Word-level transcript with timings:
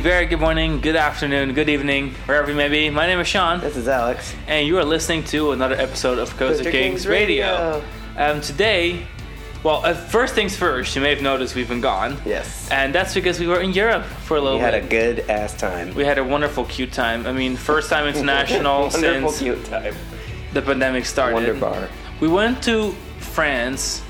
Very 0.00 0.24
good 0.26 0.40
morning, 0.40 0.80
good 0.80 0.96
afternoon, 0.96 1.52
good 1.52 1.68
evening, 1.68 2.14
wherever 2.24 2.50
you 2.50 2.56
may 2.56 2.68
be. 2.70 2.88
My 2.88 3.06
name 3.06 3.20
is 3.20 3.28
Sean, 3.28 3.60
This 3.60 3.76
is 3.76 3.86
Alex. 3.86 4.34
and 4.46 4.66
you 4.66 4.78
are 4.78 4.84
listening 4.84 5.24
to 5.24 5.52
another 5.52 5.74
episode 5.74 6.18
of 6.18 6.34
Coaster 6.38 6.64
Kings, 6.64 6.72
Kings 6.72 7.06
Radio. 7.06 7.82
Radio. 8.16 8.32
Um, 8.32 8.40
today, 8.40 9.06
well, 9.62 9.84
uh, 9.84 9.92
first 9.92 10.34
things 10.34 10.56
first, 10.56 10.96
you 10.96 11.02
may 11.02 11.10
have 11.10 11.22
noticed 11.22 11.54
we've 11.54 11.68
been 11.68 11.82
gone. 11.82 12.16
Yes. 12.24 12.66
And 12.70 12.94
that's 12.94 13.12
because 13.12 13.38
we 13.38 13.46
were 13.46 13.60
in 13.60 13.72
Europe 13.74 14.04
for 14.04 14.38
a 14.38 14.40
little 14.40 14.58
bit. 14.58 14.64
We 14.68 14.72
had 14.72 14.84
a 14.84 14.88
good 14.88 15.20
ass 15.30 15.54
time. 15.54 15.94
we 15.94 16.04
had 16.04 16.16
a 16.16 16.24
wonderful, 16.24 16.64
cute 16.64 16.92
time. 16.92 17.26
I 17.26 17.32
mean, 17.32 17.56
first 17.56 17.90
time 17.90 18.06
international 18.14 18.88
Wonderful 18.88 19.30
since 19.32 19.38
cute 19.38 19.64
time. 19.66 19.94
the 20.54 20.62
pandemic 20.62 21.04
started. 21.04 21.34
Wonder 21.34 21.54
bar. 21.54 21.88
We 22.20 22.28
went 22.28 22.62
to 22.62 22.92
France 23.18 24.02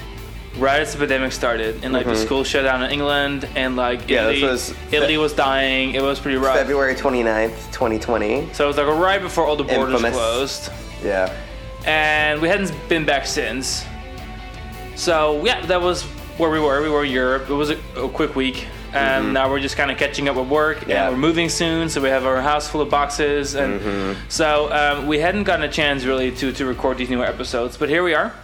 right 0.58 0.80
as 0.80 0.92
the 0.92 0.98
pandemic 0.98 1.32
started, 1.32 1.84
and 1.84 1.92
like 1.92 2.06
the 2.06 2.16
school 2.16 2.42
shut 2.44 2.64
down 2.64 2.82
in 2.82 2.90
England, 2.90 3.48
and 3.54 3.76
like 3.76 4.00
Mm-hmm. 4.00 4.10
Yeah, 4.10 4.28
Italy, 4.30 4.42
was 4.42 4.74
Italy 4.92 5.16
was 5.18 5.32
dying. 5.32 5.94
It 5.94 6.02
was 6.02 6.18
pretty 6.20 6.36
rough. 6.38 6.56
February 6.56 6.94
29th, 6.94 7.72
2020. 7.72 8.52
So 8.52 8.64
it 8.64 8.68
was 8.68 8.76
like 8.76 8.86
right 8.86 9.20
before 9.22 9.46
all 9.46 9.56
the 9.56 9.64
borders 9.64 9.94
Infamous. 9.94 10.14
closed, 10.16 10.70
Yeah. 11.04 11.32
and 11.86 12.40
we 12.42 12.48
hadn't 12.48 12.72
been 12.88 13.04
back 13.04 13.26
since. 13.26 13.84
So 14.96 15.44
yeah, 15.44 15.64
that 15.66 15.80
was 15.80 16.02
where 16.36 16.50
we 16.50 16.60
were. 16.60 16.82
We 16.82 16.88
were 16.90 17.04
in 17.04 17.12
Europe. 17.12 17.48
It 17.48 17.54
was 17.54 17.70
a, 17.70 17.78
a 17.96 18.08
quick 18.08 18.34
week, 18.36 18.66
and 18.92 19.32
now 19.32 19.48
we're 19.50 19.60
just 19.60 19.76
kind 19.76 19.90
of 19.90 19.96
catching 19.98 20.28
up 20.28 20.36
with 20.36 20.48
work. 20.48 20.78
Mm-hmm. 20.78 20.90
Yeah. 20.90 21.06
And 21.06 21.14
we're 21.14 21.20
moving 21.28 21.48
soon, 21.48 21.88
so 21.88 22.00
we 22.00 22.08
have 22.08 22.26
our 22.26 22.40
house 22.40 22.68
full 22.68 22.80
of 22.80 22.90
boxes, 22.90 23.54
and 23.54 23.80
Mm-hmm. 23.80 24.20
so 24.28 24.70
um, 24.72 25.06
we 25.06 25.18
hadn't 25.18 25.44
gotten 25.44 25.64
a 25.64 25.72
chance 25.72 26.04
really 26.04 26.30
to 26.32 26.52
to 26.52 26.66
record 26.66 26.98
these 26.98 27.08
newer 27.10 27.24
episodes. 27.24 27.76
But 27.76 27.88
here 27.88 28.02
we 28.02 28.14
are, 28.14 28.34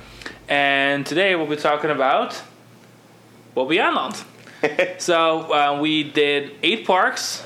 and 0.49 1.05
today 1.07 1.35
we'll 1.37 1.47
be 1.47 1.57
talking 1.57 1.91
about 1.91 2.41
well 3.55 3.67
Beyondland. 3.67 4.23
so 5.01 5.53
uh, 5.53 5.79
we 5.81 6.03
did 6.03 6.53
eight 6.63 6.87
parks, 6.87 7.45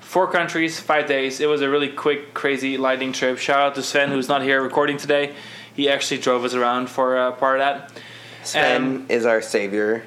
four 0.00 0.30
countries, 0.30 0.78
five 0.80 1.06
days. 1.06 1.40
It 1.40 1.46
was 1.46 1.60
a 1.62 1.68
really 1.68 1.88
quick, 1.88 2.32
crazy 2.34 2.76
lightning 2.76 3.12
trip. 3.12 3.38
Shout 3.38 3.60
out 3.60 3.74
to 3.74 3.82
Sven, 3.82 4.10
who's 4.10 4.28
not 4.28 4.42
here 4.42 4.62
recording 4.62 4.96
today. 4.96 5.34
He 5.74 5.88
actually 5.88 6.20
drove 6.20 6.44
us 6.44 6.54
around 6.54 6.88
for 6.90 7.16
uh, 7.18 7.32
part 7.32 7.60
of 7.60 7.66
that. 7.66 8.00
Sven 8.44 8.82
Um, 8.82 9.06
is 9.08 9.26
our 9.26 9.42
savior. 9.42 10.04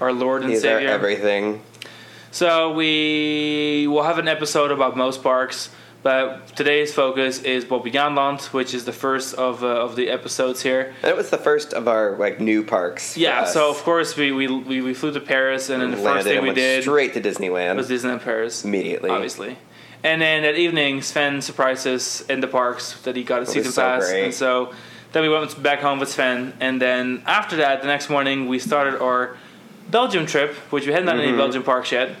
Our 0.00 0.12
Lord 0.12 0.42
and 0.42 0.50
He's 0.52 0.64
our 0.64 0.78
Savior. 0.78 0.90
everything. 0.90 1.62
So 2.30 2.72
we 2.72 3.86
will 3.88 4.02
have 4.04 4.18
an 4.18 4.28
episode 4.28 4.70
about 4.70 4.96
most 4.96 5.22
parks, 5.22 5.70
but 6.02 6.46
today's 6.56 6.94
focus 6.94 7.42
is 7.42 7.64
Bobbejaanland, 7.64 8.52
which 8.52 8.74
is 8.74 8.84
the 8.84 8.92
first 8.92 9.34
of 9.34 9.64
uh, 9.64 9.66
of 9.66 9.96
the 9.96 10.08
episodes 10.10 10.62
here. 10.62 10.94
That 11.02 11.16
was 11.16 11.30
the 11.30 11.38
first 11.38 11.74
of 11.74 11.88
our 11.88 12.16
like 12.16 12.40
new 12.40 12.62
parks. 12.62 13.16
Yeah, 13.16 13.44
so 13.44 13.70
of 13.70 13.82
course 13.82 14.16
we, 14.16 14.32
we, 14.32 14.46
we, 14.46 14.80
we 14.80 14.94
flew 14.94 15.12
to 15.12 15.20
Paris, 15.20 15.70
and 15.70 15.82
then 15.82 15.90
the 15.90 15.96
first 15.96 16.26
thing 16.26 16.40
we 16.42 16.48
went 16.48 16.56
did 16.56 16.82
straight 16.82 17.14
to 17.14 17.20
Disneyland 17.20 17.76
was 17.76 17.88
Disneyland 17.88 18.22
Paris. 18.22 18.64
immediately. 18.64 19.10
obviously. 19.10 19.56
And 20.04 20.22
then 20.22 20.42
that 20.42 20.54
evening, 20.54 21.02
Sven 21.02 21.42
surprised 21.42 21.86
us 21.86 22.20
in 22.22 22.38
the 22.40 22.46
parks 22.46 23.00
that 23.02 23.16
he 23.16 23.24
got 23.24 23.42
a 23.42 23.46
season 23.46 23.72
so 23.72 23.82
pass, 23.82 24.08
great. 24.08 24.24
and 24.26 24.34
so 24.34 24.72
then 25.12 25.22
we 25.22 25.28
went 25.28 25.60
back 25.60 25.80
home 25.80 25.98
with 25.98 26.10
Sven. 26.10 26.52
And 26.60 26.80
then 26.80 27.22
after 27.26 27.56
that, 27.56 27.80
the 27.80 27.88
next 27.88 28.08
morning, 28.08 28.46
we 28.46 28.58
started 28.58 29.00
our 29.00 29.36
Belgium 29.90 30.26
trip, 30.26 30.54
which 30.70 30.86
we 30.86 30.92
hadn't 30.92 31.06
done 31.06 31.18
any 31.20 31.36
Belgium 31.36 31.62
parks 31.62 31.90
yet. 31.90 32.14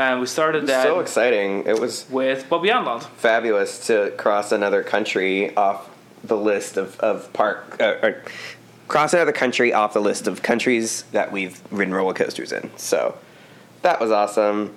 And 0.00 0.18
we 0.18 0.24
started 0.24 0.66
that. 0.68 0.84
So 0.84 1.00
exciting! 1.00 1.66
It 1.66 1.78
was 1.78 2.08
with 2.08 2.48
Bobbejaanland. 2.48 3.02
fabulous 3.18 3.86
to 3.88 4.14
cross 4.16 4.50
another 4.50 4.82
country 4.82 5.54
off 5.56 5.90
the 6.24 6.38
list 6.38 6.78
of, 6.78 6.98
of 7.00 7.30
park 7.34 7.76
uh, 7.82 7.96
or 8.02 8.22
cross 8.88 9.12
another 9.12 9.32
country 9.32 9.74
off 9.74 9.92
the 9.92 10.00
list 10.00 10.26
of 10.26 10.40
countries 10.40 11.02
that 11.12 11.30
we've 11.30 11.60
ridden 11.70 11.92
roller 11.92 12.14
coasters 12.14 12.50
in. 12.50 12.70
So 12.78 13.18
that 13.82 14.00
was 14.00 14.10
awesome. 14.10 14.74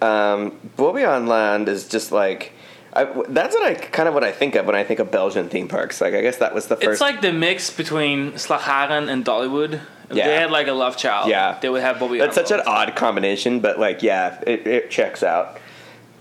Um, 0.00 0.56
Bobbejaanland 0.76 1.66
is 1.66 1.88
just 1.88 2.12
like 2.12 2.52
I, 2.92 3.04
that's 3.28 3.54
what 3.54 3.64
I 3.64 3.74
kind 3.74 4.08
of 4.08 4.14
what 4.14 4.24
I 4.24 4.32
think 4.32 4.54
of 4.54 4.66
when 4.66 4.74
I 4.74 4.84
think 4.84 4.98
of 4.98 5.10
Belgian 5.10 5.48
theme 5.48 5.68
parks. 5.68 6.00
Like 6.00 6.14
I 6.14 6.22
guess 6.22 6.38
that 6.38 6.54
was 6.54 6.66
the 6.66 6.76
first. 6.76 6.88
It's 6.88 7.00
like 7.00 7.20
the 7.20 7.32
mix 7.32 7.70
between 7.70 8.32
Slagharen 8.32 9.08
and 9.08 9.24
Dollywood. 9.24 9.80
If 10.10 10.16
Yeah. 10.16 10.26
They 10.26 10.34
had 10.36 10.50
like 10.50 10.68
a 10.68 10.72
love 10.72 10.96
child. 10.96 11.28
Yeah. 11.28 11.58
They 11.60 11.68
would 11.68 11.82
have 11.82 12.00
Bobby 12.00 12.18
that's 12.18 12.34
such 12.34 12.50
an 12.50 12.60
odd 12.66 12.96
combination, 12.96 13.60
but 13.60 13.78
like 13.78 14.02
yeah, 14.02 14.42
it, 14.46 14.66
it 14.66 14.90
checks 14.90 15.22
out. 15.22 15.58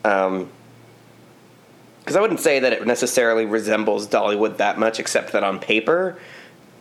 Um, 0.03 0.49
because 1.99 2.15
I 2.15 2.21
wouldn't 2.21 2.39
say 2.39 2.59
that 2.59 2.71
it 2.71 2.87
necessarily 2.87 3.45
resembles 3.45 4.07
Dollywood 4.07 4.57
that 4.57 4.79
much, 4.79 4.97
except 4.97 5.33
that 5.33 5.43
on 5.43 5.59
paper, 5.59 6.17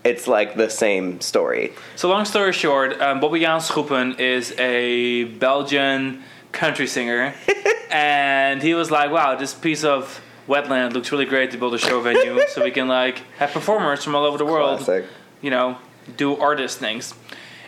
it's 0.05 0.29
like 0.29 0.55
the 0.55 0.71
same 0.71 1.21
story. 1.21 1.73
So 1.97 2.09
long 2.09 2.25
story 2.25 2.53
short, 2.53 3.01
um, 3.01 3.21
Bobbejaan 3.21 3.61
Schoepen 3.61 4.21
is 4.21 4.53
a 4.53 5.25
Belgian 5.25 6.23
country 6.57 6.87
singer, 6.87 7.35
and 7.91 8.63
he 8.63 8.75
was 8.75 8.91
like, 8.91 9.11
"Wow, 9.11 9.37
this 9.37 9.55
piece 9.55 9.85
of 9.85 10.21
wetland 10.49 10.93
looks 10.93 11.11
really 11.13 11.25
great 11.25 11.51
to 11.51 11.59
build 11.59 11.75
a 11.75 11.79
show 11.79 12.01
venue, 12.01 12.41
so 12.49 12.65
we 12.65 12.71
can 12.71 12.89
like 12.89 13.19
have 13.39 13.51
performers 13.53 14.03
from 14.03 14.15
all 14.15 14.25
over 14.25 14.39
the 14.39 14.45
world, 14.45 14.81
Classic. 14.81 15.05
you 15.43 15.51
know, 15.51 15.79
do 16.17 16.37
artist 16.37 16.79
things." 16.79 17.15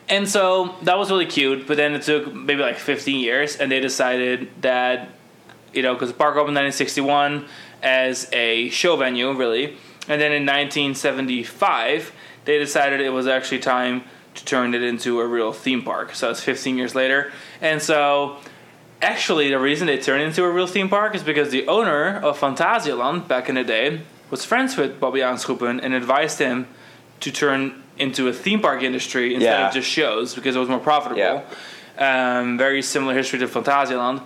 And 0.09 0.27
so 0.27 0.75
that 0.83 0.99
was 0.99 1.11
really 1.11 1.27
cute. 1.27 1.67
But 1.67 1.77
then 1.77 1.93
it 1.93 2.03
took 2.03 2.35
maybe 2.35 2.63
like 2.63 2.79
15 2.79 3.21
years, 3.21 3.57
and 3.57 3.71
they 3.71 3.79
decided 3.81 4.49
that 4.63 5.11
you 5.73 5.83
know, 5.83 5.95
because 5.95 6.09
the 6.09 6.15
park 6.15 6.37
opened 6.37 6.57
in 6.57 6.65
1961 6.65 7.47
as 7.83 8.29
a 8.33 8.69
show 8.71 8.97
venue, 8.97 9.33
really. 9.33 9.77
And 10.09 10.21
then 10.21 10.33
in 10.33 10.47
1975, 10.47 12.13
they 12.45 12.59
decided 12.59 13.01
it 13.01 13.11
was 13.11 13.27
actually 13.27 13.59
time 13.59 14.05
to 14.35 14.45
turn 14.45 14.75
it 14.75 14.83
into 14.83 15.21
a 15.21 15.27
real 15.27 15.53
theme 15.53 15.83
park. 15.83 16.15
So 16.15 16.31
it's 16.31 16.43
15 16.43 16.79
years 16.79 16.95
later. 16.95 17.33
And 17.61 17.83
so, 17.83 18.39
actually, 19.03 19.49
the 19.51 19.59
reason 19.59 19.87
they 19.87 19.99
turned 19.99 20.23
into 20.23 20.45
a 20.45 20.51
real 20.51 20.67
theme 20.67 20.89
park 20.89 21.15
is 21.15 21.23
because 21.23 21.51
the 21.51 21.67
owner 21.69 22.19
of 22.19 22.39
Phantasialand 22.39 23.29
back 23.29 23.49
in 23.49 23.55
the 23.55 23.65
day 23.65 24.01
was 24.31 24.45
friends 24.45 24.77
with 24.77 25.01
Bobbejaan 25.01 25.39
Schoepen 25.39 25.81
and 25.83 25.95
advised 25.95 26.39
him 26.39 26.67
to 27.21 27.33
turn 27.33 27.83
into 27.97 28.29
a 28.29 28.33
theme 28.33 28.61
park 28.61 28.83
industry 28.83 29.35
instead 29.35 29.59
Yeah. 29.61 29.69
of 29.69 29.75
just 29.75 29.89
shows 29.89 30.35
because 30.35 30.55
it 30.55 30.59
was 30.59 30.69
more 30.69 30.79
profitable. 30.79 31.19
Yeah. 31.21 31.43
Um, 31.99 32.59
very 32.59 32.83
similar 32.83 33.15
history 33.15 33.39
to 33.41 33.49
Phantasialand. 33.49 34.23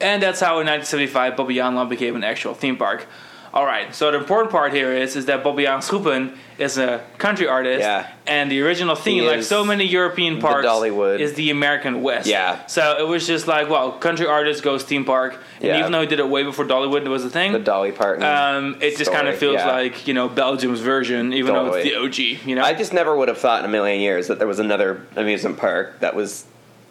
And 0.00 0.22
that's 0.22 0.40
how 0.40 0.60
in 0.60 0.66
1975 0.66 1.34
Bobbejaanland 1.34 1.88
became 1.88 2.14
an 2.16 2.22
actual 2.24 2.54
theme 2.54 2.76
park. 2.76 3.06
All 3.54 3.64
right, 3.64 3.94
so 3.94 4.10
the 4.10 4.18
important 4.18 4.50
part 4.50 4.72
here 4.72 4.92
is 4.92 5.16
is 5.16 5.26
that 5.26 5.42
Bobbejaan 5.42 5.78
Schoepen 5.82 6.36
is 6.58 6.78
a 6.78 7.02
country 7.18 7.46
artist, 7.46 7.80
Yeah. 7.80 8.06
and 8.26 8.50
the 8.50 8.60
original 8.62 8.94
theme, 8.96 9.22
He 9.22 9.28
like 9.28 9.42
so 9.42 9.64
many 9.64 9.84
European 9.84 10.40
parks, 10.40 10.66
Dollywood. 10.66 11.20
is 11.20 11.34
the 11.34 11.50
American 11.50 12.02
West. 12.02 12.26
Yeah. 12.26 12.66
So 12.66 12.96
it 12.98 13.06
was 13.06 13.26
just 13.26 13.46
like, 13.46 13.68
well, 13.68 13.92
country 13.92 14.26
artist 14.26 14.62
goes 14.62 14.82
theme 14.82 15.04
park, 15.04 15.34
and 15.56 15.64
Yeah. 15.68 15.78
even 15.80 15.92
though 15.92 16.00
he 16.00 16.06
did 16.06 16.18
it 16.18 16.28
way 16.28 16.42
before 16.42 16.64
Dollywood 16.64 17.06
was 17.08 17.24
a 17.24 17.30
thing, 17.30 17.52
The 17.52 17.58
Dolly 17.58 17.92
Parton. 17.92 18.24
um, 18.24 18.76
it 18.80 18.96
just 18.96 19.12
kind 19.12 19.28
of 19.28 19.36
feels 19.36 19.54
yeah. 19.56 19.70
like 19.70 20.06
you 20.08 20.14
know 20.14 20.28
Belgium's 20.28 20.80
version, 20.80 21.32
even 21.32 21.54
though 21.54 21.72
it's 21.74 21.88
the 21.88 21.96
OG. 21.96 22.46
You 22.48 22.56
know, 22.56 22.62
I 22.64 22.72
just 22.74 22.92
never 22.92 23.16
would 23.16 23.28
have 23.28 23.38
thought 23.38 23.60
in 23.60 23.64
a 23.66 23.72
million 23.72 24.00
years 24.00 24.28
that 24.28 24.38
there 24.38 24.48
was 24.48 24.58
another 24.58 25.00
amusement 25.16 25.58
park 25.58 26.00
that 26.00 26.14
was 26.16 26.44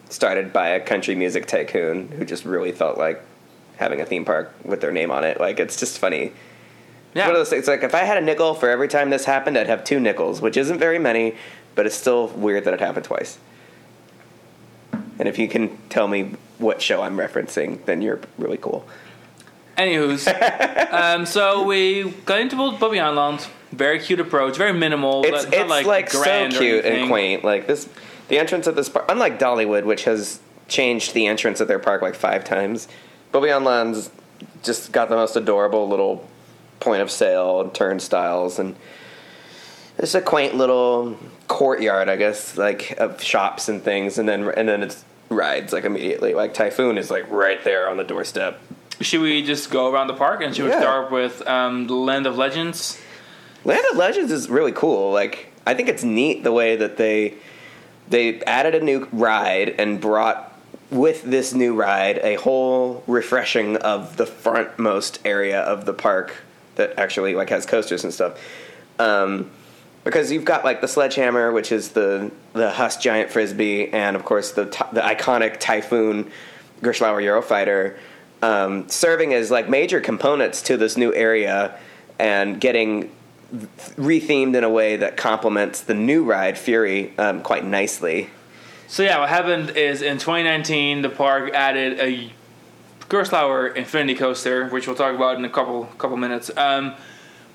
started 0.08 0.52
by 0.52 0.68
a 0.68 0.80
country 0.80 1.14
music 1.16 1.46
tycoon 1.46 2.08
who 2.16 2.24
just 2.24 2.44
really 2.44 2.70
felt 2.72 2.96
like 2.96 3.20
having 3.76 4.00
a 4.00 4.06
theme 4.06 4.24
park 4.24 4.54
with 4.64 4.80
their 4.80 4.92
name 4.92 5.10
on 5.10 5.24
it. 5.24 5.38
Like 5.40 5.60
it's 5.60 5.78
just 5.78 5.98
funny. 5.98 6.32
yeah. 7.14 7.26
One 7.26 7.32
of 7.32 7.40
those 7.40 7.50
things. 7.50 7.68
Like 7.68 7.82
if 7.82 7.94
I 7.94 8.00
had 8.04 8.16
a 8.18 8.20
nickel 8.20 8.54
for 8.54 8.68
every 8.68 8.88
time 8.88 9.10
this 9.10 9.24
happened, 9.24 9.56
I'd 9.56 9.66
have 9.66 9.84
two 9.84 10.00
nickels, 10.00 10.40
which 10.40 10.56
isn't 10.56 10.78
very 10.78 10.98
many, 10.98 11.34
but 11.74 11.86
it's 11.86 11.94
still 11.94 12.28
weird 12.28 12.64
that 12.64 12.74
it 12.74 12.80
happened 12.80 13.04
twice. 13.04 13.38
And 15.18 15.28
if 15.28 15.38
you 15.38 15.48
can 15.48 15.76
tell 15.88 16.08
me 16.08 16.34
what 16.58 16.82
show 16.82 17.02
I'm 17.02 17.16
referencing, 17.16 17.84
then 17.84 18.02
you're 18.02 18.20
really 18.38 18.58
cool. 18.58 18.86
Anywho's, 19.76 20.26
um, 20.90 21.26
so 21.26 21.64
we 21.64 22.10
got 22.24 22.40
into 22.40 22.56
Bobbejaanland. 22.56 23.46
Very 23.72 23.98
cute 23.98 24.20
approach, 24.20 24.56
very 24.56 24.72
minimal. 24.72 25.24
It's 25.24 25.44
not 25.44 25.52
it's 25.52 25.68
like, 25.68 25.86
like, 25.86 26.10
so 26.10 26.48
cute 26.50 26.84
and 26.84 27.08
quaint. 27.08 27.44
Like 27.44 27.66
this, 27.66 27.88
the 28.28 28.38
entrance 28.38 28.66
of 28.66 28.74
this 28.74 28.88
park, 28.88 29.04
unlike 29.08 29.38
Dollywood, 29.38 29.84
which 29.84 30.04
has 30.04 30.40
changed 30.68 31.14
the 31.14 31.26
entrance 31.26 31.60
of 31.60 31.68
their 31.68 31.78
park 31.78 32.00
like 32.00 32.14
five 32.14 32.44
times. 32.44 32.88
Bobby 33.36 33.52
Land's 33.52 34.10
just 34.62 34.92
got 34.92 35.10
the 35.10 35.14
most 35.14 35.36
adorable 35.36 35.86
little 35.86 36.26
point 36.80 37.02
of 37.02 37.10
sale 37.10 37.60
and 37.60 37.74
turnstiles 37.74 38.58
and 38.58 38.74
it's 39.98 40.14
a 40.14 40.22
quaint 40.22 40.54
little 40.54 41.18
courtyard, 41.46 42.08
I 42.08 42.16
guess, 42.16 42.56
like 42.56 42.98
of 42.98 43.22
shops 43.22 43.68
and 43.68 43.82
things, 43.82 44.16
and 44.16 44.26
then 44.26 44.48
and 44.56 44.66
then 44.66 44.82
it's 44.82 45.04
rides 45.28 45.74
like 45.74 45.84
immediately. 45.84 46.32
Like 46.32 46.54
Typhoon 46.54 46.96
is 46.96 47.10
like 47.10 47.30
right 47.30 47.62
there 47.62 47.90
on 47.90 47.98
the 47.98 48.04
doorstep. 48.04 48.58
Should 49.02 49.20
we 49.20 49.42
just 49.42 49.70
go 49.70 49.92
around 49.92 50.06
the 50.06 50.14
park 50.14 50.40
and 50.42 50.56
should 50.56 50.64
we 50.64 50.72
start 50.72 51.10
with 51.10 51.46
um, 51.46 51.86
the 51.88 51.94
Land 51.94 52.26
of 52.26 52.38
Legends? 52.38 52.98
Land 53.64 53.84
of 53.90 53.98
Legends 53.98 54.32
is 54.32 54.48
really 54.48 54.72
cool. 54.72 55.12
Like 55.12 55.52
I 55.66 55.74
think 55.74 55.90
it's 55.90 56.02
neat 56.02 56.42
the 56.42 56.52
way 56.52 56.76
that 56.76 56.96
they 56.96 57.34
they 58.08 58.40
added 58.44 58.74
a 58.74 58.80
new 58.80 59.06
ride 59.12 59.74
and 59.78 60.00
brought 60.00 60.55
with 60.90 61.22
this 61.22 61.52
new 61.52 61.74
ride 61.74 62.18
a 62.18 62.36
whole 62.36 63.02
refreshing 63.06 63.76
of 63.78 64.16
the 64.16 64.24
frontmost 64.24 65.18
area 65.24 65.60
of 65.60 65.84
the 65.84 65.92
park 65.92 66.36
that 66.76 66.98
actually 66.98 67.34
like 67.34 67.50
has 67.50 67.66
coasters 67.66 68.04
and 68.04 68.12
stuff. 68.12 68.40
Um, 68.98 69.50
because 70.04 70.30
you've 70.30 70.44
got 70.44 70.64
like 70.64 70.80
the 70.80 70.88
sledgehammer, 70.88 71.50
which 71.50 71.72
is 71.72 71.90
the 71.90 72.30
the 72.52 72.70
Huss 72.70 72.96
giant 72.96 73.30
frisbee, 73.30 73.88
and 73.88 74.14
of 74.14 74.24
course 74.24 74.52
the 74.52 74.64
the 74.92 75.00
iconic 75.00 75.58
typhoon 75.58 76.30
Gerstlauer 76.80 77.22
Eurofighter 77.22 77.96
um, 78.42 78.88
serving 78.88 79.34
as 79.34 79.50
like 79.50 79.68
major 79.68 80.00
components 80.00 80.62
to 80.62 80.76
this 80.76 80.96
new 80.96 81.12
area 81.12 81.76
and 82.18 82.60
getting 82.60 83.10
rethemed 83.52 84.56
in 84.56 84.64
a 84.64 84.70
way 84.70 84.96
that 84.96 85.16
complements 85.16 85.80
the 85.82 85.94
new 85.94 86.24
ride 86.24 86.58
Fury 86.58 87.16
um, 87.18 87.42
quite 87.42 87.64
nicely. 87.64 88.30
So 88.88 89.02
yeah, 89.02 89.18
what 89.18 89.28
happened 89.28 89.70
is 89.70 90.00
in 90.00 90.18
2019 90.18 91.02
the 91.02 91.08
park 91.08 91.52
added 91.52 91.98
a 91.98 92.32
Gerstlauer 93.08 93.74
Infinity 93.74 94.14
Coaster, 94.14 94.68
which 94.68 94.86
we'll 94.86 94.96
talk 94.96 95.14
about 95.14 95.36
in 95.36 95.44
a 95.44 95.50
couple 95.50 95.86
couple 95.98 96.16
minutes. 96.16 96.50
Um, 96.56 96.94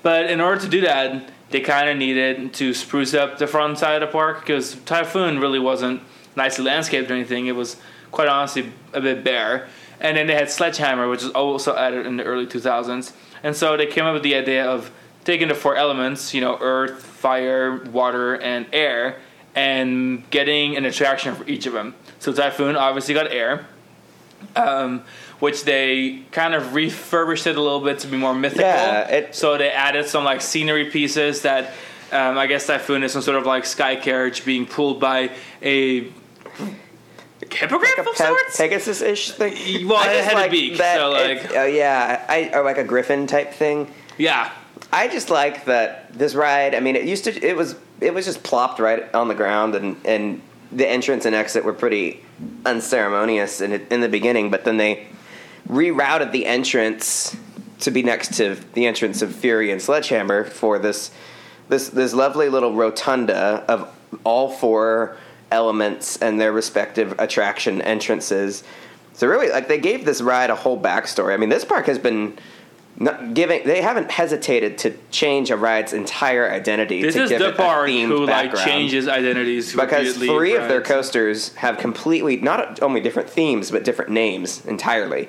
but 0.02 0.30
in 0.30 0.40
order 0.40 0.60
to 0.60 0.68
do 0.68 0.82
that, 0.82 1.30
they 1.50 1.60
kind 1.60 1.88
of 1.88 1.96
needed 1.96 2.52
to 2.54 2.74
spruce 2.74 3.14
up 3.14 3.38
the 3.38 3.46
front 3.46 3.78
side 3.78 4.02
of 4.02 4.08
the 4.08 4.12
park 4.12 4.40
because 4.40 4.74
Typhoon 4.84 5.38
really 5.38 5.58
wasn't 5.58 6.02
nicely 6.36 6.64
landscaped 6.64 7.10
or 7.10 7.14
anything. 7.14 7.46
It 7.46 7.56
was 7.56 7.76
quite 8.10 8.28
honestly 8.28 8.72
a 8.92 9.00
bit 9.00 9.24
bare. 9.24 9.68
And 10.00 10.16
then 10.16 10.26
they 10.26 10.34
had 10.34 10.50
Sledgehammer, 10.50 11.08
which 11.08 11.22
was 11.22 11.32
also 11.32 11.76
added 11.76 12.06
in 12.06 12.16
the 12.16 12.24
early 12.24 12.46
2000s. 12.46 13.12
And 13.42 13.54
so 13.54 13.76
they 13.76 13.86
came 13.86 14.04
up 14.04 14.14
with 14.14 14.22
the 14.22 14.34
idea 14.34 14.66
of 14.66 14.90
taking 15.24 15.48
the 15.48 15.54
four 15.54 15.76
elements, 15.76 16.34
you 16.34 16.40
know, 16.40 16.58
earth, 16.60 17.04
fire, 17.04 17.76
water, 17.84 18.34
and 18.34 18.66
air, 18.72 19.20
and 19.54 20.28
getting 20.30 20.76
an 20.76 20.84
attraction 20.84 21.34
for 21.34 21.46
each 21.48 21.66
of 21.66 21.72
them. 21.72 21.94
So 22.18 22.32
Typhoon 22.32 22.76
obviously 22.76 23.14
got 23.14 23.30
air, 23.30 23.66
um, 24.56 25.02
which 25.40 25.64
they 25.64 26.22
kind 26.32 26.54
of 26.54 26.74
refurbished 26.74 27.46
it 27.46 27.56
a 27.56 27.60
little 27.60 27.80
bit 27.80 27.98
to 28.00 28.06
be 28.06 28.16
more 28.16 28.34
mythical. 28.34 28.64
Yeah, 28.64 29.08
it- 29.08 29.34
so 29.34 29.58
they 29.58 29.70
added 29.70 30.06
some 30.08 30.24
like 30.24 30.40
scenery 30.40 30.90
pieces 30.90 31.42
that 31.42 31.72
um, 32.12 32.36
I 32.38 32.46
guess 32.46 32.66
Typhoon 32.66 33.02
is 33.02 33.12
some 33.12 33.22
sort 33.22 33.38
of 33.38 33.46
like 33.46 33.64
sky 33.64 33.96
carriage 33.96 34.44
being 34.44 34.66
pulled 34.66 35.00
by 35.00 35.30
a 35.62 36.10
hippogriff 37.50 37.96
Like 37.98 38.06
a 38.06 38.10
of 38.10 38.16
Pe- 38.16 38.24
sorts. 38.26 38.56
Pegasus-ish 38.56 39.30
thing. 39.32 39.88
Well, 39.88 39.98
I 39.98 40.12
it 40.12 40.24
had 40.24 40.32
a 40.34 40.36
like 40.36 40.50
beak, 40.50 40.78
that 40.78 40.96
so, 40.96 41.14
it- 41.14 41.42
like- 41.42 41.56
oh 41.56 41.64
yeah, 41.66 42.24
I 42.28 42.50
or 42.54 42.62
like 42.64 42.78
a 42.78 42.84
griffin 42.84 43.26
type 43.26 43.52
thing. 43.52 43.92
yeah, 44.18 44.50
I 44.92 45.08
just 45.08 45.30
like 45.30 45.64
that 45.66 46.12
this 46.16 46.34
ride. 46.34 46.74
I 46.74 46.80
mean, 46.80 46.96
it 46.96 47.04
used 47.04 47.24
to. 47.24 47.44
It 47.46 47.56
was. 47.56 47.76
It 48.02 48.14
was 48.14 48.24
just 48.24 48.42
plopped 48.42 48.80
right 48.80 49.12
on 49.14 49.28
the 49.28 49.34
ground, 49.34 49.74
and 49.74 49.96
and 50.04 50.42
the 50.70 50.88
entrance 50.88 51.24
and 51.24 51.34
exit 51.34 51.64
were 51.64 51.72
pretty 51.72 52.24
unceremonious 52.66 53.60
in 53.60 53.72
in 53.72 54.00
the 54.00 54.08
beginning. 54.08 54.50
But 54.50 54.64
then 54.64 54.76
they 54.76 55.06
rerouted 55.68 56.32
the 56.32 56.46
entrance 56.46 57.36
to 57.80 57.90
be 57.90 58.02
next 58.02 58.34
to 58.34 58.56
the 58.74 58.86
entrance 58.86 59.22
of 59.22 59.34
Fury 59.34 59.70
and 59.70 59.80
Sledgehammer 59.80 60.44
for 60.44 60.78
this 60.78 61.10
this 61.68 61.88
this 61.88 62.14
lovely 62.14 62.48
little 62.48 62.74
rotunda 62.74 63.64
of 63.68 63.88
all 64.24 64.50
four 64.50 65.16
elements 65.50 66.16
and 66.16 66.40
their 66.40 66.52
respective 66.52 67.14
attraction 67.18 67.82
entrances. 67.82 68.64
So 69.14 69.26
really, 69.26 69.50
like 69.50 69.68
they 69.68 69.78
gave 69.78 70.04
this 70.04 70.20
ride 70.20 70.50
a 70.50 70.56
whole 70.56 70.80
backstory. 70.80 71.34
I 71.34 71.36
mean, 71.36 71.50
this 71.50 71.64
park 71.64 71.86
has 71.86 71.98
been 71.98 72.38
giving. 73.34 73.64
They 73.64 73.82
haven't 73.82 74.10
hesitated 74.10 74.78
to 74.78 74.94
change 75.10 75.50
a 75.50 75.56
ride's 75.56 75.92
entire 75.92 76.50
identity. 76.50 77.02
this 77.02 77.14
to 77.14 77.22
is 77.22 77.30
give 77.30 77.40
the 77.40 77.48
it 77.48 77.54
a 77.54 77.56
park 77.56 77.88
themed 77.88 78.08
who 78.08 78.26
like 78.26 78.54
changes 78.54 79.08
identities 79.08 79.74
because 79.74 80.16
three 80.16 80.56
of 80.56 80.68
their 80.68 80.80
coasters 80.82 81.54
have 81.54 81.78
completely 81.78 82.36
not 82.36 82.82
only 82.82 83.00
different 83.00 83.28
themes 83.28 83.70
but 83.70 83.84
different 83.84 84.10
names 84.10 84.64
entirely 84.66 85.28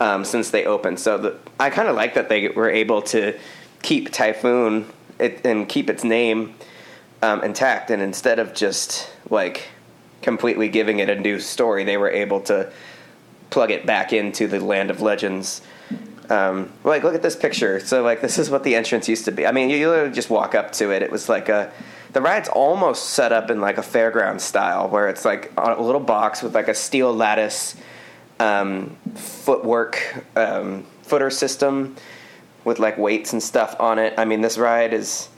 um, 0.00 0.24
since 0.24 0.50
they 0.50 0.64
opened. 0.64 0.98
So 0.98 1.18
the, 1.18 1.38
I 1.58 1.70
kind 1.70 1.88
of 1.88 1.96
like 1.96 2.14
that 2.14 2.28
they 2.28 2.48
were 2.48 2.70
able 2.70 3.02
to 3.02 3.38
keep 3.82 4.10
Typhoon 4.10 4.86
it, 5.18 5.40
and 5.44 5.68
keep 5.68 5.88
its 5.88 6.04
name 6.04 6.54
um, 7.22 7.42
intact, 7.42 7.90
and 7.90 8.02
instead 8.02 8.38
of 8.38 8.54
just 8.54 9.10
like 9.30 9.68
completely 10.22 10.68
giving 10.68 10.98
it 10.98 11.08
a 11.08 11.14
new 11.14 11.38
story, 11.38 11.84
they 11.84 11.96
were 11.96 12.10
able 12.10 12.40
to 12.40 12.70
plug 13.50 13.70
it 13.70 13.86
back 13.86 14.12
into 14.12 14.46
the 14.46 14.58
land 14.58 14.90
of 14.90 15.00
legends. 15.00 15.62
Um, 16.30 16.72
like, 16.84 17.04
look 17.04 17.14
at 17.14 17.22
this 17.22 17.36
picture. 17.36 17.80
So, 17.80 18.02
like, 18.02 18.20
this 18.20 18.38
is 18.38 18.48
what 18.48 18.64
the 18.64 18.74
entrance 18.74 19.08
used 19.08 19.26
to 19.26 19.32
be. 19.32 19.46
I 19.46 19.52
mean, 19.52 19.68
you, 19.70 19.76
you 19.76 19.90
literally 19.90 20.14
just 20.14 20.30
walk 20.30 20.54
up 20.54 20.72
to 20.72 20.90
it. 20.90 21.02
It 21.02 21.10
was 21.12 21.28
like 21.28 21.48
a, 21.48 21.72
the 22.12 22.20
ride's 22.20 22.48
almost 22.48 23.10
set 23.10 23.32
up 23.32 23.50
in 23.50 23.60
like 23.60 23.76
a 23.76 23.82
fairground 23.82 24.40
style, 24.40 24.88
where 24.88 25.08
it's 25.08 25.24
like 25.24 25.52
a 25.56 25.80
little 25.82 26.00
box 26.00 26.42
with 26.42 26.54
like 26.54 26.68
a 26.68 26.74
steel 26.74 27.12
lattice 27.12 27.76
um, 28.40 28.96
footwork 29.14 30.24
um, 30.36 30.86
footer 31.02 31.30
system 31.30 31.96
with 32.64 32.78
like 32.78 32.96
weights 32.98 33.32
and 33.32 33.42
stuff 33.42 33.76
on 33.78 33.98
it. 33.98 34.14
I 34.16 34.24
mean, 34.24 34.40
this 34.40 34.58
ride 34.58 34.92
is 34.92 35.28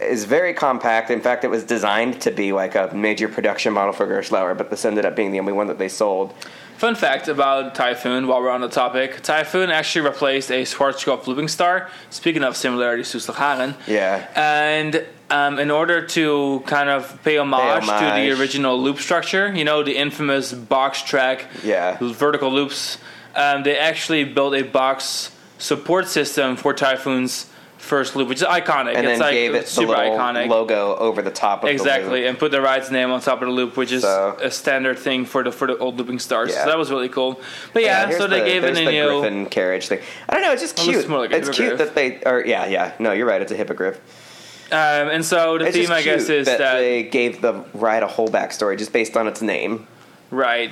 is 0.00 0.24
very 0.24 0.54
compact. 0.54 1.10
In 1.10 1.20
fact, 1.20 1.44
it 1.44 1.48
was 1.48 1.64
designed 1.64 2.22
to 2.22 2.30
be 2.30 2.52
like 2.52 2.74
a 2.74 2.90
major 2.94 3.28
production 3.28 3.72
model 3.72 3.92
for 3.92 4.06
Gerstlauer, 4.06 4.56
but 4.56 4.70
this 4.70 4.84
ended 4.84 5.04
up 5.04 5.14
being 5.14 5.30
the 5.30 5.38
only 5.38 5.52
one 5.52 5.66
that 5.66 5.78
they 5.78 5.88
sold. 5.88 6.34
Fun 6.80 6.94
fact 6.94 7.28
about 7.28 7.74
Typhoon, 7.74 8.26
while 8.26 8.40
we're 8.40 8.48
on 8.48 8.62
the 8.62 8.68
topic, 8.70 9.20
Typhoon 9.22 9.70
actually 9.70 10.00
replaced 10.00 10.50
a 10.50 10.62
Schwarzkopf 10.62 11.26
looping 11.26 11.48
star. 11.48 11.90
Speaking 12.08 12.42
of 12.42 12.56
similarities 12.56 13.10
to 13.10 13.18
Slagharen. 13.18 13.74
Yeah. 13.86 14.26
And 14.34 15.04
um, 15.28 15.58
in 15.58 15.70
order 15.70 16.06
to 16.06 16.62
kind 16.64 16.88
of 16.88 17.22
pay 17.22 17.36
homage, 17.36 17.84
to 17.84 17.92
homage. 17.92 18.34
the 18.34 18.40
original 18.40 18.80
loop 18.80 18.96
structure, 18.98 19.52
you 19.54 19.62
know, 19.62 19.82
the 19.82 19.94
infamous 19.94 20.54
box 20.54 21.02
track 21.02 21.48
Yeah. 21.62 21.98
vertical 22.00 22.50
loops, 22.50 22.96
um, 23.36 23.62
they 23.62 23.76
actually 23.76 24.24
built 24.24 24.54
a 24.54 24.62
box 24.62 25.32
support 25.58 26.08
system 26.08 26.56
for 26.56 26.72
Typhoon's 26.72 27.49
first 27.80 28.14
loop, 28.14 28.28
which 28.28 28.40
is 28.42 28.46
iconic. 28.46 28.94
and 28.94 29.06
it's 29.06 29.18
then 29.18 29.18
like 29.20 29.32
gave 29.32 29.54
it 29.54 29.64
the 29.64 29.70
super 29.70 29.88
little 29.96 30.16
iconic. 30.16 30.48
logo 30.48 30.94
over 30.96 31.22
the 31.22 31.30
top 31.30 31.64
of 31.64 31.70
Exactly, 31.70 31.80
the 31.80 31.98
loop. 31.98 32.02
Exactly. 32.02 32.26
And 32.28 32.38
put 32.38 32.50
the 32.52 32.60
ride's 32.60 32.90
name 32.90 33.10
on 33.10 33.20
top 33.20 33.40
of 33.42 33.48
the 33.48 33.52
loop, 33.54 33.76
which 33.76 33.90
is 33.90 34.02
So- 34.02 34.36
a 34.40 34.50
standard 34.50 34.98
thing 34.98 35.24
for 35.24 35.42
the 35.42 35.50
for 35.50 35.66
the 35.66 35.76
old 35.78 35.96
looping 35.98 36.18
stars. 36.20 36.50
Yeah. 36.52 36.64
So 36.64 36.68
that 36.70 36.78
was 36.78 36.90
really 36.90 37.08
cool. 37.08 37.40
But 37.72 37.82
yeah, 37.82 38.06
here's 38.06 38.18
so 38.20 38.26
they 38.28 38.40
the, 38.40 38.46
gave 38.46 38.64
it 38.64 38.70
a 38.78 38.84
the 38.84 38.90
new. 38.90 39.20
griffin 39.20 39.46
carriage 39.46 39.88
thing. 39.88 40.00
I 40.28 40.34
don't 40.34 40.42
know. 40.42 40.52
It's 40.52 40.62
just 40.62 40.76
cute. 40.76 41.08
more 41.08 41.18
like 41.20 41.32
a 41.32 41.36
it's 41.38 41.48
cute 41.48 41.78
that 41.78 41.94
they. 41.94 42.22
are. 42.22 42.44
yeah, 42.44 42.66
yeah. 42.66 42.92
No, 42.98 43.12
you're 43.12 43.26
right. 43.26 43.40
It's 43.42 43.52
a 43.52 43.56
hippogriff. 43.56 43.98
Um, 44.72 45.08
and 45.08 45.24
so 45.24 45.58
the 45.58 45.66
It's 45.66 45.76
theme, 45.76 45.90
I 45.90 46.00
guess, 46.02 46.28
is 46.28 46.46
that, 46.46 46.58
that, 46.58 46.74
they 46.78 47.02
gave 47.02 47.40
the 47.40 47.64
ride 47.74 48.04
a 48.04 48.06
whole 48.06 48.28
backstory 48.28 48.78
just 48.78 48.92
based 48.92 49.16
on 49.16 49.26
its 49.26 49.42
name. 49.42 49.88
right, 50.30 50.70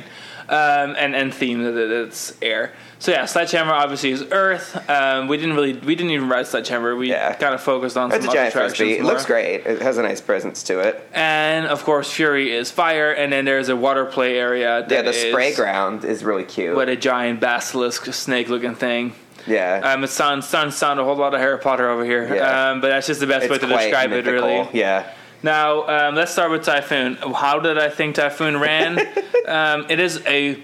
um, 0.49 0.94
and 0.97 1.16
and 1.16 1.35
theme 1.35 1.64
that 1.64 1.76
it's 1.76 2.32
air. 2.40 2.73
So 3.00 3.12
yeah, 3.12 3.26
Sledgehammer 3.26 3.73
obviously 3.73 4.11
is 4.11 4.25
Earth. 4.33 4.76
Um, 4.90 5.28
we 5.28 5.37
didn't 5.37 5.55
really, 5.55 5.75
we 5.75 5.95
didn't 5.95 6.11
even 6.11 6.28
ride 6.28 6.47
Sledgehammer. 6.49 6.97
We 6.97 7.11
Yeah. 7.11 7.33
kind 7.35 7.55
of 7.55 7.61
focused 7.61 7.97
on 7.97 8.11
It's 8.11 8.19
a 8.19 8.21
some 8.23 8.31
other 8.31 8.38
giant 8.38 8.52
frisbee. 8.55 8.99
It 8.99 9.05
looks 9.05 9.25
great. 9.25 9.64
It 9.67 9.81
has 9.83 9.99
a 9.99 10.02
nice 10.02 10.21
presence 10.21 10.64
to 10.64 10.81
it. 10.81 11.09
And 11.14 11.67
of 11.67 11.85
course, 11.85 12.11
Fury 12.11 12.50
is 12.52 12.73
fire, 12.73 13.12
and 13.12 13.33
then 13.33 13.45
there's 13.45 13.69
a 13.69 13.76
water 13.76 14.05
play 14.05 14.37
area. 14.37 14.85
That 14.88 14.90
Yeah, 14.90 15.02
the 15.02 15.12
spray 15.12 15.55
ground 15.55 16.05
is 16.05 16.25
really 16.25 16.43
cute. 16.45 16.76
With 16.76 16.88
a 16.88 16.97
giant 16.97 17.38
basilisk 17.40 18.12
snake-looking 18.12 18.75
thing. 18.75 19.14
yeah. 19.47 19.81
Um, 19.85 20.02
it 20.02 20.09
sounds 20.09 20.49
sounds 20.49 20.76
sound 20.76 20.99
a 20.99 21.05
whole 21.05 21.17
lot 21.17 21.35
of 21.35 21.40
Harry 21.40 21.59
Potter 21.59 21.88
over 21.88 22.05
here. 22.05 22.35
Yeah. 22.35 22.71
Um, 22.71 22.81
but 22.81 22.88
that's 22.88 23.07
just 23.07 23.21
the 23.21 23.26
best 23.28 23.49
way 23.49 23.59
to 23.59 23.67
describe 23.67 24.11
it, 24.11 24.26
really. 24.26 24.69
Yeah. 24.73 25.05
Now, 25.40 25.87
um, 25.87 26.14
let's 26.17 26.33
start 26.33 26.50
with 26.50 26.64
Typhoon. 26.64 27.14
How 27.14 27.61
did 27.61 27.78
I 27.78 27.90
think 27.90 28.17
Typhoon 28.17 28.59
ran? 28.59 28.99
um, 29.47 29.87
it 29.88 30.00
is 30.00 30.21
a 30.26 30.61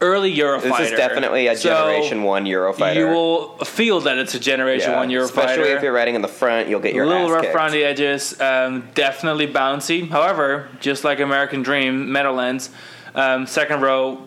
early 0.00 0.34
Eurofighter. 0.34 0.62
This 0.78 0.90
is 0.92 0.96
definitely 0.98 1.46
a 1.46 1.56
So 1.56 1.68
Generation 1.70 2.22
1 2.22 2.44
Eurofighter. 2.44 2.94
You 2.96 3.06
will 3.08 3.56
feel 3.64 4.00
that 4.00 4.18
it's 4.18 4.34
a 4.34 4.40
Generation 4.40 4.90
Yeah, 4.92 4.96
1 4.98 5.08
Eurofighter. 5.08 5.24
Especially 5.24 5.68
if 5.70 5.82
you're 5.82 5.92
riding 5.92 6.14
in 6.14 6.22
the 6.22 6.28
front, 6.28 6.68
you'll 6.68 6.80
get 6.80 6.94
your 6.94 7.04
a 7.04 7.08
little 7.08 7.30
rough 7.30 7.42
kicked. 7.42 7.54
around 7.54 7.72
the 7.72 7.84
edges, 7.84 8.38
um, 8.40 8.88
definitely 8.94 9.46
bouncy. 9.46 10.08
However, 10.08 10.68
just 10.80 11.04
like 11.04 11.20
American 11.20 11.62
Dream, 11.62 12.10
Meadowlands, 12.12 12.70
um, 13.14 13.46
second 13.46 13.80
row 13.80 14.26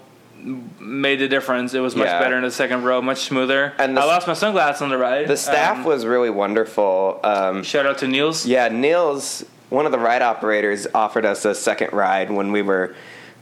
made 0.79 1.19
the 1.19 1.27
difference. 1.27 1.73
It 1.73 1.81
was 1.81 1.95
much 1.95 2.07
Yeah. 2.07 2.19
better 2.19 2.37
in 2.37 2.43
the 2.43 2.51
second 2.51 2.83
row, 2.83 3.01
much 3.01 3.19
smoother. 3.27 3.73
And 3.77 3.95
the 3.97 4.01
I 4.01 4.05
lost 4.05 4.25
my 4.25 4.33
sunglasses 4.33 4.81
on 4.81 4.89
the 4.89 4.97
ride. 4.97 5.27
The 5.27 5.35
staff 5.35 5.77
Um, 5.79 5.83
was 5.83 6.05
really 6.05 6.29
wonderful. 6.29 7.19
Um, 7.23 7.61
shout 7.61 7.85
out 7.85 7.97
to 7.99 8.07
Niels. 8.07 8.45
yeah, 8.45 8.69
Nils, 8.69 9.43
one 9.69 9.85
of 9.85 9.91
the 9.91 9.99
ride 9.99 10.21
operators, 10.21 10.87
offered 10.95 11.25
us 11.25 11.43
a 11.43 11.53
second 11.53 11.91
ride 11.91 12.31
when 12.31 12.53
we 12.53 12.61
were 12.61 12.95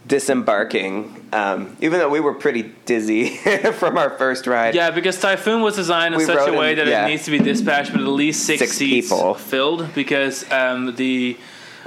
disembarking. 0.08 1.28
Um, 1.34 1.76
even 1.82 2.00
though 2.00 2.10
we 2.10 2.20
were 2.20 2.34
pretty 2.34 2.64
dizzy 2.86 3.30
from 3.74 3.98
our 3.98 4.10
first 4.12 4.48
ride. 4.48 4.76
Yeah, 4.76 4.92
because 4.92 5.20
Typhoon 5.20 5.62
was 5.62 5.76
designed 5.76 6.14
in 6.14 6.20
We 6.20 6.26
such 6.26 6.48
a 6.48 6.54
way 6.54 6.72
in- 6.72 6.78
that 6.78 6.88
yeah. 6.88 7.06
it 7.06 7.10
needs 7.10 7.26
to 7.26 7.32
be 7.32 7.40
dispatched 7.40 7.92
with 7.92 8.02
at 8.02 8.08
least 8.08 8.46
six, 8.46 8.60
Six 8.60 8.74
seats 8.74 9.10
people. 9.10 9.34
filled 9.34 9.94
because 9.94 10.50
um, 10.52 10.96
the 10.96 11.38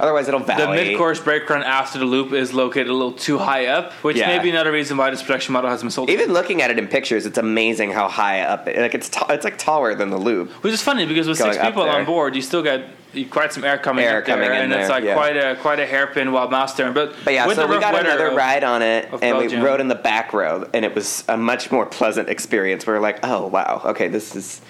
Otherwise, 0.01 0.27
it'll 0.27 0.39
valley. 0.39 0.77
the 0.79 0.83
mid 0.89 0.97
course 0.97 1.19
brake 1.19 1.47
run 1.47 1.61
after 1.63 1.99
the 1.99 2.05
loop 2.05 2.33
is 2.33 2.53
located 2.53 2.87
a 2.87 2.93
little 2.93 3.11
too 3.11 3.37
high 3.37 3.67
up, 3.67 3.93
which 4.03 4.17
Yeah. 4.17 4.35
may 4.35 4.39
be 4.41 4.49
another 4.49 4.71
reason 4.71 4.97
why 4.97 5.11
this 5.11 5.21
production 5.21 5.53
model 5.53 5.69
has 5.69 5.81
been 5.81 5.91
sold. 5.91 6.09
Even 6.09 6.33
looking 6.33 6.61
at 6.63 6.71
it 6.71 6.79
in 6.79 6.87
pictures, 6.87 7.25
it's 7.27 7.37
amazing 7.37 7.91
how 7.91 8.07
high 8.07 8.41
up. 8.41 8.67
It, 8.67 8.79
like 8.79 8.95
it's 8.95 9.09
ta- 9.09 9.27
it's 9.29 9.45
like 9.45 9.57
taller 9.59 9.93
than 9.93 10.09
the 10.09 10.17
loop. 10.17 10.49
Which 10.63 10.73
is 10.73 10.81
funny 10.81 11.05
because 11.05 11.27
with 11.27 11.37
six 11.37 11.57
people 11.57 11.83
on 11.83 12.05
board, 12.05 12.35
you 12.35 12.41
still 12.41 12.63
get 12.63 12.81
quite 13.29 13.51
some 13.51 13.63
air 13.65 13.77
coming 13.77 14.05
Air 14.05 14.19
up 14.19 14.25
there, 14.25 14.35
coming 14.37 14.49
in 14.51 14.71
and 14.71 14.73
it's 14.73 14.89
like 14.89 15.03
yeah. 15.03 15.13
quite 15.13 15.35
a 15.35 15.55
quite 15.61 15.79
a 15.79 15.85
hairpin 15.85 16.31
wild 16.31 16.49
mouse 16.49 16.75
turn. 16.75 16.93
But, 16.93 17.13
But 17.23 17.33
yeah, 17.33 17.45
so 17.47 17.53
the 17.55 17.67
we 17.67 17.79
got 17.79 17.93
another 17.99 18.27
of- 18.29 18.35
ride 18.37 18.63
on 18.63 18.81
it, 18.81 19.07
and 19.11 19.19
Belgium. 19.21 19.59
we 19.59 19.65
rode 19.67 19.81
in 19.81 19.87
the 19.89 19.95
back 19.95 20.33
row, 20.33 20.65
and 20.73 20.83
it 20.83 20.95
was 20.95 21.23
a 21.27 21.37
much 21.37 21.71
more 21.71 21.85
pleasant 21.85 22.27
experience. 22.29 22.87
We 22.87 22.93
were 22.93 22.99
like, 22.99 23.19
oh 23.23 23.45
wow, 23.47 23.81
okay, 23.85 24.07
this 24.07 24.35
is. 24.35 24.61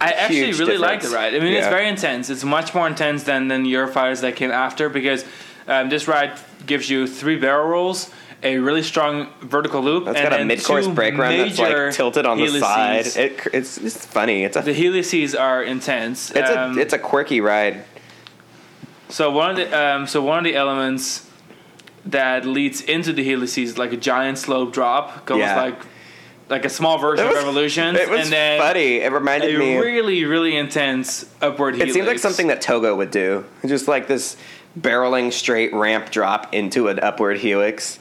I 0.00 0.10
actually 0.10 0.52
really 0.52 0.78
like 0.78 1.02
the 1.02 1.08
ride. 1.10 1.34
I 1.34 1.38
mean, 1.38 1.54
it's 1.54 1.68
very 1.68 1.88
intense. 1.88 2.30
It's 2.30 2.44
much 2.44 2.74
more 2.74 2.86
intense 2.86 3.24
than 3.24 3.48
than 3.48 3.64
Eurofighters 3.64 4.20
that 4.20 4.36
came 4.36 4.50
after 4.50 4.88
because 4.88 5.24
um, 5.68 5.88
this 5.88 6.08
ride 6.08 6.38
gives 6.66 6.90
you 6.90 7.06
three 7.06 7.36
barrel 7.36 7.68
rolls 7.68 8.10
a 8.44 8.58
really 8.58 8.82
strong 8.82 9.28
vertical 9.40 9.82
loop. 9.82 10.04
That's 10.04 10.18
and 10.18 10.28
got 10.28 10.40
a 10.40 10.44
mid-course 10.44 10.86
brake 10.88 11.16
run 11.16 11.38
that's 11.38 11.58
like 11.58 11.92
tilted 11.94 12.26
on 12.26 12.38
the 12.38 12.60
side. 12.60 13.06
It, 13.06 13.40
it's 13.52 13.78
it's 13.78 14.04
funny. 14.04 14.44
It's 14.44 14.56
a 14.56 14.62
the 14.62 14.74
helices 14.74 15.34
are 15.34 15.62
intense. 15.62 16.30
it's 16.30 16.50
Um, 16.50 16.76
a 16.76 16.80
it's 16.80 16.92
a 16.92 16.98
quirky 16.98 17.40
ride. 17.40 17.84
So 19.08 19.30
one 19.30 19.50
of 19.52 19.56
the 19.56 19.66
um, 19.78 20.06
so 20.06 20.22
one 20.22 20.38
of 20.38 20.44
the 20.44 20.54
elements 20.54 21.28
that 22.04 22.44
leads 22.44 22.82
into 22.82 23.12
the 23.14 23.24
helices 23.24 23.70
is 23.70 23.78
like 23.78 23.92
a 23.92 23.96
giant 23.96 24.36
slope 24.38 24.72
drop, 24.74 25.24
goes 25.24 25.38
Yeah. 25.38 25.56
like 25.56 25.80
like 26.48 26.64
a 26.64 26.68
small 26.68 26.98
version 26.98 27.26
was, 27.26 27.36
of 27.36 27.44
Revolution, 27.44 27.96
It 27.96 28.08
was 28.08 28.22
and 28.22 28.32
then 28.32 28.60
funny. 28.60 28.96
It 28.96 29.12
reminded 29.12 29.54
a 29.54 29.58
me. 29.58 29.76
really 29.76 30.24
really 30.24 30.56
intense 30.56 31.24
upward. 31.40 31.80
it 31.80 31.92
seemed 31.92 32.06
like 32.06 32.18
something 32.18 32.48
that 32.48 32.60
Togo 32.60 32.96
would 32.96 33.10
do. 33.10 33.44
Just 33.66 33.88
like 33.88 34.08
this 34.08 34.36
barreling 34.78 35.32
straight 35.32 35.72
ramp 35.72 36.10
drop 36.10 36.52
into 36.52 36.88
an 36.88 36.98
upward 37.00 37.38
helix. 37.38 37.98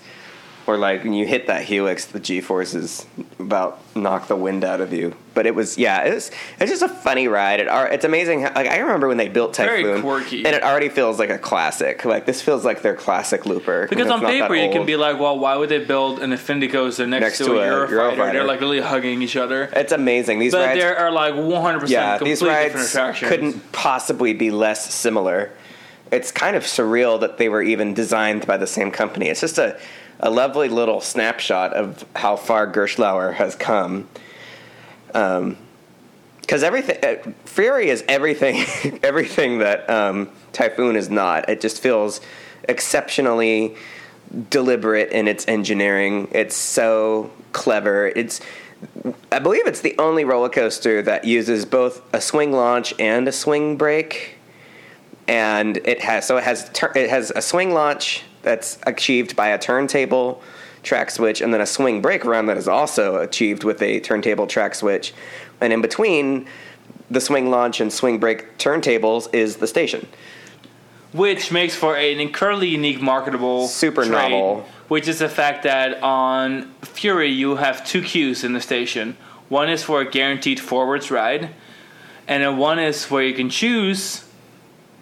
Or 0.65 0.77
like 0.77 1.03
when 1.03 1.13
you 1.13 1.25
hit 1.25 1.48
that 1.48 1.63
helix, 1.65 2.05
the 2.05 2.22
G 2.22 2.39
forces 2.39 3.05
about 3.38 3.79
knock 3.96 4.27
the 4.27 4.36
wind 4.36 4.63
out 4.63 4.79
of 4.79 4.93
you. 4.93 5.13
But 5.34 5.46
it 5.46 5.53
was 5.53 5.77
yeah, 5.77 6.03
it 6.05 6.13
was 6.13 6.32
it's 6.60 6.72
just 6.72 6.82
a 6.84 6.88
funny 6.88 7.27
ride. 7.27 7.60
It, 7.60 7.67
it's 7.70 8.05
amazing. 8.05 8.43
How, 8.43 8.53
like 8.55 8.67
I 8.67 8.77
remember 8.77 9.10
when 9.10 9.17
they 9.17 9.27
built 9.27 9.58
Very 9.58 9.84
Typhoon, 9.84 10.01
quirky. 10.01 10.46
and 10.46 10.55
it 10.55 10.63
already 10.63 10.88
feels 10.88 11.20
like 11.20 11.29
a 11.29 11.38
classic. 11.38 12.05
Like 12.05 12.25
this 12.25 12.41
feels 12.41 12.63
like 12.63 12.82
their 12.82 12.96
classic 12.96 13.46
looper. 13.46 13.88
Because 13.89 14.10
on 14.10 14.22
paper 14.22 14.55
you 14.55 14.72
can 14.72 14.86
be 14.86 14.96
like, 14.96 15.20
well, 15.20 15.38
why 15.38 15.58
would 15.58 15.67
they 15.67 15.84
build 15.84 16.20
an 16.20 16.32
Infinity 16.32 16.70
Coaster 16.70 17.05
next, 17.05 17.22
Next 17.22 17.38
to, 17.39 17.43
to 17.46 17.53
a, 17.55 17.65
Eurofighter? 17.65 17.89
Eurofighter. 17.89 18.32
They're 18.32 18.43
like 18.46 18.62
really 18.62 18.79
hugging 18.79 19.22
each 19.22 19.36
other. 19.36 19.70
It's 19.75 19.91
amazing. 19.91 20.39
These 20.39 20.53
But 20.53 20.67
rides, 20.67 20.79
there 20.79 20.98
are 20.98 21.12
like 21.12 21.34
100% 21.34 21.89
yeah, 21.89 22.17
completely 22.17 22.29
these 22.29 22.39
different 22.39 22.74
rides 22.75 22.89
attractions. 22.89 23.29
couldn't 23.29 23.72
possibly 23.74 24.32
be 24.34 24.50
less 24.50 24.93
similar. 24.93 25.51
It's 26.12 26.32
kind 26.32 26.55
of 26.55 26.63
surreal 26.63 27.20
that 27.22 27.38
they 27.38 27.50
were 27.50 27.63
even 27.63 27.93
designed 27.96 28.46
by 28.46 28.55
the 28.58 28.67
same 28.67 28.91
company. 28.91 29.29
It's 29.29 29.41
just 29.41 29.58
a, 29.58 29.79
a 30.23 30.29
lovely 30.29 30.69
little 30.69 31.01
snapshot 31.01 31.73
of 31.73 32.05
how 32.15 32.37
far 32.37 32.71
Gerstlauer 32.71 33.33
has 33.33 33.55
come. 33.55 34.07
Because 35.07 36.63
everything, 36.63 36.97
uh, 37.03 37.31
Fury 37.45 37.89
is 37.89 38.05
everything, 38.07 38.63
everything 39.03 39.59
that 39.59 39.87
um, 39.89 40.29
Typhoon 40.53 40.95
is 40.95 41.09
not. 41.09 41.49
It 41.49 41.59
just 41.59 41.83
feels 41.83 42.21
exceptionally 42.69 43.75
deliberate 44.49 45.11
in 45.11 45.27
its 45.27 45.45
engineering. 45.47 46.29
It's 46.31 46.55
so 46.55 47.29
clever. 47.51 48.07
It's 48.07 48.39
I 49.31 49.39
believe 49.39 49.67
it's 49.67 49.81
the 49.81 49.95
only 49.97 50.23
roller 50.23 50.49
coaster 50.49 51.01
that 51.01 51.25
uses 51.25 51.65
both 51.65 52.01
a 52.13 52.21
swing 52.21 52.53
launch 52.53 52.93
and 52.97 53.27
a 53.27 53.31
swing 53.31 53.75
brake. 53.77 54.37
And 55.27 55.77
it 55.77 56.01
has 56.01 56.25
so 56.25 56.37
it 56.37 56.43
has 56.43 56.69
it 56.95 57.09
has 57.09 57.31
a 57.35 57.41
swing 57.41 57.73
launch 57.73 58.23
that's 58.43 58.77
achieved 58.85 59.35
by 59.35 59.47
a 59.50 59.57
turntable 59.57 60.41
track 60.83 61.09
switch 61.09 61.41
and 61.41 61.53
then 61.53 61.62
a 61.62 61.65
swing 61.65 62.01
brake 62.01 62.25
run 62.25 62.45
that 62.45 62.57
is 62.57 62.67
also 62.67 63.15
achieved 63.17 63.63
with 63.63 63.81
a 63.81 64.00
turntable 64.01 64.45
track 64.45 64.75
switch. 64.75 65.13
And 65.62 65.73
in 65.73 65.81
between 65.81 66.45
the 67.09 67.21
swing 67.21 67.50
launch 67.50 67.79
and 67.79 67.91
swing 67.91 68.19
brake 68.19 68.57
turntables 68.57 69.33
is 69.33 69.57
the 69.57 69.67
station. 69.67 70.07
which 71.13 71.51
makes 71.51 71.75
for 71.75 71.95
an 71.95 72.19
incredibly 72.19 72.67
unique 72.67 73.00
marketable 73.01 73.67
Super 73.67 74.03
trait, 74.03 74.31
novel. 74.31 74.65
which 74.88 75.07
is 75.07 75.19
the 75.19 75.29
fact 75.29 75.63
that 75.63 76.01
on 76.01 76.71
fury 76.81 77.29
you 77.29 77.55
have 77.55 77.85
two 77.85 78.01
queues 78.01 78.43
in 78.43 78.53
the 78.53 78.59
station 78.62 79.15
one 79.47 79.69
is 79.69 79.83
for 79.83 80.01
a 80.01 80.09
guaranteed 80.09 80.59
forwards 80.59 81.12
ride 81.12 81.50
and 82.27 82.41
then 82.41 82.57
one 82.57 82.79
is 82.79 83.12
where 83.12 83.21
you 83.23 83.33
can 83.35 83.47
choose 83.50 84.25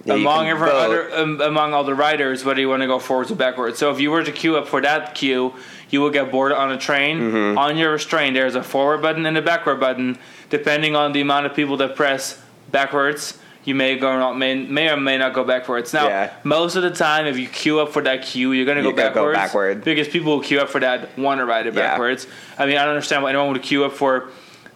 among 0.08 0.48
every 0.48 0.70
other, 0.70 1.14
um, 1.16 1.40
among 1.42 1.74
all 1.74 1.84
the 1.84 1.94
riders 1.96 2.44
whether 2.46 2.60
you 2.60 2.70
want 2.70 2.82
to 2.82 2.88
go 2.88 3.00
forwards 3.00 3.32
or 3.32 3.36
backwards 3.36 3.78
so 3.78 3.92
if 3.92 4.00
you 4.00 4.10
were 4.12 4.24
to 4.24 4.32
queue 4.32 4.56
up 4.58 4.68
for 4.68 4.82
that 4.82 5.14
queue 5.16 5.54
you 5.90 6.00
will 6.02 6.10
get 6.10 6.32
boarded 6.32 6.58
on 6.58 6.72
a 6.72 6.78
train 6.78 7.20
Mm-hmm. 7.20 7.58
on 7.58 7.78
your 7.78 7.92
restraint 7.92 8.34
there's 8.34 8.56
a 8.56 8.64
forward 8.64 9.02
button 9.02 9.26
and 9.26 9.38
a 9.38 9.42
backward 9.42 9.80
button 9.80 10.18
depending 10.50 10.96
on 10.96 11.12
the 11.12 11.22
amount 11.22 11.46
of 11.46 11.54
people 11.54 11.78
that 11.78 11.96
press 11.96 12.42
backwards 12.72 13.38
you 13.64 13.76
may 13.76 13.96
go 13.96 14.18
not 14.18 14.38
may, 14.38 14.56
may 14.56 14.90
or 14.90 14.98
may 14.98 15.18
not 15.20 15.34
go 15.34 15.44
backwards 15.44 15.94
now 15.94 16.08
Yeah. 16.08 16.34
most 16.44 16.76
of 16.76 16.82
the 16.84 16.90
time 16.92 17.26
if 17.28 17.38
you 17.38 17.48
queue 17.48 17.80
up 17.80 17.90
for 17.94 18.02
that 18.02 18.24
queue 18.24 18.54
you're 18.54 18.66
going 18.66 18.78
to 18.78 18.82
go 18.84 18.90
You're 18.90 18.98
go 18.98 19.04
backwards 19.14 19.38
backward. 19.38 19.84
because 19.84 20.08
people 20.08 20.34
will 20.34 20.42
queue 20.44 20.60
up 20.62 20.70
for 20.70 20.80
that 20.80 21.16
want 21.18 21.40
to 21.40 21.46
ride 21.46 21.68
it 21.68 21.74
Yeah. 21.76 21.82
backwards 21.92 22.26
i 22.58 22.66
mean 22.66 22.78
i 22.78 22.82
don't 22.86 22.96
understand 22.96 23.22
why 23.24 23.30
anyone 23.30 23.52
would 23.52 23.62
queue 23.62 23.84
up 23.86 23.94
for 23.94 24.30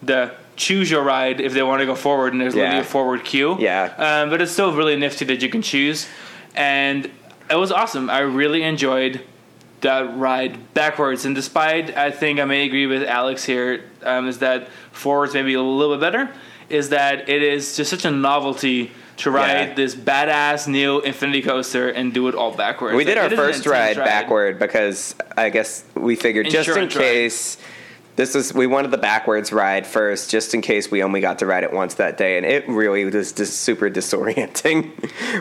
the 0.03 0.32
choose 0.55 0.89
your 0.89 1.03
ride 1.03 1.41
if 1.41 1.53
they 1.53 1.63
want 1.63 1.79
to 1.81 1.85
go 1.85 1.95
forward 1.95 2.33
and 2.33 2.41
there's 2.41 2.55
literally 2.55 2.79
a 2.79 2.83
forward 2.83 3.24
queue. 3.25 3.57
Yeah. 3.59 3.93
um, 3.97 4.29
but 4.29 4.41
it's 4.41 4.51
still 4.51 4.74
really 4.74 4.95
nifty 4.95 5.25
that 5.25 5.41
you 5.41 5.50
can 5.50 5.62
choose. 5.62 6.07
And 6.55 7.09
it 7.50 7.55
was 7.55 7.71
awesome. 7.71 8.09
I 8.09 8.19
really 8.19 8.63
enjoyed 8.63 9.21
that 9.81 10.17
ride 10.17 10.74
backwards. 10.74 11.25
And 11.25 11.35
despite 11.35 11.95
i 11.97 12.09
think 12.09 12.39
i 12.39 12.45
may 12.45 12.65
agree 12.65 12.88
with 12.88 13.03
alex 13.03 13.43
here 13.43 13.83
um, 14.03 14.27
is 14.27 14.39
that 14.39 14.69
forwards 14.91 15.33
maybe 15.33 15.53
a 15.53 15.62
little 15.62 15.95
bit 15.95 16.01
better 16.01 16.33
is 16.69 16.89
that 16.89 17.29
it 17.29 17.43
is 17.43 17.75
just 17.77 17.91
such 17.91 18.05
a 18.05 18.09
novelty 18.12 18.89
to 19.17 19.29
ride 19.31 19.69
Yeah. 19.69 19.74
this 19.75 19.93
badass 19.95 20.67
new 20.67 21.01
infinity 21.01 21.41
coaster 21.43 21.89
and 21.89 22.13
do 22.13 22.27
it 22.27 22.35
all 22.35 22.51
backwards. 22.51 22.95
We 22.95 23.03
did 23.03 23.17
Like, 23.17 23.19
our 23.19 23.25
it 23.27 23.33
is 23.33 23.39
an 23.39 23.45
first 23.45 23.65
intense 23.65 23.97
ride, 23.97 23.97
backward 23.97 24.57
because 24.59 25.15
I 25.38 25.50
guess 25.50 25.83
we 25.93 26.15
figured 26.15 26.50
just 26.50 26.69
in 26.69 26.88
case 26.89 27.57
ride. 27.57 27.65
This 28.15 28.36
is 28.36 28.53
we 28.53 28.65
wanted 28.67 28.91
the 28.91 28.98
backwards 28.98 29.51
ride 29.51 29.86
first, 29.86 30.29
just 30.29 30.53
in 30.53 30.62
case 30.62 30.89
we 30.89 31.03
only 31.03 31.19
got 31.22 31.39
to 31.39 31.45
ride 31.45 31.63
it 31.63 31.74
once 31.74 31.95
that 31.95 32.17
day, 32.17 32.38
and 32.38 32.45
it 32.45 32.67
really 32.69 33.05
was 33.05 33.34
just 33.34 33.60
super 33.62 33.89
disorienting, 33.89 34.91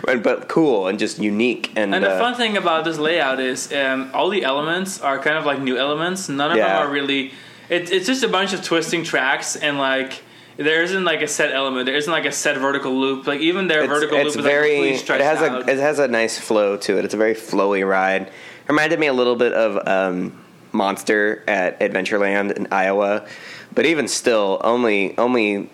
but, 0.22 0.48
cool 0.48 0.88
and 0.88 0.98
just 0.98 1.18
unique. 1.18 1.72
And, 1.76 1.94
And 1.94 2.04
the 2.04 2.10
uh, 2.10 2.18
fun 2.18 2.34
thing 2.34 2.56
about 2.56 2.84
this 2.84 2.98
layout 2.98 3.38
is 3.40 3.72
um, 3.72 4.10
all 4.12 4.28
the 4.28 4.44
elements 4.44 5.00
are 5.00 5.18
kind 5.18 5.38
of 5.38 5.46
like 5.46 5.60
new 5.60 5.78
elements. 5.78 6.28
None 6.28 6.50
of 6.50 6.56
Yeah. 6.56 6.80
them 6.80 6.88
are 6.88 6.92
really. 6.92 7.32
It, 7.68 7.90
it's 7.90 8.06
just 8.06 8.22
a 8.22 8.28
bunch 8.28 8.52
of 8.52 8.62
twisting 8.62 9.04
tracks 9.04 9.56
and 9.56 9.78
like 9.78 10.22
there 10.56 10.82
isn't 10.82 11.04
like 11.04 11.22
a 11.22 11.28
set 11.28 11.52
element. 11.52 11.86
There 11.86 11.96
isn't 11.96 12.12
like 12.12 12.26
a 12.26 12.32
set 12.32 12.58
vertical 12.58 12.92
loop. 12.92 13.26
Like 13.26 13.40
even 13.40 13.68
their 13.68 13.84
it's, 13.84 13.92
vertical 13.92 14.18
it's 14.18 14.36
loop 14.36 14.44
is 14.44 14.44
very 14.44 14.90
like 14.90 14.98
completely 14.98 15.16
it 15.16 15.24
has 15.24 15.42
out. 15.42 15.68
a 15.68 15.72
it 15.72 15.78
has 15.78 15.98
a 15.98 16.08
nice 16.08 16.38
flow 16.38 16.76
to 16.76 16.98
it. 16.98 17.04
It's 17.04 17.14
a 17.14 17.16
very 17.16 17.34
flowy 17.34 17.88
ride. 17.88 18.30
Reminded 18.68 18.98
me 18.98 19.06
a 19.06 19.12
little 19.12 19.36
bit 19.36 19.52
of 19.52 19.86
um, 19.88 20.43
Monster 20.74 21.42
at 21.48 21.78
Adventureland 21.80 22.52
in 22.52 22.68
Iowa, 22.70 23.26
but 23.74 23.86
even 23.86 24.08
still, 24.08 24.60
only 24.62 25.16
only 25.16 25.70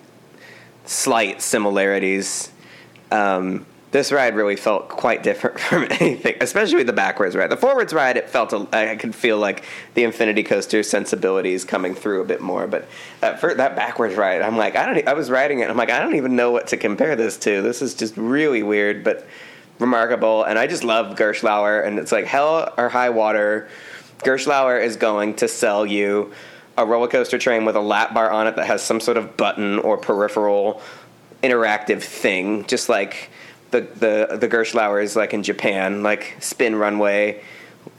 slight 0.85 1.43
similarities. 1.43 2.51
Um, 3.11 3.67
this 3.91 4.13
ride 4.13 4.37
really 4.37 4.55
felt 4.55 4.89
quite 4.89 5.23
different 5.23 5.59
from 5.61 5.85
anything, 5.91 6.37
especially 6.41 6.83
the 6.85 6.93
backwards 6.93 7.35
ride. 7.35 7.51
The 7.51 7.57
forwards 7.57 7.93
ride, 7.93 8.17
it 8.17 8.31
felt 8.31 8.53
I 8.73 8.95
could 8.97 9.15
feel 9.15 9.39
like 9.39 9.65
the 9.95 10.05
Infinity 10.05 10.43
Coaster 10.43 10.83
sensibilities 10.83 11.65
coming 11.65 11.95
through 11.95 12.23
a 12.23 12.25
bit 12.25 12.41
more. 12.41 12.67
But 12.67 12.87
that 13.21 13.41
for, 13.41 13.55
that 13.55 13.75
backwards 13.75 14.15
ride, 14.15 14.43
I'm 14.43 14.57
like, 14.57 14.77
I 14.77 14.87
don't. 14.87 15.09
I 15.09 15.15
was 15.15 15.31
riding 15.31 15.61
it. 15.61 15.71
I'm 15.71 15.77
like, 15.77 15.91
I 15.91 16.01
don't 16.01 16.17
even 16.17 16.37
know 16.37 16.51
what 16.53 16.69
to 16.69 16.77
compare 16.77 17.17
this 17.17 17.37
to. 17.39 17.63
This 17.63 17.83
is 17.83 17.95
just 17.95 18.17
really 18.17 18.63
weird, 18.63 19.03
but 19.03 19.27
remarkable. 19.81 20.45
And 20.45 20.59
I 20.59 20.67
just 20.67 20.85
love 20.85 21.17
Gerstlauer. 21.17 21.85
And 21.85 21.99
it's 21.99 22.13
like 22.13 22.27
hell 22.27 22.73
or 22.77 22.89
high 22.89 23.11
water. 23.11 23.69
Gerstlauer 24.23 24.83
is 24.83 24.97
going 24.97 25.35
to 25.37 25.49
sell 25.49 25.87
you 25.87 26.33
a 26.77 26.85
roller 26.85 27.09
coaster 27.09 27.39
train 27.39 27.65
with 27.65 27.77
a 27.77 27.81
lap 27.81 28.15
bar 28.15 28.31
on 28.31 28.47
it 28.47 28.57
that 28.57 28.67
has 28.67 28.83
some 28.83 29.01
sort 29.01 29.17
of 29.17 29.37
button 29.37 29.79
or 29.79 29.97
peripheral 29.97 30.81
interactive 31.43 32.03
thing, 32.03 32.65
just 32.67 32.89
like 32.89 33.31
the 33.71 33.81
the 33.81 34.39
the 34.39 34.49
Gerstlauer 34.49 35.03
is 35.03 35.17
like 35.17 35.35
in 35.35 35.43
Japan, 35.43 36.03
like 36.03 36.37
Spin 36.41 36.77
Runway 36.77 37.43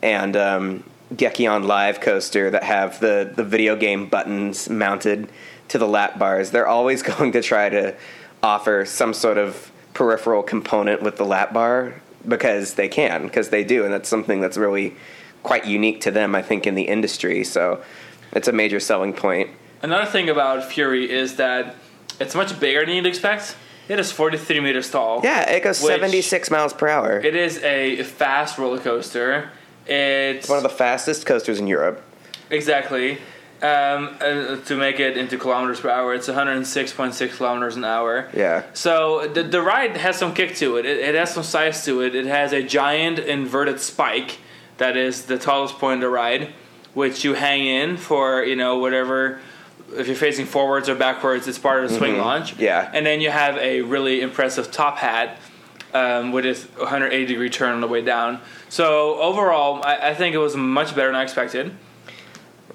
and 0.01 0.35
um, 0.35 0.83
Gekion 1.13 1.65
Live 1.65 2.01
Coaster 2.01 2.49
that 2.51 2.63
have 2.63 2.99
the 2.99 3.31
the 3.35 3.43
video 3.43 3.75
game 3.75 4.07
buttons 4.07 4.69
mounted 4.69 5.29
to 5.69 5.77
the 5.77 5.87
lap 5.87 6.19
bars. 6.19 6.51
They're 6.51 6.67
always 6.67 7.01
going 7.17 7.31
to 7.33 7.41
try 7.41 7.69
to 7.69 7.95
offer 8.43 8.85
some 8.85 9.13
sort 9.13 9.37
of 9.37 9.71
peripheral 9.93 10.43
component 10.43 11.01
with 11.01 11.17
the 11.17 11.25
lap 11.25 11.53
bar 11.53 11.95
because 12.27 12.75
they 12.75 12.87
can, 12.87 13.23
because 13.23 13.49
they 13.49 13.63
do, 13.63 13.83
and 13.83 13.93
that's 13.93 14.09
something 14.09 14.41
that's 14.41 14.57
really 14.57 14.95
quite 15.43 15.65
unique 15.65 16.01
to 16.01 16.11
them, 16.11 16.35
I 16.35 16.41
think, 16.41 16.67
in 16.67 16.75
the 16.75 16.83
industry. 16.83 17.43
So 17.43 17.83
it's 18.31 18.47
a 18.47 18.51
major 18.51 18.79
selling 18.79 19.13
point. 19.13 19.49
Another 19.81 20.05
thing 20.05 20.29
about 20.29 20.63
Fury 20.63 21.09
is 21.09 21.37
that 21.37 21.75
it's 22.19 22.35
much 22.35 22.59
bigger 22.59 22.85
than 22.85 22.95
you'd 22.95 23.05
expect. 23.05 23.55
It 23.89 23.99
is 23.99 24.11
43 24.11 24.59
meters 24.59 24.89
tall. 24.89 25.21
Yeah, 25.23 25.49
it 25.49 25.63
goes 25.63 25.77
76 25.77 26.51
miles 26.51 26.73
per 26.73 26.87
hour. 26.87 27.19
It 27.19 27.35
is 27.35 27.57
a 27.63 28.03
fast 28.03 28.57
roller 28.57 28.79
coaster. 28.79 29.49
It's 29.87 30.47
one 30.47 30.57
of 30.57 30.63
the 30.63 30.69
fastest 30.69 31.25
coasters 31.25 31.59
in 31.59 31.67
Europe. 31.67 32.01
Exactly. 32.49 33.17
Um, 33.61 34.17
uh, 34.19 34.57
to 34.57 34.75
make 34.75 34.99
it 34.99 35.17
into 35.17 35.37
kilometers 35.37 35.79
per 35.81 35.89
hour, 35.89 36.13
it's 36.15 36.27
106.6 36.27 37.37
kilometers 37.37 37.75
an 37.75 37.83
hour. 37.83 38.29
Yeah. 38.33 38.63
So 38.73 39.27
the 39.27 39.43
the 39.43 39.61
ride 39.61 39.97
has 39.97 40.17
some 40.17 40.33
kick 40.33 40.55
to 40.55 40.77
it. 40.77 40.85
it. 40.85 40.99
It 40.99 41.15
has 41.15 41.33
some 41.33 41.43
size 41.43 41.85
to 41.85 42.01
it. 42.01 42.15
It 42.15 42.25
has 42.25 42.53
a 42.53 42.63
giant 42.63 43.19
inverted 43.19 43.79
spike 43.79 44.39
that 44.81 44.97
is 44.97 45.25
the 45.25 45.37
tallest 45.37 45.77
point 45.77 45.95
of 45.95 46.01
the 46.01 46.09
ride, 46.09 46.53
which 46.93 47.23
you 47.23 47.33
hang 47.35 47.65
in 47.65 47.97
for 47.97 48.43
you 48.43 48.55
know 48.55 48.79
whatever. 48.79 49.39
If 49.93 50.07
you're 50.07 50.15
facing 50.15 50.45
forwards 50.45 50.89
or 50.89 50.95
backwards, 50.95 51.47
it's 51.47 51.59
part 51.59 51.83
of 51.83 51.89
the 51.89 51.97
swing 51.97 52.17
launch. 52.17 52.53
Mm-hmm. 52.53 52.63
Yeah. 52.63 52.91
And 52.93 53.05
then 53.05 53.21
you 53.21 53.29
have 53.29 53.57
a 53.57 53.81
really 53.81 54.21
impressive 54.21 54.71
top 54.71 54.97
hat. 54.97 55.37
um, 55.93 56.31
with 56.31 56.45
its 56.45 56.63
180 56.77 57.25
degree 57.25 57.49
turn 57.49 57.73
on 57.73 57.81
the 57.81 57.87
way 57.87 58.01
down. 58.01 58.39
So 58.69 59.19
overall, 59.19 59.83
I, 59.83 60.09
I 60.09 60.13
think 60.13 60.33
it 60.35 60.37
was 60.39 60.55
much 60.55 60.95
better 60.95 61.07
than 61.07 61.15
I 61.15 61.23
expected. 61.23 61.75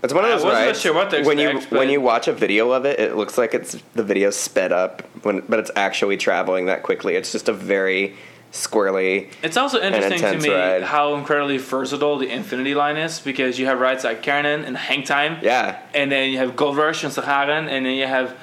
It's 0.03 0.13
one 0.13 0.25
of 0.25 0.31
I 0.31 0.35
those 0.35 0.45
wasn't 0.45 0.67
rides 0.67 0.81
sure 0.81 0.95
what 0.95 1.11
to 1.11 1.23
when 1.25 1.39
you 1.39 1.49
expect, 1.49 1.73
when 1.73 1.89
you 1.89 2.01
watch 2.01 2.29
a 2.29 2.33
video 2.33 2.71
of 2.73 2.85
it, 2.85 3.01
it 3.01 3.17
looks 3.17 3.39
like 3.39 3.55
it's 3.55 3.79
the 3.95 4.05
video 4.05 4.31
sped 4.31 4.73
up, 4.73 5.03
when, 5.25 5.41
but 5.49 5.59
it's 5.59 5.71
actually 5.75 6.19
traveling 6.19 6.67
that 6.67 6.83
quickly. 6.83 7.17
It's 7.17 7.33
just 7.33 7.49
a 7.49 7.53
very 7.53 8.15
squirrely. 8.53 9.31
It's 9.43 9.57
also 9.57 9.81
interesting 9.81 10.21
to 10.21 10.39
me 10.39 10.55
ride. 10.55 10.83
how 10.83 11.15
incredibly 11.17 11.59
versatile 11.59 12.19
the 12.19 12.31
Infinity 12.31 12.75
line 12.75 12.97
is 12.97 13.21
because 13.21 13.59
you 13.59 13.67
have 13.67 13.81
rides 13.81 14.05
like 14.05 14.23
Kärnan 14.23 14.65
and 14.67 14.77
Hang 14.77 15.03
Time, 15.03 15.39
Yeah, 15.43 15.79
and 15.95 16.11
then 16.11 16.31
you 16.31 16.39
have 16.39 16.57
Gold 16.57 16.77
Rush 16.77 17.05
and 17.05 17.13
Sahara, 17.13 17.57
and 17.57 17.87
then 17.87 17.95
you 17.95 18.07
have 18.07 18.37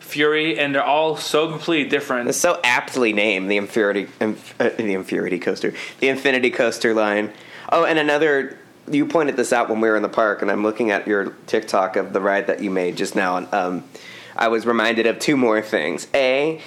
Fury, 0.00 0.58
and 0.58 0.74
they're 0.74 0.84
all 0.84 1.16
so 1.16 1.48
completely 1.48 1.88
different. 1.88 2.28
it's 2.28 2.38
so 2.38 2.60
aptly 2.62 3.12
named 3.12 3.50
the 3.50 3.56
Infurity, 3.56 4.06
inf, 4.20 4.60
uh, 4.60 4.68
the 4.76 4.92
Infurity 4.92 5.38
coaster, 5.38 5.72
the 6.00 6.08
Infinity 6.08 6.50
coaster 6.50 6.92
line. 6.94 7.32
Oh, 7.70 7.84
and 7.84 7.98
another. 7.98 8.58
You 8.86 9.06
pointed 9.06 9.36
this 9.36 9.50
out 9.50 9.70
when 9.70 9.80
we 9.80 9.88
were 9.88 9.96
in 9.96 10.02
the 10.02 10.10
park, 10.10 10.42
and 10.42 10.50
I'm 10.50 10.62
looking 10.62 10.90
at 10.90 11.06
your 11.08 11.30
TikTok 11.46 11.96
of 11.96 12.12
the 12.12 12.20
ride 12.20 12.48
that 12.48 12.62
you 12.62 12.70
made 12.70 12.98
just 12.98 13.16
now, 13.16 13.38
and 13.38 13.54
um, 13.54 13.84
I 14.36 14.48
was 14.48 14.66
reminded 14.66 15.06
of 15.06 15.18
two 15.18 15.38
more 15.38 15.62
things. 15.62 16.06
A, 16.12 16.60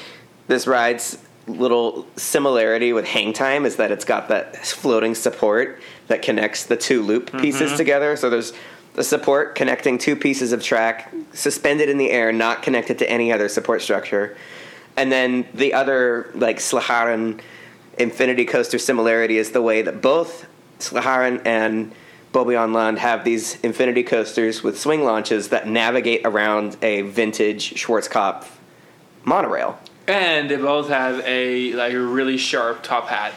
this 0.48 0.65
ride's 0.65 1.20
little 1.47 2.05
similarity 2.17 2.93
with 2.93 3.05
Hang 3.05 3.33
Time 3.33 3.65
is 3.65 3.77
that 3.77 3.91
it's 3.91 4.05
got 4.05 4.27
that 4.27 4.57
floating 4.57 5.15
support 5.15 5.81
that 6.07 6.21
connects 6.21 6.65
the 6.65 6.77
two 6.77 7.01
loop 7.01 7.27
mm-hmm. 7.27 7.39
pieces 7.39 7.75
together. 7.77 8.15
So 8.15 8.29
there's 8.29 8.53
the 8.93 9.03
support 9.03 9.55
connecting 9.55 9.97
two 9.97 10.15
pieces 10.15 10.51
of 10.51 10.63
track 10.63 11.13
suspended 11.33 11.89
in 11.89 11.97
the 11.97 12.11
air, 12.11 12.33
not 12.33 12.63
connected 12.63 12.97
to 12.99 13.09
any 13.09 13.31
other 13.31 13.47
support 13.47 13.81
structure. 13.81 14.35
And 14.95 15.11
then 15.11 15.47
the 15.53 15.73
other, 15.73 16.31
like 16.33 16.57
Slagharen 16.57 17.39
Infinity 17.97 18.45
Coaster 18.45 18.79
similarity 18.79 19.37
is 19.37 19.51
the 19.51 19.61
way 19.61 19.83
that 19.83 20.01
both 20.01 20.47
Slagharen 20.79 21.45
and 21.45 21.93
Bobbejaanland 22.33 22.73
Land 22.73 22.99
have 22.99 23.23
these 23.23 23.59
Infinity 23.61 24.03
Coasters 24.03 24.63
with 24.63 24.79
swing 24.79 25.03
launches 25.03 25.49
that 25.49 25.67
navigate 25.67 26.21
around 26.25 26.77
a 26.81 27.01
vintage 27.01 27.73
Schwarzkopf 27.75 28.47
monorail. 29.23 29.79
And 30.07 30.49
they 30.49 30.55
both 30.55 30.89
have 30.89 31.19
a 31.25 31.73
like 31.73 31.93
a 31.93 31.99
really 31.99 32.37
sharp 32.37 32.83
top 32.83 33.07
hat. 33.07 33.33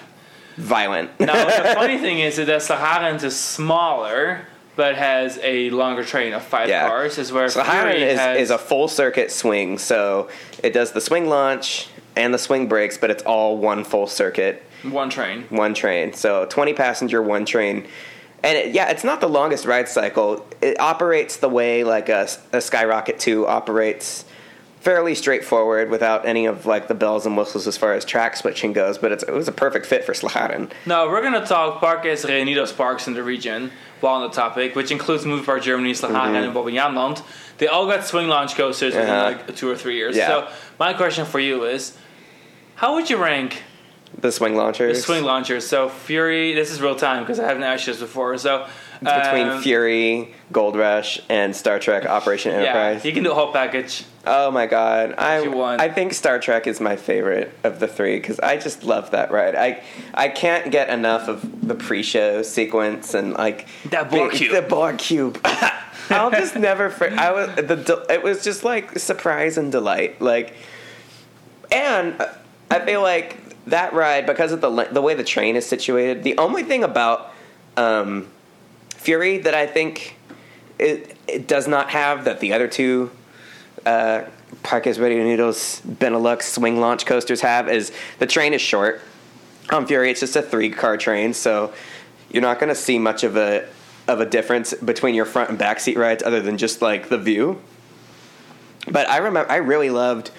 Violent. 0.57 1.19
Now 1.19 1.45
the 1.45 1.51
funny 1.75 1.99
thing 1.99 2.19
is 2.21 2.37
that 2.37 2.47
the 2.47 2.53
Slagharen's 2.59 3.25
is 3.25 3.39
smaller, 3.39 4.47
but 4.77 4.95
has 4.95 5.39
a 5.43 5.71
longer 5.71 6.05
train 6.05 6.33
of 6.33 6.43
five 6.43 6.69
Yeah. 6.69 6.87
cars. 6.89 7.19
Is 7.19 7.33
where 7.33 7.47
Slagharen 7.49 7.93
Fury 7.93 8.03
is, 8.03 8.19
has 8.19 8.39
is 8.39 8.51
a 8.51 8.59
full 8.59 8.87
circuit 8.89 9.31
swing, 9.33 9.79
so 9.79 10.29
it 10.63 10.73
does 10.73 10.93
the 10.93 11.01
swing 11.01 11.29
launch 11.29 11.89
and 12.17 12.33
the 12.35 12.39
swing 12.39 12.69
brakes, 12.69 12.99
but 12.99 13.11
it's 13.11 13.23
all 13.23 13.57
one 13.57 13.85
full 13.85 14.07
circuit. 14.07 14.63
one 14.83 15.11
train. 15.11 15.45
one 15.51 15.75
train. 15.75 16.13
So 16.13 16.45
20 16.47 16.75
passenger, 16.75 17.23
one 17.23 17.45
train. 17.47 17.87
And 18.43 18.57
it, 18.57 18.75
yeah, 18.75 18.91
it's 18.91 19.05
not 19.05 19.21
the 19.21 19.29
longest 19.29 19.65
ride 19.67 19.89
cycle. 19.89 20.47
It 20.63 20.79
operates 20.81 21.37
the 21.37 21.49
way 21.49 21.85
like 21.85 22.09
a, 22.09 22.27
a 22.53 22.61
Skyrocket 22.61 23.19
2 23.19 23.47
operates 23.47 24.25
fairly 24.81 25.15
straightforward 25.15 25.91
without 25.91 26.27
any 26.27 26.47
of 26.47 26.65
like 26.67 26.89
the 26.89 26.95
bells 26.95 27.27
and 27.27 27.37
whistles 27.37 27.67
as 27.67 27.77
far 27.77 27.93
as 27.93 28.05
track 28.05 28.37
switching 28.37 28.73
goes, 28.73 28.99
but 28.99 29.13
it's, 29.13 29.23
it 29.23 29.33
was 29.33 29.47
a 29.49 29.53
perfect 29.53 29.87
fit 29.87 30.05
for 30.05 30.13
Slagharen. 30.13 30.71
Now 30.87 31.09
we're 31.09 31.23
gonna 31.23 31.45
talk 31.47 31.81
Parques 31.81 32.25
Reunidos 32.25 32.75
parks 32.77 33.07
in 33.07 33.15
the 33.15 33.23
region 33.23 33.71
while 34.01 34.15
on 34.15 34.23
the 34.23 34.35
topic, 34.35 34.75
which 34.75 34.91
includes 34.91 35.27
Movie 35.27 35.45
Park 35.45 35.63
Germany, 35.63 35.93
Slagharen, 35.93 36.45
and 36.45 36.55
Bobbejaanland. 36.55 37.23
They 37.59 37.67
all 37.67 37.87
got 37.87 38.07
swing 38.07 38.29
launch 38.29 38.55
coasters 38.55 38.95
within 38.95 39.09
Mm-hmm. 39.11 39.35
Uh-huh. 39.37 39.45
like 39.49 39.57
two 39.57 39.69
or 39.71 39.77
three 39.77 39.97
years. 39.97 40.17
Yeah. 40.17 40.29
So 40.29 40.49
my 40.79 40.95
question 40.95 41.27
for 41.27 41.39
you 41.41 41.65
is, 41.65 41.97
how 42.77 42.95
would 42.95 43.11
you 43.11 43.19
rank 43.19 43.63
The 44.19 44.33
swing 44.33 44.57
launchers. 44.57 44.97
the 44.97 45.03
swing 45.03 45.25
launchers? 45.25 45.67
So 45.67 45.91
Fury, 45.91 46.55
this 46.55 46.71
is 46.71 46.81
real 46.81 46.97
time 46.97 47.23
because 47.23 47.39
I 47.39 47.47
haven't 47.47 47.65
asked 47.65 47.85
this 47.85 48.01
before. 48.01 48.39
So 48.39 48.67
between 49.03 49.49
um, 49.49 49.63
Fury, 49.63 50.35
Gold 50.53 50.77
Rush, 50.77 51.21
and 51.29 51.55
Star 51.55 51.79
Trek 51.79 52.07
Operation 52.07 52.53
yeah, 52.53 52.59
Enterprise. 52.61 53.05
you 53.05 53.13
can 53.13 53.25
do 53.25 53.33
a 53.33 53.35
whole 53.35 53.53
package. 53.53 54.05
Oh 54.27 54.51
my 54.51 54.67
god, 54.67 55.15
I. 55.17 55.39
I 55.83 55.89
think 55.91 56.13
Star 56.13 56.39
Trek 56.39 56.67
is 56.67 56.79
my 56.81 56.97
favorite 56.97 57.53
of 57.65 57.81
the 57.81 57.89
three 57.89 58.17
because 58.21 58.39
I 58.39 58.59
just 58.59 58.85
love 58.85 59.13
that 59.13 59.31
ride. 59.31 59.55
I 59.57 59.83
I 60.13 60.29
can't 60.29 60.71
get 60.71 60.91
enough 60.91 61.27
of 61.29 61.67
the 61.67 61.75
pre-show 61.75 62.43
sequence 62.43 63.15
and 63.15 63.33
like 63.33 63.67
That 63.87 64.11
Borg 64.11 64.33
the- 64.33 64.37
cube. 64.37 64.53
The 64.53 64.63
Borg 64.63 64.99
cube. 64.99 65.41
I'll 66.11 66.31
just 66.31 66.55
never. 66.57 66.91
For, 66.91 67.09
I 67.11 67.31
was 67.33 67.55
the. 67.57 68.07
It 68.11 68.23
was 68.23 68.45
just 68.45 68.63
like 68.65 68.99
surprise 68.99 69.57
and 69.57 69.71
delight. 69.73 70.21
Like, 70.21 70.55
and 71.73 72.21
I 72.71 72.81
feel 72.85 73.01
like 73.01 73.37
that 73.67 73.93
ride 73.95 74.27
because 74.27 74.53
of 74.53 74.61
the 74.61 74.89
the 74.91 75.01
way 75.01 75.15
the 75.15 75.25
train 75.25 75.57
is 75.57 75.65
situated. 75.67 76.25
The 76.25 76.37
only 76.37 76.63
thing 76.65 76.83
about 76.85 77.33
um, 77.77 78.29
Fury 78.97 79.39
that 79.39 79.55
I 79.55 79.67
think 79.67 80.17
it, 80.79 81.17
it 81.29 81.47
does 81.47 81.67
not 81.69 81.91
have 81.91 82.25
that 82.25 82.41
the 82.41 82.53
other 82.53 82.69
two 82.69 83.11
uh, 83.87 84.25
Parques 84.63 84.99
Reunidos 84.99 85.81
Benelux 85.83 86.43
swing 86.43 86.81
launch 86.81 87.07
coasters 87.07 87.41
have 87.41 87.69
is 87.69 87.93
the 88.19 88.27
train 88.27 88.53
is 88.53 88.61
short. 88.61 89.01
On 89.71 89.87
Fury, 89.87 90.11
it's 90.11 90.21
just 90.21 90.35
a 90.37 90.43
three 90.43 90.71
car 90.71 90.97
train, 90.97 91.33
so 91.33 91.73
you're 92.31 92.43
not 92.43 92.59
going 92.59 92.69
to 92.69 92.75
see 92.75 92.99
much 92.99 93.23
of 93.23 93.37
a 93.37 93.69
of 94.09 94.21
a 94.21 94.27
difference 94.27 94.75
between 94.75 95.15
your 95.15 95.25
front 95.25 95.51
and 95.51 95.59
back 95.59 95.79
seat 95.79 95.97
rides, 95.97 96.23
other 96.23 96.43
than 96.43 96.59
just 96.59 96.83
like 96.83 97.09
the 97.09 97.19
view. 97.19 97.61
But 98.91 99.09
I 99.09 99.19
remember, 99.19 99.51
I 99.51 99.57
really 99.57 99.91
loved 99.91 100.33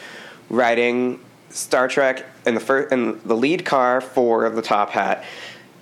riding 0.49 1.21
Star 1.49 1.88
Trek 1.88 2.25
in 2.45 2.56
the 2.56 2.60
first 2.60 2.91
in 2.91 3.21
the 3.25 3.36
lead 3.36 3.65
car 3.65 4.01
for 4.01 4.49
the 4.49 4.62
top 4.62 4.89
hat, 4.89 5.23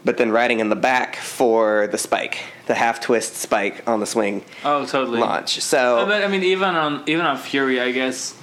but 0.05 0.17
then 0.17 0.31
riding 0.31 0.59
in 0.59 0.69
the 0.69 0.75
back 0.75 1.15
for 1.15 1.87
the 1.87 1.97
spike, 1.97 2.39
the 2.69 2.75
half 2.75 3.01
twist 3.01 3.33
spike 3.35 3.81
on 3.87 3.99
the 3.99 4.05
swing 4.05 4.45
Oh, 4.63 4.85
totally. 4.85 5.19
launch. 5.19 5.59
So 5.59 6.05
But 6.07 6.23
I 6.23 6.27
mean, 6.27 6.43
even 6.43 6.69
on 6.75 7.03
even 7.07 7.25
on 7.25 7.35
Fury, 7.37 7.81
I 7.81 7.91
guess. 7.91 8.35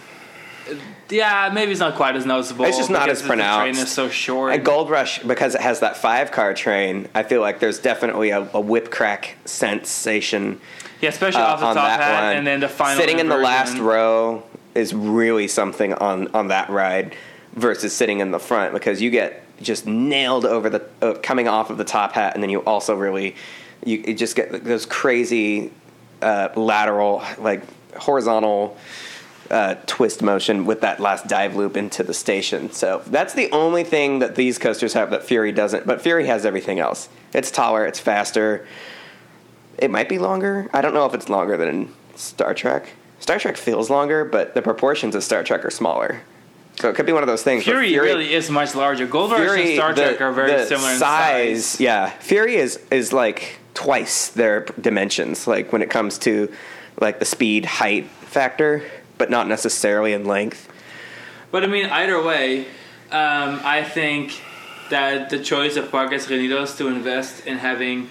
Yeah, 1.08 1.50
maybe 1.54 1.70
it's 1.70 1.78
not 1.78 1.94
quite 1.94 2.16
as 2.16 2.26
noticeable. 2.26 2.64
It's 2.64 2.76
just 2.76 2.90
not 2.90 3.08
as 3.08 3.22
the- 3.22 3.28
The 3.28 3.34
train 3.36 3.38
pronounced. 3.46 3.82
is 3.82 3.88
so 3.92 4.08
short. 4.08 4.52
At 4.52 4.64
Gold 4.64 4.90
Rush, 4.90 5.20
because 5.20 5.54
it 5.54 5.60
has 5.60 5.78
that 5.78 5.96
five 5.96 6.32
car 6.32 6.52
train, 6.54 7.06
I 7.14 7.22
feel 7.22 7.40
like 7.40 7.60
there's 7.60 7.78
definitely 7.78 8.30
a, 8.30 8.48
a 8.52 8.60
whip 8.60 8.90
crack 8.90 9.36
sensation 9.44 10.60
yeah, 11.00 11.10
especially 11.10 11.42
uh, 11.42 11.46
off 11.46 11.60
the 11.60 11.66
on 11.66 11.76
top 11.76 11.86
that 11.86 12.00
hat, 12.00 12.24
one. 12.30 12.36
and 12.38 12.46
then 12.46 12.58
the 12.58 12.68
final. 12.68 13.00
Sitting 13.00 13.20
in 13.20 13.28
the 13.28 13.36
last 13.38 13.78
row 13.78 14.42
is 14.74 14.92
really 14.92 15.46
something 15.46 15.94
on, 15.94 16.26
on 16.34 16.48
that 16.48 16.68
ride 16.68 17.14
versus 17.54 17.92
sitting 17.92 18.18
in 18.18 18.32
the 18.32 18.40
front 18.40 18.74
because 18.74 19.00
you 19.00 19.10
get 19.10 19.44
just 19.62 19.86
nailed 19.86 20.44
over 20.44 20.68
the 20.68 20.84
uh, 21.00 21.14
coming 21.22 21.46
off 21.46 21.70
of 21.70 21.78
the 21.78 21.84
top 21.84 22.12
hat, 22.12 22.34
and 22.34 22.42
then 22.42 22.50
you 22.50 22.58
also 22.64 22.96
really 22.96 23.36
you, 23.86 24.02
you 24.06 24.14
just 24.14 24.36
get 24.36 24.64
those 24.64 24.84
crazy 24.84 25.70
uh, 26.20 26.48
lateral 26.56 27.22
like 27.38 27.62
horizontal 27.94 28.76
uh, 29.50 29.76
twist 29.86 30.22
motion 30.22 30.66
with 30.66 30.80
that 30.80 30.98
last 30.98 31.28
dive 31.28 31.54
loop 31.56 31.76
into 31.76 32.02
the 32.02 32.14
station. 32.14 32.72
So 32.72 33.02
that's 33.06 33.32
the 33.34 33.50
only 33.52 33.84
thing 33.84 34.18
that 34.18 34.34
these 34.34 34.58
coasters 34.58 34.92
have 34.94 35.10
that 35.10 35.24
Fury 35.24 35.52
doesn't. 35.52 35.86
But 35.86 36.00
Fury 36.02 36.26
has 36.26 36.44
everything 36.44 36.80
else. 36.80 37.08
It's 37.32 37.50
taller. 37.50 37.86
It's 37.86 38.00
faster. 38.00 38.66
It 39.78 39.90
might 39.90 40.08
be 40.08 40.18
longer. 40.18 40.68
I 40.72 40.80
don't 40.80 40.94
know 40.94 41.06
if 41.06 41.14
it's 41.14 41.28
longer 41.28 41.56
than 41.56 41.92
Star 42.16 42.54
Trek. 42.54 42.88
Star 43.20 43.38
Trek 43.38 43.56
feels 43.56 43.88
longer, 43.88 44.24
but 44.24 44.54
the 44.54 44.62
proportions 44.62 45.14
of 45.14 45.22
Star 45.22 45.44
Trek 45.44 45.64
are 45.64 45.70
smaller. 45.70 46.22
So 46.80 46.90
it 46.90 46.96
could 46.96 47.06
be 47.06 47.12
one 47.12 47.22
of 47.22 47.26
those 47.26 47.42
things. 47.42 47.66
where 47.66 47.82
Fury, 47.82 47.98
really 47.98 48.34
is 48.34 48.50
much 48.50 48.74
larger. 48.74 49.06
Gold 49.06 49.30
Rush 49.30 49.58
and 49.58 49.74
Star 49.74 49.94
Trek 49.94 50.20
are 50.20 50.32
very 50.32 50.66
similar 50.66 50.92
in 50.92 50.98
size. 50.98 51.66
size. 51.66 51.80
Yeah, 51.80 52.10
Fury 52.10 52.56
is 52.56 52.80
is 52.90 53.12
like 53.12 53.58
twice 53.76 54.28
their 54.28 54.64
dimensions. 54.80 55.46
Like 55.46 55.72
when 55.72 55.82
it 55.82 55.90
comes 55.90 56.18
to 56.18 56.52
like 57.00 57.18
the 57.18 57.24
speed 57.24 57.64
height 57.64 58.08
factor, 58.08 58.82
but 59.18 59.30
not 59.30 59.46
necessarily 59.46 60.12
in 60.12 60.24
length. 60.24 60.68
But 61.52 61.62
I 61.62 61.68
mean, 61.68 61.86
either 61.86 62.20
way, 62.22 62.60
um, 63.12 63.60
I 63.62 63.84
think 63.84 64.40
that 64.90 65.30
the 65.30 65.38
choice 65.38 65.76
of 65.76 65.90
Parques 65.90 66.26
Reunidos 66.26 66.76
to 66.78 66.88
invest 66.88 67.46
in 67.46 67.58
having 67.58 68.08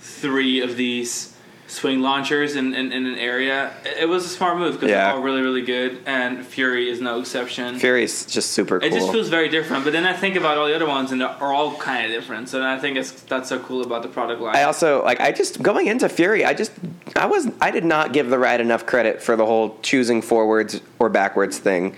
three 0.00 0.60
of 0.60 0.76
these 0.76 1.35
swing 1.68 2.00
launchers 2.00 2.54
in, 2.56 2.74
in, 2.74 2.92
in 2.92 3.06
an 3.06 3.18
area, 3.18 3.72
it 3.98 4.08
was 4.08 4.24
a 4.24 4.28
smart 4.28 4.56
move 4.58 4.74
because 4.74 4.90
Yeah. 4.90 5.06
they're 5.06 5.14
all 5.16 5.22
really, 5.22 5.42
really 5.42 5.62
good, 5.62 5.98
and 6.06 6.44
Fury 6.46 6.88
is 6.88 7.00
no 7.00 7.20
exception. 7.20 7.78
Fury 7.78 8.04
is 8.04 8.24
just 8.24 8.52
super 8.52 8.78
cool. 8.78 8.88
It 8.88 8.92
just 8.92 9.10
feels 9.10 9.28
very 9.28 9.48
different. 9.48 9.84
But 9.84 9.92
then 9.92 10.06
I 10.06 10.12
think 10.12 10.36
about 10.36 10.58
all 10.58 10.66
the 10.66 10.74
other 10.74 10.86
ones, 10.86 11.12
and 11.12 11.20
they're 11.20 11.28
all 11.42 11.74
kind 11.76 12.06
of 12.06 12.12
different. 12.12 12.48
So 12.48 12.58
then 12.58 12.68
I 12.68 12.78
think 12.78 12.96
it's 12.96 13.10
that's 13.22 13.48
so 13.48 13.58
cool 13.58 13.82
about 13.82 14.02
the 14.02 14.08
product 14.08 14.40
line. 14.40 14.54
I 14.56 14.62
also 14.62 15.02
like 15.04 15.20
I 15.20 15.32
just 15.32 15.62
going 15.62 15.86
into 15.88 16.08
Fury, 16.08 16.44
I 16.44 16.54
just 16.54 16.72
I 17.16 17.26
was 17.26 17.48
I 17.60 17.70
did 17.70 17.84
not 17.84 18.12
give 18.12 18.30
the 18.30 18.38
ride 18.38 18.60
enough 18.60 18.86
credit 18.86 19.20
for 19.22 19.34
the 19.36 19.44
whole 19.46 19.78
choosing 19.82 20.22
forwards 20.22 20.80
or 20.98 21.08
backwards 21.08 21.58
thing. 21.58 21.96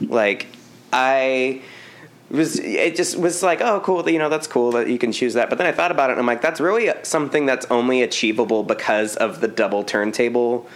Like 0.00 0.46
I 0.92 1.62
was 2.30 2.58
it 2.58 2.96
just 2.96 3.16
was 3.16 3.42
like, 3.42 3.60
oh 3.60 3.80
cool, 3.80 4.08
you 4.08 4.18
know, 4.18 4.28
that's 4.28 4.46
cool 4.46 4.72
that 4.72 4.88
you 4.88 4.98
can 4.98 5.12
choose 5.12 5.34
that. 5.34 5.48
But 5.48 5.58
then 5.58 5.66
I 5.66 5.72
thought 5.72 5.90
about 5.90 6.10
it 6.10 6.12
and 6.14 6.20
I'm 6.20 6.26
like, 6.26 6.40
that's 6.40 6.60
really 6.60 6.92
something 7.02 7.46
that's 7.46 7.66
only 7.70 8.02
achievable 8.02 8.62
because 8.62 9.16
of 9.16 9.40
the 9.40 9.48
double 9.48 9.82
turntable 9.82 10.68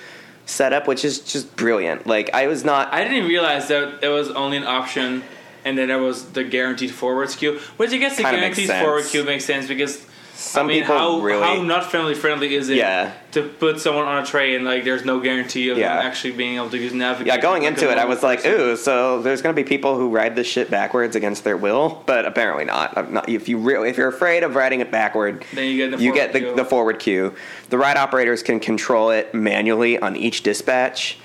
setup, 0.47 0.87
which 0.87 1.05
is 1.05 1.21
just 1.21 1.55
brilliant. 1.57 2.07
Like 2.07 2.35
I 2.35 2.49
was 2.49 2.65
not 2.65 2.93
I 2.93 3.05
didn't 3.05 3.29
realize 3.29 3.69
that 3.69 4.03
it 4.03 4.09
was 4.09 4.31
only 4.31 4.57
an 4.57 4.65
option 4.65 5.23
and 5.65 5.79
then 5.79 5.89
there 5.89 5.99
was 5.99 6.33
the 6.33 6.45
guaranteed 6.45 6.91
forward 6.91 7.31
queue, 7.31 7.61
which 7.77 7.93
I 7.93 7.99
guess 7.99 8.17
the 8.17 8.25
guaranteed 8.25 8.71
forward 8.71 9.05
queue 9.07 9.25
makes 9.25 9.45
sense 9.45 9.67
because. 9.67 10.07
Some 10.37 10.67
I 10.67 10.69
mean, 10.69 10.83
people 10.83 10.99
how, 10.99 11.21
really- 11.21 11.43
how 11.43 11.63
not 11.63 11.91
family 11.93 12.15
friendly 12.15 12.55
is 12.57 12.69
it 12.69 12.77
Yeah. 12.77 13.13
to 13.33 13.43
put 13.45 13.81
someone 13.81 14.05
on 14.07 14.23
a 14.23 14.27
train 14.27 14.65
like 14.65 14.83
there's 14.85 15.05
no 15.05 15.21
guarantee 15.21 15.69
of 15.71 15.79
Yeah. 15.79 15.97
them 15.97 16.07
actually 16.07 16.33
being 16.33 16.57
able 16.57 16.71
to 16.71 16.77
use 16.79 16.93
navigation? 16.93 17.27
Yeah, 17.37 17.41
going 17.41 17.63
like 17.63 17.73
into 17.73 17.89
it, 17.89 17.93
I 17.93 17.97
normal 17.99 18.09
was 18.17 18.23
like, 18.25 18.43
person? 18.43 18.61
ooh, 18.61 18.77
so 18.77 19.23
there's 19.23 19.43
going 19.43 19.55
to 19.55 19.63
be 19.63 19.67
people 19.67 19.97
who 19.97 20.09
ride 20.11 20.35
this 20.35 20.49
shit 20.49 20.71
backwards 20.71 21.15
against 21.15 21.45
their 21.45 21.57
will, 21.57 22.03
but 22.07 22.27
apparently 22.27 22.65
not. 22.65 22.97
I'm 22.99 23.13
not 23.15 23.29
if 23.29 23.49
you 23.49 23.59
really, 23.59 23.89
if 23.91 23.97
you're 23.97 24.09
afraid 24.09 24.43
of 24.43 24.57
riding 24.57 24.81
it 24.81 24.91
backward, 24.91 25.45
Then 25.53 25.67
you 25.71 25.77
get 25.77 25.97
the 25.97 26.03
you 26.03 26.11
forward 26.11 26.15
get 26.17 26.33
the, 26.33 26.41
queue. 26.41 26.57
the 26.57 26.65
forward 26.65 26.99
queue. 26.99 27.35
The 27.71 27.79
ride 27.79 27.97
operators 27.97 28.43
can 28.43 28.59
control 28.59 29.11
it 29.11 29.33
manually 29.35 29.99
on 30.01 30.17
each 30.17 30.43
dispatch. 30.43 31.19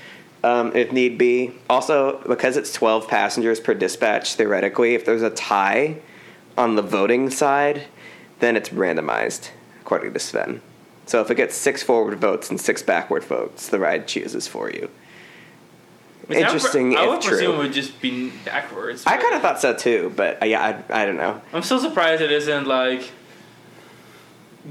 Um, 0.44 0.72
if 0.74 0.92
need 0.94 1.18
be. 1.18 1.52
Also, 1.70 2.22
because 2.28 2.56
it's 2.58 2.72
12 2.72 3.08
passengers 3.10 3.60
per 3.60 3.74
dispatch, 3.74 4.36
theoretically, 4.36 4.94
if 4.96 5.04
there's 5.04 5.22
a 5.24 5.30
tie 5.32 5.96
on 6.58 6.76
the 6.76 6.82
voting 6.82 7.30
side, 7.30 7.84
then 8.40 8.56
it's 8.56 8.70
randomized, 8.70 9.50
according 9.82 10.14
to 10.14 10.20
Sven. 10.20 10.62
So 11.06 11.22
if 11.22 11.32
it 11.32 11.36
gets 11.36 11.56
six 11.56 11.82
forward 11.84 12.18
votes 12.20 12.50
and 12.50 12.60
six 12.62 12.82
backward 12.84 13.24
votes, 13.24 13.68
the 13.70 13.80
ride 13.80 14.08
chooses 14.08 14.48
for 14.48 14.70
you. 14.70 14.90
Which 16.28 16.38
I 16.38 16.42
would- 16.42 16.46
Interesting 16.46 16.96
I 16.98 17.08
would 17.08 17.20
if 17.24 17.26
presume 17.26 17.56
it 17.56 17.58
would 17.58 17.74
just 17.74 18.00
be 18.02 18.30
backwards. 18.46 19.04
I 19.08 19.18
kind 19.18 19.34
of 19.34 19.42
thought 19.42 19.60
so 19.60 19.74
too, 19.74 20.14
but 20.16 20.42
uh, 20.44 20.46
yeah, 20.46 20.84
I, 20.90 21.02
I 21.02 21.06
don't 21.06 21.18
know. 21.18 21.42
I'm 21.54 21.64
still 21.64 21.80
surprised 21.80 22.22
it 22.22 22.32
isn't 22.32 22.68
like 22.68 23.10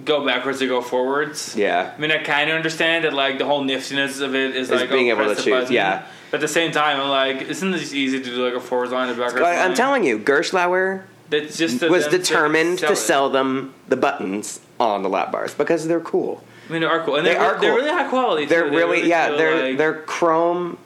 go 0.05 0.25
backwards 0.25 0.63
or 0.63 0.69
go 0.69 0.81
forwards. 0.83 1.57
Yeah. 1.57 1.93
I 1.97 2.01
mean, 2.01 2.13
I 2.13 2.19
kind 2.23 2.49
of 2.51 2.57
understand 2.57 3.05
that 3.05 3.13
like 3.13 3.39
the 3.39 3.45
whole 3.47 3.63
niftiness 3.65 4.21
of 4.21 4.35
it 4.37 4.55
is 4.55 4.71
Is 4.71 4.81
like 4.81 4.91
being 4.91 5.11
oh, 5.11 5.21
able 5.21 5.35
to 5.35 5.43
choose, 5.43 5.47
button. 5.53 5.73
yeah. 5.73 6.07
But 6.31 6.37
at 6.37 6.41
the 6.43 6.49
same 6.49 6.71
time, 6.73 7.01
I'm 7.01 7.09
like, 7.09 7.43
isn't 7.49 7.71
this 7.73 7.93
easy 7.95 8.19
to 8.21 8.25
do 8.25 8.45
like 8.45 8.55
a 8.55 8.61
forwards 8.61 8.93
line 8.93 9.09
and 9.09 9.19
backwards 9.19 9.41
But 9.41 9.57
I'm 9.59 9.69
line? 9.69 9.77
telling 9.77 10.05
you, 10.05 10.19
Gerstlauer 10.19 11.03
that's 11.31 11.57
just 11.57 11.83
was 11.83 12.05
them 12.05 12.13
determined 12.13 12.79
to 12.81 12.93
it. 12.93 12.97
sell 12.97 13.29
them 13.31 13.75
the 13.89 13.97
buttons 13.97 14.61
on 14.81 15.03
the 15.03 15.09
lap 15.09 15.31
bars 15.33 15.55
because 15.55 15.87
they're 15.89 16.01
cool. 16.01 16.43
I 16.69 16.73
mean, 16.73 16.83
they 16.83 16.87
are 16.87 17.03
cool, 17.05 17.17
and 17.17 17.27
They 17.27 17.33
they're, 17.35 17.41
are 17.43 17.61
they're 17.61 17.75
really 17.75 17.91
high 17.91 18.09
quality. 18.09 18.45
They're 18.47 18.65
too. 18.65 18.71
They 18.71 18.77
really, 18.77 19.09
yeah, 19.09 19.31
they're 19.31 19.69
like- 19.69 19.79
they're 19.79 20.03
chrome 20.03 20.79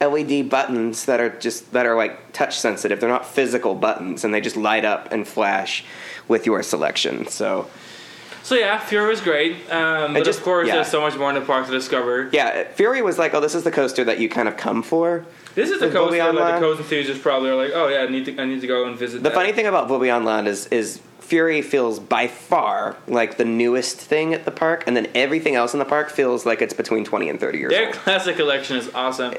LED 0.00 0.48
buttons 0.48 1.06
that 1.06 1.18
are 1.20 1.28
just 1.30 1.72
that 1.72 1.86
are 1.86 1.96
like 1.96 2.32
touch 2.32 2.58
sensitive. 2.58 3.00
They're 3.00 3.08
not 3.08 3.26
physical 3.26 3.74
buttons, 3.74 4.24
and 4.24 4.32
they 4.32 4.40
just 4.40 4.56
light 4.56 4.84
up 4.84 5.12
and 5.12 5.26
flash 5.26 5.84
with 6.28 6.46
your 6.46 6.62
selection. 6.62 7.26
So 7.28 7.68
So 8.42 8.54
yeah, 8.54 8.78
Fury 8.78 9.08
was 9.08 9.20
great, 9.20 9.56
um, 9.70 10.14
but 10.14 10.24
just- 10.24 10.38
of 10.38 10.44
course, 10.44 10.68
yeah. 10.68 10.74
there's 10.76 10.88
so 10.88 11.00
much 11.00 11.16
more 11.16 11.28
in 11.30 11.34
the 11.34 11.40
park 11.42 11.66
to 11.66 11.72
discover. 11.72 12.30
yeah, 12.32 12.64
Fury 12.72 13.02
was 13.02 13.18
like, 13.18 13.34
oh, 13.34 13.40
this 13.40 13.54
is 13.54 13.62
the 13.64 13.70
coaster 13.72 14.04
that 14.04 14.18
you 14.20 14.28
kind 14.28 14.48
of 14.48 14.56
come 14.56 14.82
for. 14.82 15.24
This 15.58 15.70
is 15.70 15.80
the 15.80 15.90
coaster 15.90 16.18
that 16.18 16.34
like, 16.36 16.54
the 16.54 16.60
coast 16.60 16.80
enthusiasts 16.80 17.20
probably 17.20 17.50
are 17.50 17.56
like, 17.56 17.72
oh 17.74 17.88
yeah, 17.88 18.02
I 18.02 18.06
need 18.06 18.26
to 18.26 18.40
I 18.40 18.44
need 18.44 18.60
to 18.60 18.68
go 18.68 18.86
and 18.86 18.96
visit. 18.96 19.24
The 19.24 19.28
that. 19.30 19.34
funny 19.34 19.50
thing 19.50 19.66
about 19.66 19.88
Bobbejaanland 19.88 20.24
Land 20.24 20.46
is 20.46 20.66
is 20.68 21.00
Fury 21.18 21.62
feels 21.62 21.98
by 21.98 22.28
far 22.28 22.96
like 23.08 23.38
the 23.38 23.44
newest 23.44 23.96
thing 23.98 24.34
at 24.34 24.44
the 24.44 24.52
park, 24.52 24.84
and 24.86 24.96
then 24.96 25.08
everything 25.16 25.56
else 25.56 25.72
in 25.72 25.80
the 25.80 25.84
park 25.84 26.10
feels 26.10 26.46
like 26.46 26.62
it's 26.62 26.74
between 26.74 27.04
twenty 27.04 27.28
and 27.28 27.40
thirty 27.40 27.58
years 27.58 27.72
old. 27.72 27.80
their 27.80 27.86
old. 27.88 27.96
classic 27.96 28.36
collection 28.36 28.76
is 28.76 28.88
awesome. 28.94 29.34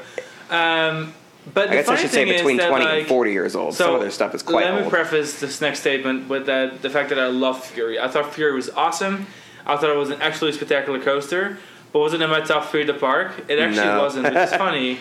Um, 0.50 1.14
but 1.54 1.70
I 1.70 1.74
guess 1.76 1.88
I 1.88 1.96
should 1.96 2.10
say 2.10 2.26
between 2.26 2.58
that, 2.58 2.68
twenty 2.68 2.84
like, 2.84 2.98
and 2.98 3.06
forty 3.08 3.32
years 3.32 3.56
old. 3.56 3.72
So 3.74 3.86
Some 3.86 3.94
of 3.94 4.02
their 4.02 4.10
stuff 4.10 4.34
is 4.34 4.42
quite 4.42 4.66
let 4.66 4.74
me 4.74 4.80
old. 4.82 4.90
preface 4.90 5.40
this 5.40 5.62
next 5.62 5.80
statement 5.80 6.28
with 6.28 6.44
that 6.46 6.82
the 6.82 6.90
fact 6.90 7.08
that 7.08 7.18
I 7.18 7.28
love 7.28 7.64
Fury. 7.64 7.98
I 7.98 8.08
thought 8.08 8.34
Fury 8.34 8.52
was 8.52 8.68
awesome. 8.68 9.26
I 9.64 9.76
thought 9.78 9.88
it 9.88 9.96
was 9.96 10.10
an 10.10 10.20
actually 10.20 10.52
spectacular 10.52 11.00
coaster, 11.00 11.56
but 11.94 12.00
was 12.00 12.12
it 12.12 12.20
in 12.20 12.28
my 12.28 12.40
top 12.42 12.66
three 12.66 12.82
at 12.82 12.86
the 12.88 12.94
park? 12.94 13.32
It 13.48 13.58
actually 13.58 13.86
No. 13.86 14.00
wasn't, 14.02 14.24
which 14.26 14.34
is 14.36 14.52
funny 14.66 14.98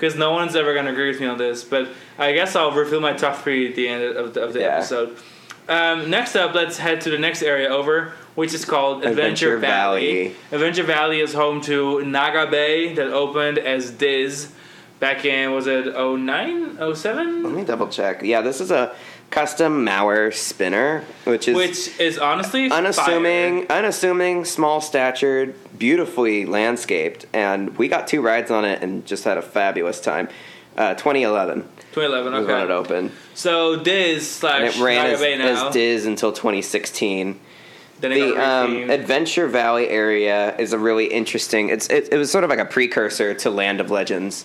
because 0.00 0.16
no 0.16 0.30
one's 0.30 0.56
ever 0.56 0.72
going 0.72 0.86
to 0.86 0.92
agree 0.92 1.08
with 1.10 1.20
me 1.20 1.26
on 1.26 1.36
this. 1.36 1.62
But 1.62 1.88
I 2.18 2.32
guess 2.32 2.56
I'll 2.56 2.72
reveal 2.72 3.00
my 3.00 3.12
top 3.12 3.36
three 3.42 3.68
at 3.68 3.74
the 3.76 3.86
end 3.86 4.02
of 4.16 4.32
the, 4.32 4.42
of 4.42 4.54
the 4.54 4.60
Yeah. 4.60 4.76
episode. 4.78 5.16
Um, 5.68 6.08
next 6.08 6.34
up, 6.36 6.54
let's 6.54 6.78
head 6.78 7.02
to 7.02 7.10
the 7.10 7.18
next 7.18 7.42
area 7.42 7.68
over, 7.68 8.14
which 8.34 8.54
is 8.54 8.64
called 8.64 9.04
Adventure, 9.04 9.54
Adventure 9.54 9.58
Valley. 9.58 10.22
Valley. 10.28 10.36
Adventure 10.52 10.82
Valley 10.84 11.20
is 11.20 11.34
home 11.34 11.60
to 11.62 12.02
Naga 12.02 12.50
Bay 12.50 12.94
that 12.94 13.08
opened 13.08 13.58
as 13.58 13.92
Dizz 13.92 14.50
back 15.00 15.24
in 15.26 15.52
was 15.52 15.66
it 15.66 15.86
09, 15.94 16.78
07? 16.94 17.42
Let 17.42 17.52
me 17.52 17.64
double 17.64 17.88
check. 17.88 18.22
Yeah, 18.22 18.40
this 18.40 18.60
is 18.60 18.70
a 18.70 18.94
custom 19.30 19.84
Maurer 19.84 20.32
spinner, 20.32 21.04
which 21.24 21.48
is 21.48 21.56
which 21.56 22.00
is 22.00 22.18
honestly 22.18 22.70
unassuming, 22.70 23.66
fire. 23.66 23.78
unassuming, 23.78 24.44
small 24.44 24.80
statured, 24.80 25.54
beautifully 25.78 26.44
landscaped, 26.44 27.26
and 27.32 27.76
we 27.78 27.88
got 27.88 28.08
two 28.08 28.20
rides 28.20 28.50
on 28.50 28.64
it 28.64 28.82
and 28.82 29.06
just 29.06 29.24
had 29.24 29.38
a 29.38 29.42
fabulous 29.42 30.00
time. 30.00 30.28
Uh, 30.76 30.94
2011 30.94 31.62
2011. 31.92 32.32
was 32.32 32.46
when 32.46 32.62
it 32.62 32.70
opened, 32.70 33.12
so 33.34 33.78
Dizz 33.78 34.14
and 34.14 34.22
slash 34.22 34.76
it 34.76 34.82
ran 34.82 35.06
as, 35.06 35.20
as 35.20 35.74
Dizz 35.74 36.06
until 36.06 36.32
2016. 36.32 37.38
then 38.00 38.10
the 38.12 38.36
um. 38.36 38.90
Adventure 38.90 39.48
Valley 39.48 39.88
area 39.88 40.56
is 40.56 40.72
a 40.72 40.78
really 40.78 41.06
interesting. 41.06 41.68
It's 41.68 41.88
it, 41.88 42.08
it 42.12 42.16
was 42.16 42.30
sort 42.30 42.44
of 42.44 42.50
like 42.50 42.60
a 42.60 42.64
precursor 42.64 43.34
to 43.34 43.50
Land 43.50 43.80
of 43.80 43.90
Legends, 43.90 44.44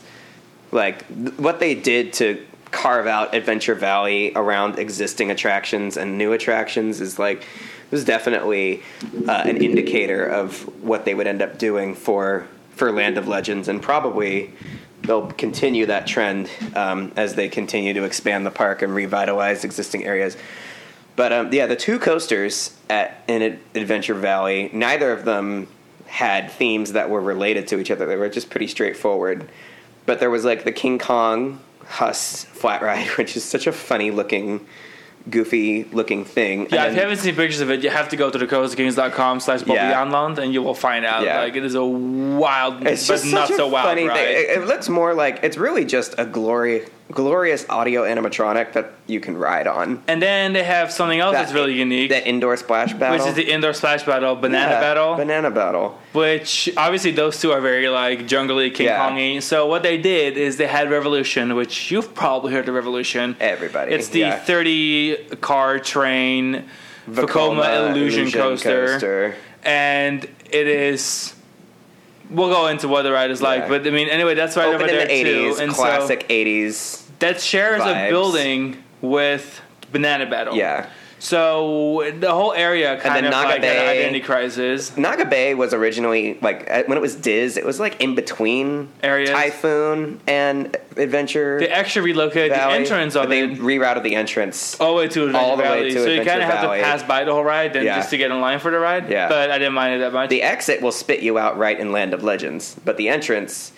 like 0.72 1.04
what 1.38 1.60
they 1.60 1.76
did 1.76 2.12
to 2.14 2.44
carve 2.72 3.08
out 3.08 3.34
Adventure 3.34 3.76
Valley 3.76 4.32
around 4.36 4.80
existing 4.80 5.32
attractions 5.32 5.98
and 5.98 6.18
new 6.18 6.34
attractions 6.34 7.02
is 7.02 7.20
like 7.20 7.42
it 7.42 7.92
was 7.92 8.04
definitely 8.04 8.84
uh, 9.28 9.44
an 9.46 9.58
indicator 9.58 10.26
of 10.26 10.62
what 10.84 11.06
they 11.06 11.14
would 11.14 11.28
end 11.28 11.42
up 11.42 11.58
doing 11.58 11.96
for 11.96 12.48
for 12.72 12.92
Land 12.92 13.18
of 13.18 13.28
Legends, 13.28 13.68
and 13.70 13.82
probably 13.82 14.54
they'll 15.04 15.32
continue 15.32 15.86
that 15.86 16.08
trend 16.08 16.50
um, 16.76 17.12
as 17.16 17.36
they 17.36 17.48
continue 17.48 17.94
to 17.94 18.04
expand 18.04 18.46
the 18.46 18.52
park 18.52 18.82
and 18.82 18.94
revitalize 18.94 19.64
existing 19.64 20.04
areas. 20.04 20.36
But 21.16 21.32
um, 21.32 21.54
yeah, 21.54 21.68
the 21.68 21.76
two 21.76 22.00
coasters 22.00 22.76
at 22.90 23.24
in 23.28 23.60
Adventure 23.76 24.16
Valley, 24.16 24.70
neither 24.74 25.12
of 25.12 25.24
them 25.24 25.68
had 26.08 26.52
themes 26.52 26.94
that 26.94 27.10
were 27.10 27.22
related 27.22 27.68
to 27.68 27.80
each 27.80 27.92
other. 27.92 28.06
They 28.06 28.16
were 28.16 28.30
just 28.30 28.50
pretty 28.50 28.68
straightforward. 28.68 29.50
But 30.06 30.20
there 30.20 30.30
was 30.30 30.46
like 30.46 30.64
the 30.64 30.72
King 30.72 31.00
Kong 31.00 31.60
Huss 31.88 32.44
flat 32.46 32.82
ride, 32.82 33.08
which 33.18 33.36
is 33.38 33.44
such 33.44 33.68
a 33.68 33.72
funny 33.72 34.12
looking, 34.12 34.66
goofy 35.30 35.86
looking 35.86 36.26
thing. 36.26 36.68
yeah, 36.72 36.84
And 36.84 36.90
if 36.92 36.96
you 36.96 37.02
haven't 37.02 37.18
seen 37.18 37.36
pictures 37.36 37.62
of 37.62 37.70
it, 37.72 37.84
you 37.84 37.90
have 37.90 38.10
to 38.10 38.16
go 38.16 38.30
to 38.30 38.38
thecoastkings.com 38.38 39.40
slash 39.40 39.64
Yeah. 39.66 39.94
Bobbejaanland 39.94 40.38
and 40.38 40.54
you 40.54 40.62
will 40.62 40.74
find 40.76 41.06
out. 41.06 41.24
Yeah. 41.24 41.40
Like, 41.42 41.56
it 41.56 41.64
is 41.66 41.76
a 41.76 41.84
wild, 41.86 42.86
it's 42.86 43.08
but 43.08 43.24
not 43.26 43.48
so 43.50 43.68
wild 43.68 43.88
funny 43.88 44.08
ride. 44.08 44.18
thing. 44.18 44.28
It, 44.36 44.58
it 44.62 44.68
looks 44.68 44.90
more 44.90 45.14
like 45.14 45.40
it's 45.44 45.58
really 45.58 45.86
just 45.86 46.16
a 46.18 46.26
glory, 46.26 46.88
glorious 47.12 47.66
audio 47.70 48.02
animatronic 48.04 48.74
that 48.74 48.92
you 49.06 49.20
can 49.20 49.38
ride 49.38 49.68
on. 49.68 50.04
And 50.08 50.20
then 50.22 50.54
they 50.54 50.64
have 50.64 50.92
something 50.92 51.20
else 51.20 51.34
that's 51.34 51.54
really 51.54 51.74
unique. 51.74 52.10
The 52.10 52.28
indoor 52.28 52.58
splash 52.58 52.94
battle, 52.94 53.20
which 53.20 53.28
is 53.28 53.36
the 53.36 53.52
indoor 53.52 53.74
splash 53.74 54.04
battle, 54.04 54.36
banana 54.36 54.72
Yeah, 54.72 54.80
battle. 54.80 55.16
Banana 55.16 55.52
battle. 55.52 56.00
which 56.14 56.68
obviously 56.76 57.12
those 57.12 57.40
two 57.40 57.52
are 57.52 57.62
very 57.62 57.88
like 57.90 58.26
jungly 58.28 58.72
King 58.74 58.88
Yeah. 58.88 59.08
Kongy. 59.12 59.42
So 59.42 59.68
what 59.68 59.84
they 59.84 59.98
did 60.00 60.36
is 60.36 60.58
they 60.58 60.66
had 60.66 60.90
Revolution, 60.90 61.56
which 61.56 61.92
you've 61.92 62.16
probably 62.16 62.54
heard 62.54 62.68
of 62.68 62.74
Revolution. 62.74 63.36
Everybody, 63.40 63.94
It's 63.94 64.08
the 64.10 64.20
yeah. 64.22 64.40
30 64.40 65.36
car 65.42 65.78
train 65.80 66.66
Vekoma 67.08 67.92
Illusion, 67.92 68.32
coaster. 68.32 69.36
and 69.64 70.24
it 70.50 70.68
is. 70.68 71.35
We'll 72.30 72.50
go 72.50 72.68
into 72.68 72.88
what 72.88 73.04
the 73.04 73.12
ride 73.12 73.32
is 73.32 73.42
like, 73.42 73.62
Yeah. 73.62 73.68
but 73.70 73.88
I 73.88 73.90
mean, 73.92 74.10
anyway, 74.10 74.34
that's 74.36 74.58
right 74.58 74.68
Opened 74.68 74.84
over 74.84 74.92
there 74.92 75.08
the 75.08 75.24
too. 75.24 75.52
80s, 75.54 75.60
And 75.60 75.72
classic 75.74 76.26
80s. 76.30 76.74
so 76.76 77.14
that 77.20 77.40
shares 77.42 77.82
vibes. 77.82 78.08
a 78.08 78.10
building 78.10 78.78
with 79.02 79.62
Banana 79.92 80.26
Battle. 80.26 80.56
Yeah. 80.56 80.88
So 81.26 82.12
the 82.20 82.32
whole 82.32 82.54
area 82.54 83.00
kind 83.02 83.16
then 83.16 83.26
of 83.26 83.32
Naga 83.32 83.50
like 83.50 83.64
had 83.64 83.78
an 83.78 83.90
identity 83.90 84.20
crisis. 84.20 84.96
Naga 84.96 85.26
Bay 85.26 85.56
was 85.56 85.74
originally 85.74 86.38
like 86.40 86.70
uh, 86.70 86.84
when 86.86 87.00
it 87.00 87.02
was 87.02 87.16
Dizz, 87.16 87.58
it 87.58 87.66
was 87.66 87.80
like 87.80 88.00
in 88.00 88.14
between 88.14 88.90
Areas. 89.02 89.32
Typhoon 89.32 90.20
and 90.28 90.78
Adventure 90.98 91.58
They 91.60 91.70
actually 91.70 92.06
relocated 92.12 92.52
Valley. 92.52 92.74
the 92.74 92.80
entrance 92.80 93.16
of 93.16 93.30
they 93.30 93.40
it 93.44 93.58
rerouted 93.58 94.04
the 94.04 94.14
entrance. 94.14 94.80
all 94.80 94.90
the 94.94 94.98
way 95.02 95.08
to 95.08 95.24
Adventure 95.26 95.38
all 95.44 95.58
the 95.58 95.64
way 95.64 95.70
Valley. 95.80 95.94
to 95.94 96.04
so 96.04 96.10
you 96.10 96.24
kind 96.24 96.44
of 96.44 96.48
have 96.50 96.62
to 96.62 96.84
pass 96.84 97.02
by 97.02 97.24
the 97.24 97.34
whole 97.34 97.44
ride 97.44 97.74
then 97.74 97.86
Yeah. 97.86 97.98
just 97.98 98.12
to 98.12 98.18
get 98.18 98.30
in 98.30 98.40
line 98.40 98.60
for 98.60 98.70
the 98.70 98.78
ride. 98.78 99.10
Yeah. 99.10 99.28
But 99.28 99.50
I 99.50 99.58
didn't 99.58 99.74
mind 99.74 99.96
it 99.96 99.98
that 100.00 100.14
much. 100.14 100.30
The 100.30 100.44
exit 100.44 100.84
will 100.84 100.92
spit 100.92 101.22
you 101.22 101.40
out 101.40 101.58
right 101.58 101.80
in 101.80 101.92
Land 101.92 102.14
of 102.14 102.24
Legends, 102.24 102.76
but 102.86 102.98
the 102.98 103.10
entrance 103.10 103.72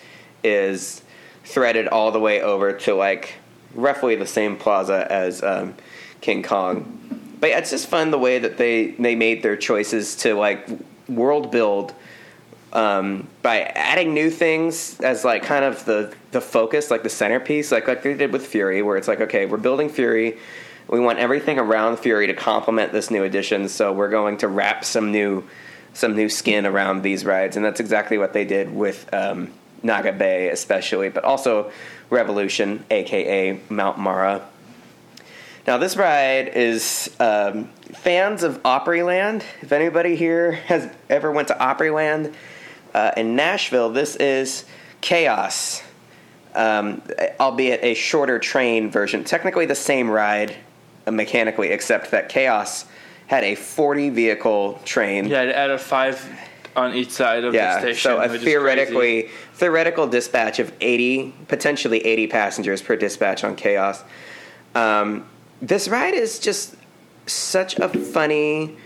is 0.44 1.00
threaded 1.44 1.88
all 1.88 2.12
the 2.12 2.20
way 2.20 2.42
over 2.42 2.74
to 2.74 2.94
like 2.94 3.36
roughly 3.74 4.16
the 4.16 4.26
same 4.26 4.54
plaza 4.56 5.06
as 5.10 5.42
um, 5.42 5.74
King 6.20 6.42
Kong. 6.42 6.94
But 7.40 7.50
it's 7.50 7.70
just 7.70 7.88
fun 7.88 8.10
the 8.10 8.18
way 8.18 8.38
that 8.38 8.56
they 8.56 8.92
they 8.92 9.14
made 9.14 9.42
their 9.42 9.56
choices 9.56 10.16
to 10.16 10.34
like 10.34 10.68
world 11.08 11.50
build 11.50 11.94
um, 12.72 13.28
by 13.42 13.60
adding 13.62 14.12
new 14.12 14.30
things 14.30 15.00
as 15.00 15.24
like 15.24 15.42
kind 15.42 15.64
of 15.64 15.84
the 15.84 16.14
the 16.32 16.40
focus, 16.40 16.90
like 16.90 17.02
the 17.02 17.10
centerpiece, 17.10 17.72
like 17.72 17.88
like 17.88 18.02
they 18.02 18.14
did 18.14 18.32
with 18.32 18.46
Fury, 18.46 18.82
where 18.82 18.96
it's 18.96 19.08
like 19.08 19.20
okay, 19.20 19.46
we're 19.46 19.56
building 19.56 19.88
Fury. 19.88 20.38
We 20.88 21.00
want 21.00 21.18
everything 21.18 21.58
around 21.58 21.98
Fury 21.98 22.26
to 22.28 22.34
complement 22.34 22.92
this 22.92 23.10
new 23.10 23.22
addition, 23.22 23.68
so 23.68 23.92
we're 23.92 24.08
going 24.10 24.38
to 24.38 24.48
wrap 24.48 24.84
some 24.84 25.12
new 25.12 25.44
some 25.94 26.14
new 26.14 26.28
skin 26.28 26.66
around 26.66 27.02
these 27.02 27.24
rides, 27.24 27.56
and 27.56 27.64
that's 27.64 27.80
exactly 27.80 28.18
what 28.18 28.32
they 28.32 28.44
did 28.44 28.74
with 28.74 29.12
um, 29.12 29.52
Naga 29.82 30.12
Bay, 30.12 30.48
especially, 30.48 31.08
but 31.08 31.24
also 31.24 31.72
Revolution, 32.10 32.84
aka 32.90 33.60
Mount 33.68 33.98
Mara. 33.98 34.46
Now, 35.68 35.76
this 35.76 35.98
ride 35.98 36.48
is 36.48 37.14
um, 37.20 37.66
fans 37.92 38.42
of 38.42 38.62
Opryland. 38.62 39.42
If 39.60 39.70
anybody 39.70 40.16
here 40.16 40.52
has 40.52 40.90
ever 41.10 41.30
went 41.30 41.48
to 41.48 41.54
Opryland 41.56 42.32
uh, 42.94 43.10
in 43.18 43.36
Nashville, 43.36 43.90
this 43.90 44.16
is 44.16 44.64
Chaos, 45.02 45.82
um, 46.54 47.02
albeit 47.38 47.84
a 47.84 47.92
shorter 47.92 48.38
train 48.38 48.90
version. 48.90 49.24
Technically, 49.24 49.66
the 49.66 49.74
same 49.74 50.08
ride 50.10 50.56
uh, 51.06 51.10
mechanically, 51.10 51.68
except 51.68 52.12
that 52.12 52.30
Chaos 52.30 52.86
had 53.26 53.44
a 53.44 53.54
40 53.54 54.08
vehicle 54.08 54.80
train. 54.86 55.26
Yeah, 55.26 55.42
it 55.42 55.54
added 55.54 55.82
five 55.82 56.26
on 56.76 56.94
each 56.94 57.10
side 57.10 57.44
of 57.44 57.52
the 57.52 57.58
Yeah, 57.58 57.78
station. 57.78 58.00
so 58.00 58.16
a 58.16 58.20
which 58.20 58.24
is 58.24 58.30
crazy. 58.30 58.44
theoretically 58.46 59.28
theoretical 59.52 60.06
dispatch 60.06 60.60
of 60.60 60.72
80, 60.80 61.34
potentially 61.46 61.98
80 62.06 62.26
passengers 62.28 62.80
per 62.80 62.96
dispatch 62.96 63.44
on 63.44 63.54
Chaos. 63.54 64.02
Um, 64.74 65.26
this 65.60 65.88
ride 65.88 66.14
is 66.14 66.38
just 66.38 66.76
such 67.26 67.78
a 67.78 67.88
funny 67.88 68.76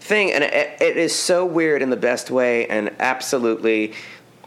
thing, 0.00 0.32
and 0.32 0.44
it, 0.44 0.80
it 0.80 0.96
is 0.96 1.14
so 1.14 1.44
weird 1.44 1.82
in 1.82 1.90
the 1.90 1.96
best 1.96 2.30
way, 2.30 2.66
and 2.66 2.94
absolutely. 2.98 3.94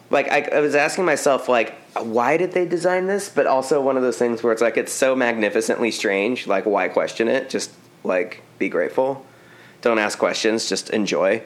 Like 0.09 0.29
I, 0.29 0.57
I 0.57 0.59
was 0.59 0.75
asking 0.75 1.05
myself, 1.05 1.47
like, 1.47 1.73
why 1.93 2.35
did 2.37 2.51
they 2.51 2.65
design 2.65 3.07
this? 3.07 3.29
But 3.29 3.47
also 3.47 3.81
one 3.81 3.95
of 3.95 4.03
those 4.03 4.17
things 4.17 4.43
where 4.43 4.51
it's 4.51 4.61
like 4.61 4.77
it's 4.77 4.91
so 4.91 5.15
magnificently 5.15 5.91
strange. 5.91 6.47
Like, 6.47 6.65
why 6.65 6.89
question 6.89 7.27
it? 7.27 7.49
Just 7.49 7.71
like 8.03 8.41
be 8.59 8.67
grateful. 8.67 9.25
Don't 9.81 9.99
ask 9.99 10.19
questions. 10.19 10.67
Just 10.67 10.89
enjoy. 10.89 11.41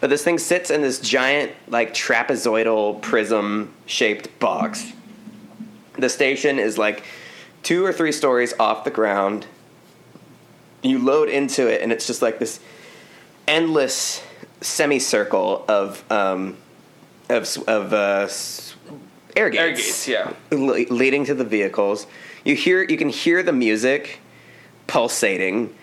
But 0.00 0.10
this 0.10 0.22
thing 0.22 0.38
sits 0.38 0.70
in 0.70 0.82
this 0.82 0.98
giant, 0.98 1.52
like 1.68 1.94
trapezoidal 1.94 3.00
prism 3.00 3.72
shaped 3.86 4.38
box. 4.38 4.92
The 5.96 6.08
station 6.08 6.58
is 6.58 6.76
like 6.76 7.04
two 7.64 7.84
or 7.84 7.92
three 7.92 8.12
stories 8.12 8.54
off 8.60 8.84
the 8.84 8.90
ground. 8.90 9.46
You 10.82 10.98
load 10.98 11.28
into 11.28 11.66
it, 11.66 11.82
and 11.82 11.90
it's 11.90 12.06
just 12.06 12.22
like 12.22 12.38
this 12.38 12.60
endless 13.48 14.22
semicircle 14.60 15.64
of 15.66 16.04
um, 16.12 16.56
of 17.28 17.56
of 17.66 17.92
uh, 17.92 18.28
air 19.36 19.50
gates, 19.50 19.60
Air 19.60 19.70
gates, 19.72 20.08
yeah. 20.08 20.32
le- 20.52 20.86
leading 20.94 21.24
to 21.24 21.34
the 21.34 21.44
vehicles. 21.44 22.06
You 22.44 22.54
hear, 22.54 22.82
you 22.82 22.98
can 22.98 23.08
hear 23.08 23.42
the 23.42 23.52
music 23.52 24.20
pulsating 24.86 25.74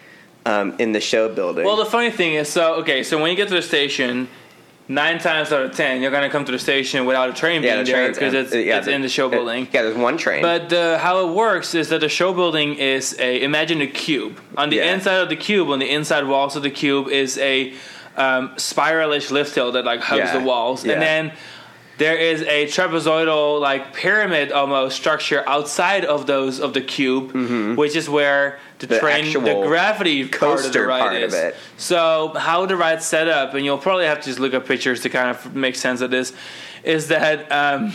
um, 0.45 0.75
in 0.77 0.91
the 0.91 1.01
show 1.01 1.33
building. 1.33 1.65
Well, 1.65 1.75
the 1.77 1.85
funny 1.85 2.11
thing 2.11 2.35
is, 2.35 2.49
so 2.49 2.75
okay, 2.75 3.03
so 3.03 3.19
when 3.19 3.31
you 3.31 3.35
get 3.35 3.47
to 3.49 3.55
the 3.55 3.61
station, 3.63 4.27
nine 4.91 5.19
times 5.19 5.51
out 5.51 5.63
of 5.63 5.71
ten, 5.75 6.01
you're 6.01 6.11
gonna 6.11 6.29
come 6.29 6.43
to 6.45 6.51
the 6.51 6.59
station 6.59 7.05
without 7.05 7.29
a 7.29 7.33
train 7.33 7.63
yeah, 7.63 7.75
being 7.75 7.85
the 7.85 7.91
there 7.91 8.07
because 8.11 8.33
it's, 8.33 8.53
yeah, 8.53 8.77
it's 8.77 8.87
in 8.87 9.01
the 9.01 9.09
show 9.09 9.27
it- 9.27 9.31
building. 9.31 9.67
yeah, 9.71 9.81
there's 9.83 9.97
one 9.97 10.17
train. 10.17 10.41
But 10.41 10.71
uh, 10.73 10.97
how 10.99 11.27
it 11.27 11.33
works 11.33 11.73
is 11.75 11.89
that 11.89 12.01
the 12.01 12.09
show 12.09 12.33
building 12.33 12.75
is 12.75 13.15
a 13.19 13.41
imagine 13.41 13.81
a 13.81 13.87
cube. 13.87 14.39
On 14.57 14.69
the 14.69 14.77
Yeah. 14.77 14.93
inside 14.93 15.15
of 15.21 15.29
the 15.29 15.35
cube, 15.35 15.69
on 15.69 15.79
the 15.79 15.89
inside 15.89 16.25
walls 16.25 16.55
of 16.55 16.63
the 16.63 16.69
cube, 16.69 17.07
is 17.09 17.37
a 17.37 17.73
um, 18.17 18.49
spiralish 18.57 19.31
lift 19.31 19.55
hill 19.55 19.71
that 19.71 19.85
like 19.85 20.01
hugs 20.01 20.31
the 20.33 20.41
walls, 20.41 20.83
and 20.83 21.01
then 21.01 21.31
there 22.01 22.17
is 22.17 22.41
a 22.41 22.65
trapezoidal 22.65 23.61
like 23.61 23.93
pyramid 23.93 24.51
almost 24.51 24.95
structure 24.95 25.47
outside 25.47 26.03
of 26.03 26.25
those 26.25 26.59
of 26.59 26.73
the 26.73 26.81
cube, 26.81 27.31
which 27.77 27.95
is 27.95 28.09
where 28.09 28.59
the, 28.79 28.87
Mm-hmm. 28.87 28.93
The 28.93 28.99
train, 28.99 29.43
the 29.43 29.67
gravity 29.67 30.27
part 30.27 30.33
of 30.33 30.63
the 30.63 30.69
coaster 30.69 30.87
ride 30.87 31.01
part 31.01 31.23
of 31.23 31.33
it. 31.33 31.55
So 31.77 32.33
how 32.35 32.65
the 32.65 32.75
ride's 32.75 33.05
set 33.05 33.27
up, 33.27 33.53
and 33.53 33.63
you'll 33.63 33.77
probably 33.77 34.05
have 34.05 34.19
to 34.21 34.25
just 34.25 34.39
look 34.39 34.53
at 34.55 34.65
pictures 34.65 35.01
to 35.01 35.09
kind 35.09 35.29
of 35.29 35.53
make 35.55 35.75
sense 35.75 36.01
of 36.01 36.09
this, 36.09 36.33
is 36.83 37.09
that. 37.09 37.51
Um, 37.51 37.93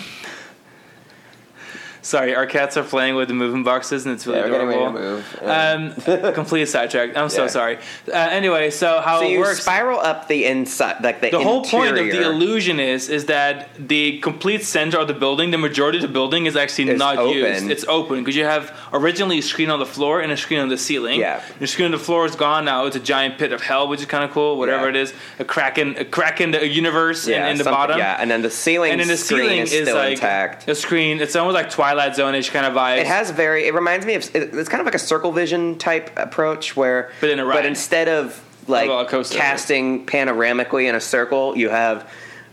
Sorry, 2.06 2.36
our 2.36 2.46
cats 2.46 2.76
are 2.76 2.84
playing 2.84 3.16
with 3.16 3.26
the 3.26 3.34
moving 3.34 3.64
boxes, 3.64 4.06
and 4.06 4.14
it's 4.14 4.24
really 4.28 4.38
Yeah, 4.38 4.44
we're 4.44 4.50
getting 4.52 4.68
ready 4.68 4.80
adorable. 4.80 5.22
to 5.40 6.04
move. 6.04 6.24
Um, 6.28 6.32
complete 6.40 6.66
sidetrack. 6.68 7.16
I'm 7.16 7.28
so 7.28 7.42
Yeah. 7.42 7.48
sorry. 7.48 7.78
Uh, 8.08 8.16
anyway, 8.30 8.70
so 8.70 9.00
how 9.00 9.18
so 9.18 9.26
it 9.26 9.30
you 9.32 9.40
works? 9.40 9.60
spiral 9.62 9.98
up 9.98 10.28
the 10.28 10.44
inside, 10.44 11.02
like 11.02 11.20
the 11.20 11.30
the 11.30 11.40
whole 11.40 11.64
point 11.64 11.98
of 11.98 12.06
the 12.06 12.22
illusion 12.22 12.78
is 12.78 13.08
is 13.08 13.24
that 13.24 13.70
the 13.76 14.20
complete 14.20 14.62
center 14.64 14.98
of 15.00 15.08
the 15.08 15.14
building, 15.14 15.50
the 15.50 15.58
majority 15.58 15.98
of 15.98 16.02
the 16.02 16.14
building 16.20 16.46
is 16.46 16.54
actually 16.54 16.90
Is 16.90 16.98
not 17.06 17.16
open. 17.18 17.38
used. 17.38 17.70
It's 17.74 17.84
open 17.88 18.16
because 18.22 18.36
you 18.36 18.44
have 18.44 18.64
originally 18.92 19.38
a 19.38 19.42
screen 19.42 19.68
on 19.70 19.80
the 19.80 19.90
floor 19.96 20.20
and 20.20 20.30
a 20.30 20.36
screen 20.36 20.60
on 20.60 20.68
the 20.68 20.78
ceiling. 20.78 21.18
Yeah. 21.18 21.40
the 21.58 21.66
screen 21.66 21.86
on 21.86 21.90
the 21.98 22.04
floor 22.08 22.24
is 22.24 22.36
gone 22.36 22.64
now. 22.66 22.86
It's 22.86 22.94
a 22.94 23.00
giant 23.14 23.36
pit 23.40 23.50
of 23.52 23.60
hell, 23.62 23.88
which 23.88 23.98
is 23.98 24.06
kind 24.06 24.22
of 24.22 24.30
cool. 24.30 24.58
Whatever 24.58 24.84
Yeah. 24.84 24.90
it 24.90 24.96
is, 25.02 25.12
a 25.40 25.44
crack 25.44 25.76
in 25.76 25.96
a 25.96 26.04
crack 26.04 26.40
in 26.40 26.52
the 26.52 26.64
universe 26.82 27.26
yeah, 27.26 27.46
in, 27.46 27.52
in 27.52 27.58
the 27.58 27.64
bottom. 27.64 27.98
Yeah, 27.98 28.16
and 28.20 28.30
then 28.30 28.42
the 28.42 28.50
ceiling 28.64 28.92
And 28.92 29.00
then 29.00 29.08
the 29.08 29.16
ceiling 29.16 29.58
is, 29.58 29.72
is, 29.72 29.82
still 29.88 29.96
like 29.96 30.12
intact. 30.12 30.68
a 30.68 30.74
screen. 30.76 31.20
It's 31.20 31.34
almost 31.34 31.54
like 31.54 31.68
Twilight 31.68 31.95
Zone-ish 32.14 32.50
kind 32.50 32.66
of 32.66 32.74
vibes. 32.74 32.98
It 32.98 33.06
has 33.06 33.30
very. 33.30 33.66
It 33.66 33.74
reminds 33.74 34.06
me 34.06 34.14
of. 34.14 34.22
it- 34.34 34.54
It's 34.54 34.68
kind 34.68 34.80
of 34.80 34.86
like 34.86 34.94
a 34.94 34.98
circle 34.98 35.32
vision 35.32 35.76
type 35.78 36.10
approach 36.16 36.76
where. 36.76 37.10
But 37.20 37.30
in 37.30 37.38
a 37.38 37.44
ride. 37.44 37.66
instead 37.66 38.08
of 38.08 38.42
like 38.68 38.88
coaster. 39.08 39.38
casting 39.38 40.06
panoramically 40.06 40.88
in 40.88 40.94
a 40.94 41.00
circle, 41.00 41.56
you 41.56 41.68
have 41.70 42.08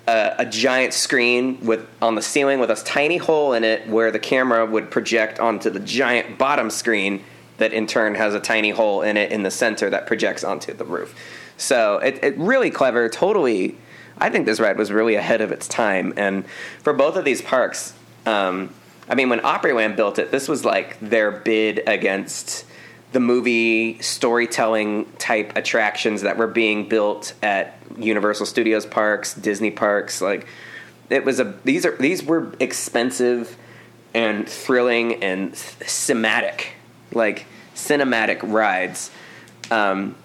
a, 0.08 0.36
a 0.40 0.46
giant 0.46 0.94
screen 0.94 1.66
with 1.66 1.88
on 2.02 2.16
the 2.16 2.22
ceiling 2.22 2.60
with 2.60 2.70
a 2.70 2.76
tiny 2.76 3.18
hole 3.18 3.54
in 3.54 3.64
it 3.64 3.88
where 3.88 4.12
the 4.12 4.20
camera 4.20 4.66
would 4.66 4.92
project 4.92 5.40
onto 5.40 5.70
the 5.70 5.80
giant 5.80 6.38
bottom 6.38 6.70
screen 6.70 7.24
that 7.58 7.72
in 7.74 7.88
turn 7.88 8.16
has 8.16 8.34
a 8.34 8.40
tiny 8.40 8.70
hole 8.72 9.02
in 9.02 9.16
it 9.18 9.32
in 9.32 9.44
the 9.44 9.52
center 9.52 9.90
that 9.90 10.06
projects 10.08 10.44
onto 10.44 10.74
the 10.74 10.84
roof. 10.86 11.16
So 11.58 11.98
it, 12.00 12.24
it 12.24 12.38
really 12.38 12.70
clever. 12.72 13.08
Totally, 13.10 13.78
I 14.18 14.30
think 14.30 14.46
this 14.46 14.60
ride 14.60 14.78
was 14.78 14.92
really 14.92 15.16
ahead 15.16 15.40
of 15.42 15.52
its 15.52 15.68
time. 15.68 16.14
And 16.18 16.46
for 16.82 16.94
both 16.94 17.16
of 17.16 17.26
these 17.26 17.42
parks, 17.42 17.94
um, 18.26 18.70
I 19.14 19.16
mean, 19.16 19.30
when 19.30 19.42
Opryland 19.42 19.96
built 19.96 20.18
it, 20.18 20.32
this 20.32 20.48
was 20.48 20.66
like 20.66 21.00
their 21.00 21.30
bid 21.30 21.84
against 21.86 22.66
the 23.12 23.20
movie 23.20 24.02
storytelling 24.02 25.06
type 25.20 25.56
attractions 25.56 26.24
that 26.24 26.36
were 26.36 26.48
being 26.48 26.90
built 26.90 27.36
at 27.44 27.78
Universal 27.96 28.48
Studios 28.48 28.88
parks, 28.88 29.36
Disney 29.36 29.70
parks. 29.70 30.20
Like 30.20 30.48
it 31.12 31.26
was 31.26 31.40
a 31.40 31.54
these 31.64 31.86
are 31.86 31.96
these 31.98 32.24
were 32.24 32.56
expensive 32.60 33.56
and 34.16 34.50
thrilling 34.50 35.24
and 35.24 35.56
thematic, 35.56 36.74
like 37.12 37.46
cinematic 37.76 38.40
rides. 38.42 39.12
Um, 39.70 40.16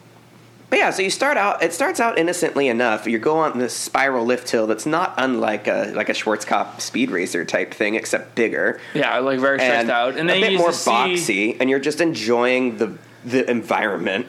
but 0.70 0.78
yeah, 0.78 0.90
so 0.90 1.02
you 1.02 1.10
start 1.10 1.36
out. 1.36 1.62
It 1.62 1.72
starts 1.72 2.00
out 2.00 2.18
innocently 2.18 2.68
enough. 2.68 3.06
You 3.06 3.18
go 3.18 3.38
on 3.38 3.58
this 3.58 3.74
spiral 3.74 4.24
lift 4.24 4.50
hill 4.50 4.66
that's 4.66 4.86
not 4.86 5.14
unlike 5.16 5.66
a 5.66 5.92
like 5.94 6.08
a 6.08 6.12
Schwarzkopf 6.12 6.80
speed 6.80 7.10
racer 7.10 7.44
type 7.44 7.72
thing, 7.72 7.94
except 7.94 8.34
bigger 8.34 8.80
yeah, 8.94 9.18
like 9.18 9.40
very 9.40 9.58
stretched 9.58 9.80
and 9.80 9.90
out, 9.90 10.16
and 10.16 10.28
then 10.28 10.38
a 10.38 10.40
bit 10.40 10.58
more 10.58 10.68
to 10.68 10.74
see- 10.74 10.90
boxy, 10.90 11.56
and 11.60 11.70
you're 11.70 11.78
just 11.78 12.00
enjoying 12.00 12.76
the 12.78 12.96
the 13.24 13.48
environment. 13.50 14.26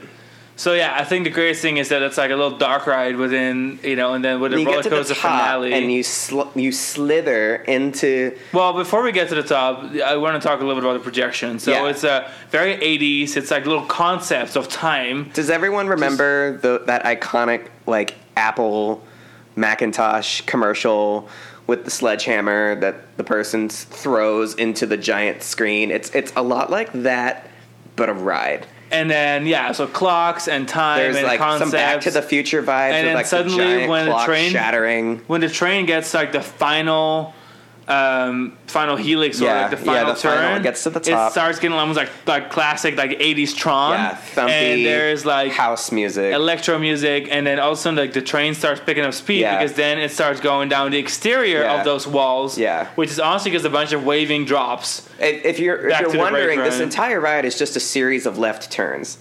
So 0.60 0.74
yeah, 0.74 0.94
I 0.94 1.06
think 1.06 1.24
the 1.24 1.30
greatest 1.30 1.62
thing 1.62 1.78
is 1.78 1.88
that 1.88 2.02
it's 2.02 2.18
like 2.18 2.32
a 2.32 2.36
little 2.36 2.58
dark 2.58 2.86
ride 2.86 3.16
within, 3.16 3.80
you 3.82 3.96
know, 3.96 4.14
and 4.14 4.26
then 4.26 4.42
with 4.42 4.52
the 4.52 4.66
roller 4.66 4.84
the 4.84 4.90
coaster 4.90 5.14
top, 5.14 5.22
finale. 5.22 5.72
and 5.72 5.90
you 5.90 6.04
sl- 6.04 6.50
you 6.54 6.74
slither 6.74 7.56
into 7.56 8.38
well, 8.52 8.74
before 8.74 9.02
we 9.02 9.14
get 9.14 9.30
to 9.30 9.36
the 9.36 9.44
top, 9.44 9.86
I 10.06 10.18
want 10.18 10.42
to 10.42 10.46
talk 10.46 10.60
a 10.60 10.66
little 10.66 10.76
bit 10.76 10.84
about 10.84 10.98
the 10.98 11.04
projection. 11.04 11.60
So 11.60 11.72
Yeah. 11.72 11.88
it's 11.88 12.04
a 12.04 12.30
very 12.50 12.76
80s. 12.76 13.38
It's 13.38 13.52
like 13.52 13.66
little 13.66 13.86
concepts 13.86 14.58
of 14.58 14.68
time. 14.68 15.30
Does 15.34 15.50
everyone 15.50 15.88
remember 15.88 16.58
the, 16.58 16.82
that 16.88 17.06
iconic 17.06 17.68
like 17.88 18.16
Apple 18.36 19.02
Macintosh 19.56 20.42
commercial 20.42 21.30
with 21.68 21.86
the 21.86 21.92
sledgehammer 21.92 22.76
that 22.82 23.16
the 23.16 23.24
person 23.24 23.70
throws 23.70 24.56
into 24.56 24.86
the 24.86 24.98
giant 24.98 25.42
screen? 25.42 25.90
It's 25.90 26.10
it's 26.14 26.34
a 26.36 26.44
lot 26.44 26.70
like 26.70 26.92
that, 26.92 27.50
but 27.96 28.10
a 28.10 28.14
ride. 28.14 28.68
And 28.92 29.10
then 29.10 29.46
yeah, 29.46 29.72
so 29.72 29.86
clocks 29.88 30.48
and 30.48 30.68
time 30.68 30.98
There's 31.00 31.16
and 31.18 31.26
like 31.28 31.40
concepts. 31.40 31.72
some 31.72 31.78
Back 31.80 32.02
to 32.02 32.12
the 32.12 32.22
Future 32.22 32.64
vibes, 32.64 32.94
And 32.94 33.08
then 33.08 33.16
like 33.16 33.26
suddenly 33.28 33.84
the 33.84 33.88
when 33.88 34.06
the 34.08 34.18
train- 34.26 34.52
shattering. 34.52 35.20
when 35.28 35.42
the 35.42 35.50
train 35.50 35.86
gets 35.86 36.14
like 36.14 36.32
the 36.32 36.42
final 36.42 37.34
um, 37.90 38.56
final 38.68 38.96
helix 38.96 39.42
or 39.42 39.46
like 39.46 39.72
the 39.72 39.78
yeah, 39.78 39.84
final 39.84 40.14
the 40.14 40.20
turn 40.20 40.38
final- 40.38 40.58
it 40.58 40.64
gets 40.64 40.84
to 40.84 40.92
the 40.92 41.00
top. 41.00 41.30
It 41.30 41.32
starts 41.32 41.58
getting 41.60 41.76
almost 41.76 41.98
like 41.98 42.10
like 42.28 42.52
classic 42.52 42.96
like 42.96 43.12
80s 43.20 43.56
Tron. 43.56 43.94
Yeah, 43.94 44.16
thumpy 44.36 44.50
and 44.50 44.86
there's 44.86 45.26
like 45.26 45.52
house 45.52 45.92
music. 45.92 46.32
electro 46.34 46.78
music, 46.78 47.28
and 47.32 47.48
then 47.48 47.60
all 47.60 47.72
of 47.72 47.78
a 47.80 47.82
sudden 47.82 47.98
like 47.98 48.14
the 48.14 48.22
train 48.22 48.54
starts 48.54 48.80
picking 48.86 49.04
up 49.04 49.14
speed 49.14 49.42
Yeah. 49.42 49.58
because 49.58 49.76
then 49.76 49.98
it 49.98 50.12
starts 50.12 50.40
going 50.40 50.70
down 50.70 50.92
the 50.92 51.00
exterior 51.00 51.62
Yeah. 51.64 51.80
of 51.80 51.86
those 51.86 52.08
walls. 52.08 52.58
Yeah. 52.60 52.88
which 52.96 53.10
is 53.10 53.20
honestly 53.20 53.50
just 53.52 53.66
a 53.66 53.70
bunch 53.72 53.92
of 53.92 54.06
waving 54.06 54.46
drops. 54.46 55.10
If 55.20 55.44
if 55.46 55.60
you're 55.60 55.90
if 55.90 56.00
you're 56.00 56.18
wondering, 56.18 56.60
this 56.60 56.80
entire 56.80 57.20
ride 57.20 57.44
is 57.46 57.58
just 57.58 57.76
a 57.76 57.80
series 57.80 58.26
of 58.28 58.38
left 58.38 58.72
turns. 58.72 59.18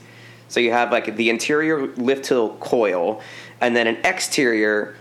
So 0.48 0.60
you 0.60 0.72
have 0.72 0.92
like 0.92 1.16
the 1.16 1.30
interior 1.30 1.86
lift 1.96 2.26
hill 2.26 2.56
coil, 2.60 3.22
and 3.62 3.74
then 3.74 3.86
an 3.86 3.96
exterior 4.04 4.94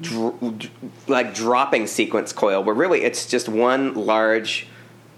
dr- 0.00 0.70
like 1.06 1.34
dropping 1.34 1.86
sequence 1.86 2.32
coil, 2.32 2.62
where 2.62 2.74
really 2.74 3.02
it's 3.02 3.26
just 3.26 3.48
one 3.48 3.94
large 3.94 4.66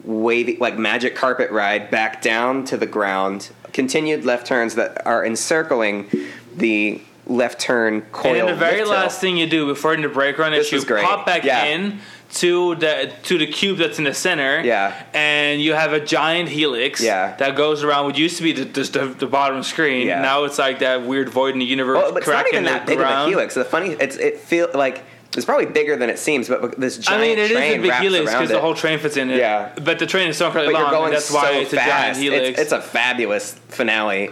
wavy 0.05 0.57
like 0.57 0.77
magic 0.79 1.15
carpet 1.15 1.51
ride 1.51 1.91
back 1.91 2.23
down 2.23 2.65
to 2.65 2.77
the 2.77 2.87
ground. 2.87 3.51
Continued 3.73 4.25
left 4.25 4.47
turns 4.47 4.75
that 4.75 5.07
are 5.07 5.25
encircling 5.25 6.11
the 6.55 7.01
left 7.27 7.61
turn 7.61 8.03
coil. 8.13 8.33
and 8.33 8.41
then 8.41 8.47
the 8.47 8.55
very 8.55 8.85
last 8.85 9.21
thing 9.21 9.37
you 9.37 9.47
do 9.47 9.67
before 9.67 9.95
in 9.95 10.03
the 10.03 10.09
break 10.09 10.39
run 10.39 10.53
is 10.55 10.71
you 10.73 10.85
pop 10.85 11.25
back 11.25 11.45
Yeah. 11.45 11.65
in 11.65 12.01
to 12.35 12.75
the 12.77 13.13
to 13.25 13.37
the 13.39 13.47
cube 13.47 13.79
that's 13.79 13.99
in 13.99 14.05
the 14.05 14.15
center. 14.15 14.61
Yeah. 14.63 14.95
And 15.13 15.61
you 15.61 15.75
have 15.75 15.93
a 15.93 16.01
giant 16.01 16.49
helix. 16.49 17.03
Yeah. 17.03 17.37
That 17.37 17.57
goes 17.57 17.83
around 17.85 18.07
what 18.07 18.17
used 18.19 18.39
to 18.39 18.43
be 18.43 18.53
the 18.53 18.65
just 18.65 18.95
the, 18.95 19.07
the 19.07 19.27
bottom 19.27 19.63
screen. 19.63 20.07
Yeah. 20.07 20.23
Now 20.23 20.45
it's 20.45 20.59
like 20.59 20.79
that 20.81 21.03
weird 21.03 21.29
void 21.29 21.53
in 21.55 21.59
the 21.61 21.67
universe. 21.67 21.99
Well, 21.99 22.13
but 22.13 22.23
it's 22.23 22.29
not 22.29 22.47
even 22.49 22.65
the 22.65 22.71
that 22.71 22.87
big 22.87 22.99
of 22.99 23.07
a 23.07 23.29
helix. 23.29 23.55
The 23.55 23.65
funny, 23.65 23.91
it's 23.91 24.17
it 24.17 24.39
feel 24.39 24.69
like 24.75 25.05
it's 25.37 25.45
probably 25.47 25.67
bigger 25.67 25.97
than 25.97 26.11
it 26.11 26.19
seems, 26.19 26.49
but 26.49 26.79
this 26.79 26.99
I 26.99 27.03
giant 27.03 27.23
mean, 27.23 27.39
it 27.39 27.51
is 27.51 27.53
train 27.53 27.79
a 27.79 27.83
big 27.83 27.93
helix 27.95 28.31
because 28.33 28.51
the 28.51 28.61
whole 28.61 28.75
train 28.75 28.99
fits 28.99 29.17
in 29.17 29.31
it. 29.31 29.39
Yeah. 29.39 29.73
But 29.83 29.99
the 29.99 30.07
train 30.07 30.29
is 30.29 30.37
so 30.37 30.47
incredibly 30.47 30.75
but 30.75 30.93
long. 30.93 31.11
that's 31.11 31.27
so 31.27 31.35
why 31.35 31.53
it's 31.53 31.73
a 31.73 31.77
giant 31.77 32.17
helix. 32.19 32.49
It's, 32.51 32.61
it's 32.61 32.73
a 32.73 32.81
fabulous 32.81 33.55
finale. 33.69 34.31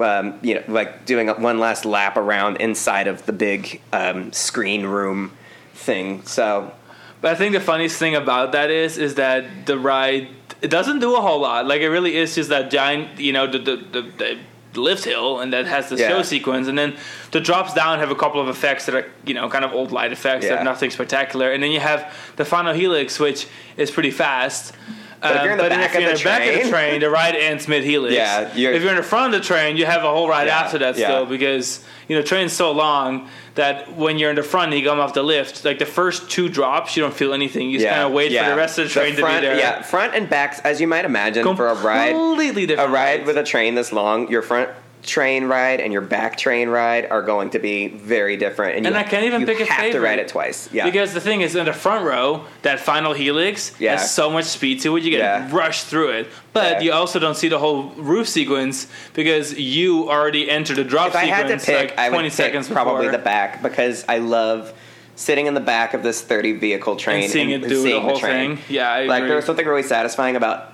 Um, 0.00 0.38
you 0.42 0.54
know, 0.54 0.62
like 0.68 1.04
doing 1.06 1.28
one 1.28 1.58
last 1.58 1.84
lap 1.84 2.16
around 2.16 2.56
inside 2.56 3.06
of 3.08 3.24
the 3.26 3.32
big 3.32 3.80
um, 3.92 4.32
screen 4.32 4.84
room 4.86 5.32
thing. 5.74 6.22
So 6.24 6.72
But 7.20 7.32
I 7.32 7.34
think 7.34 7.52
the 7.52 7.60
funniest 7.60 7.98
thing 7.98 8.14
about 8.14 8.52
that 8.52 8.70
is 8.70 8.98
is 8.98 9.14
that 9.16 9.66
the 9.66 9.78
ride 9.78 10.28
it 10.60 10.70
doesn't 10.70 10.98
do 11.00 11.14
a 11.16 11.20
whole 11.20 11.40
lot. 11.40 11.66
Like 11.66 11.80
it 11.82 11.88
really 11.90 12.16
is 12.16 12.34
just 12.34 12.48
that 12.50 12.70
giant, 12.70 13.18
you 13.20 13.32
know, 13.32 13.46
the 13.46 13.58
the, 13.58 13.76
the, 13.76 14.02
the 14.18 14.38
lift 14.80 15.04
hill 15.04 15.40
and 15.40 15.52
that 15.52 15.66
has 15.66 15.88
the 15.88 15.96
Yeah. 15.96 16.08
show 16.08 16.22
sequence 16.22 16.68
and 16.68 16.78
then 16.78 16.96
the 17.32 17.40
drops 17.40 17.74
down 17.74 17.98
have 17.98 18.10
a 18.10 18.14
couple 18.14 18.40
of 18.40 18.48
effects 18.48 18.86
that 18.86 18.94
are 18.94 19.06
you 19.24 19.34
know 19.34 19.48
kind 19.48 19.64
of 19.64 19.72
old 19.72 19.90
light 19.92 20.12
effects 20.12 20.46
that 20.46 20.54
Yeah. 20.54 20.60
are 20.60 20.64
nothing 20.64 20.90
spectacular 20.90 21.50
and 21.50 21.60
then 21.62 21.72
you 21.72 21.80
have 21.80 22.14
the 22.36 22.44
final 22.44 22.72
helix 22.74 23.18
which 23.18 23.48
is 23.76 23.90
pretty 23.90 24.12
fast 24.12 24.74
But 25.20 25.36
if 25.36 25.42
you're 25.42 25.52
in 25.52 25.58
the 25.58 25.64
Um, 25.64 25.70
back 25.70 25.80
if 25.90 25.94
of 25.96 26.00
you're 26.00 26.10
in 26.10 26.14
the 26.16 26.18
the 26.18 26.24
back 26.24 26.40
of 26.40 26.46
the 26.54 26.60
train- 26.60 26.70
train, 26.70 27.00
the 27.00 27.10
ride 27.10 27.34
ends 27.34 27.66
mid 27.66 27.82
helix. 27.84 28.14
Yeah, 28.14 28.48
you're- 28.54 28.74
if 28.76 28.82
you're 28.82 28.90
in 28.92 28.96
the 28.96 29.02
front 29.02 29.34
of 29.34 29.40
the 29.40 29.46
train, 29.46 29.76
you 29.76 29.84
have 29.86 30.04
a 30.04 30.08
whole 30.10 30.28
ride 30.28 30.46
Yeah, 30.46 30.60
after 30.60 30.78
that 30.78 30.96
yeah. 30.96 31.06
still 31.08 31.26
because 31.26 31.80
you 32.06 32.14
know 32.16 32.22
train's 32.22 32.52
so 32.52 32.70
long 32.72 33.28
that 33.56 33.94
when 33.96 34.18
you're 34.18 34.30
in 34.30 34.36
the 34.36 34.42
front 34.44 34.72
and 34.72 34.80
you 34.80 34.88
come 34.88 35.00
off 35.00 35.14
the 35.14 35.22
lift, 35.24 35.64
like 35.64 35.78
the 35.80 35.86
first 35.86 36.30
two 36.30 36.48
drops, 36.48 36.96
you 36.96 37.02
don't 37.02 37.14
feel 37.14 37.34
anything. 37.34 37.68
You 37.70 37.78
just 37.80 37.90
kind 37.90 38.02
of 38.06 38.12
wait 38.12 38.28
for 38.36 38.48
the 38.48 38.54
rest 38.56 38.78
of 38.78 38.84
the 38.86 38.90
train 38.90 39.14
front, 39.16 39.34
to 39.34 39.40
be 39.40 39.46
there. 39.48 39.56
Yeah, 39.58 39.82
front 39.82 40.14
and 40.14 40.28
backs, 40.30 40.60
as 40.64 40.80
you 40.80 40.86
might 40.86 41.04
imagine, 41.04 41.42
for 41.56 41.66
a 41.66 41.74
ride, 41.74 42.12
Completely 42.12 42.72
a 42.74 42.86
ride 42.86 42.90
rides. 43.20 43.26
with 43.26 43.36
a 43.36 43.42
train 43.44 43.74
this 43.74 43.92
long, 43.92 44.28
your 44.30 44.42
front 44.42 44.68
train 45.02 45.44
ride 45.44 45.80
and 45.80 45.92
your 45.92 46.02
back 46.02 46.36
train 46.36 46.68
ride 46.68 47.06
are 47.10 47.22
going 47.22 47.50
to 47.50 47.58
be 47.58 47.88
very 47.88 48.36
different. 48.36 48.76
And, 48.76 48.86
And 48.86 48.94
you, 48.94 49.00
I 49.00 49.04
can't 49.04 49.24
even 49.24 49.40
you 49.42 49.46
pick 49.46 49.56
a 49.60 49.66
favorite. 49.66 49.74
have 49.84 49.92
to 49.92 50.00
ride 50.00 50.18
it 50.18 50.28
twice. 50.28 50.68
Yeah, 50.72 50.84
Because 50.84 51.14
the 51.14 51.20
thing 51.20 51.40
is, 51.40 51.54
in 51.56 51.64
the 51.66 51.72
front 51.72 52.04
row, 52.04 52.44
that 52.62 52.80
final 52.80 53.12
helix 53.14 53.72
Yeah. 53.78 53.92
has 53.92 54.12
so 54.14 54.28
much 54.30 54.44
speed 54.46 54.80
to 54.82 54.96
it, 54.96 55.02
you 55.04 55.10
get 55.10 55.18
Yeah. 55.20 55.48
rushed 55.50 55.86
through 55.86 56.10
it. 56.10 56.26
But 56.52 56.72
Yeah. 56.74 56.80
you 56.80 56.92
also 56.92 57.18
don't 57.18 57.36
see 57.36 57.48
the 57.48 57.58
whole 57.58 57.92
roof 57.96 58.28
sequence 58.28 58.86
because 59.14 59.58
you 59.58 60.10
already 60.10 60.50
entered 60.50 60.76
the 60.76 60.84
drop 60.84 61.08
if 61.08 61.16
I 61.16 61.24
had 61.26 61.48
to 61.48 61.56
pick, 61.64 61.90
like 61.90 61.98
I 61.98 62.08
20 62.08 62.16
would 62.16 62.22
pick 62.24 62.32
seconds 62.32 62.68
probably 62.68 63.06
before. 63.06 63.12
the 63.12 63.24
back 63.24 63.62
because 63.62 64.04
I 64.08 64.18
love 64.18 64.72
sitting 65.14 65.46
in 65.46 65.54
the 65.54 65.60
back 65.60 65.94
of 65.94 66.02
this 66.02 66.20
30 66.22 66.52
vehicle 66.52 66.96
train 66.96 67.22
and 67.24 67.32
seeing 67.32 67.50
it 67.50 67.62
do 67.62 67.68
the 67.68 67.74
seeing 67.76 68.02
whole 68.02 68.18
train. 68.18 68.56
thing. 68.56 68.64
Yeah, 68.68 68.90
I 68.90 69.04
like 69.04 69.18
agree. 69.18 69.28
there 69.28 69.36
was 69.36 69.44
something 69.46 69.66
really 69.66 69.82
satisfying 69.82 70.36
about 70.36 70.72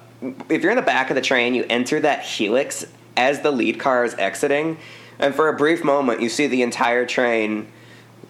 if 0.48 0.62
you're 0.62 0.70
in 0.72 0.76
the 0.76 0.82
back 0.82 1.10
of 1.10 1.16
the 1.16 1.22
train, 1.22 1.54
you 1.54 1.64
enter 1.68 2.00
that 2.00 2.22
helix 2.22 2.86
as 3.16 3.40
the 3.40 3.50
lead 3.50 3.78
car 3.78 4.04
is 4.04 4.14
exiting, 4.14 4.78
and 5.18 5.34
for 5.34 5.48
a 5.48 5.52
brief 5.56 5.84
moment, 5.84 6.20
you 6.20 6.28
see 6.28 6.46
the 6.46 6.62
entire 6.62 7.06
train 7.06 7.68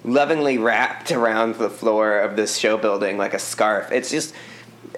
lovingly 0.04 0.58
wrapped 0.58 1.10
around 1.10 1.56
the 1.56 1.70
floor 1.70 2.18
of 2.18 2.36
this 2.36 2.58
show 2.58 2.76
building 2.76 3.16
like 3.16 3.32
a 3.34 3.38
scarf. 3.38 3.90
It's 3.90 4.10
just 4.10 4.34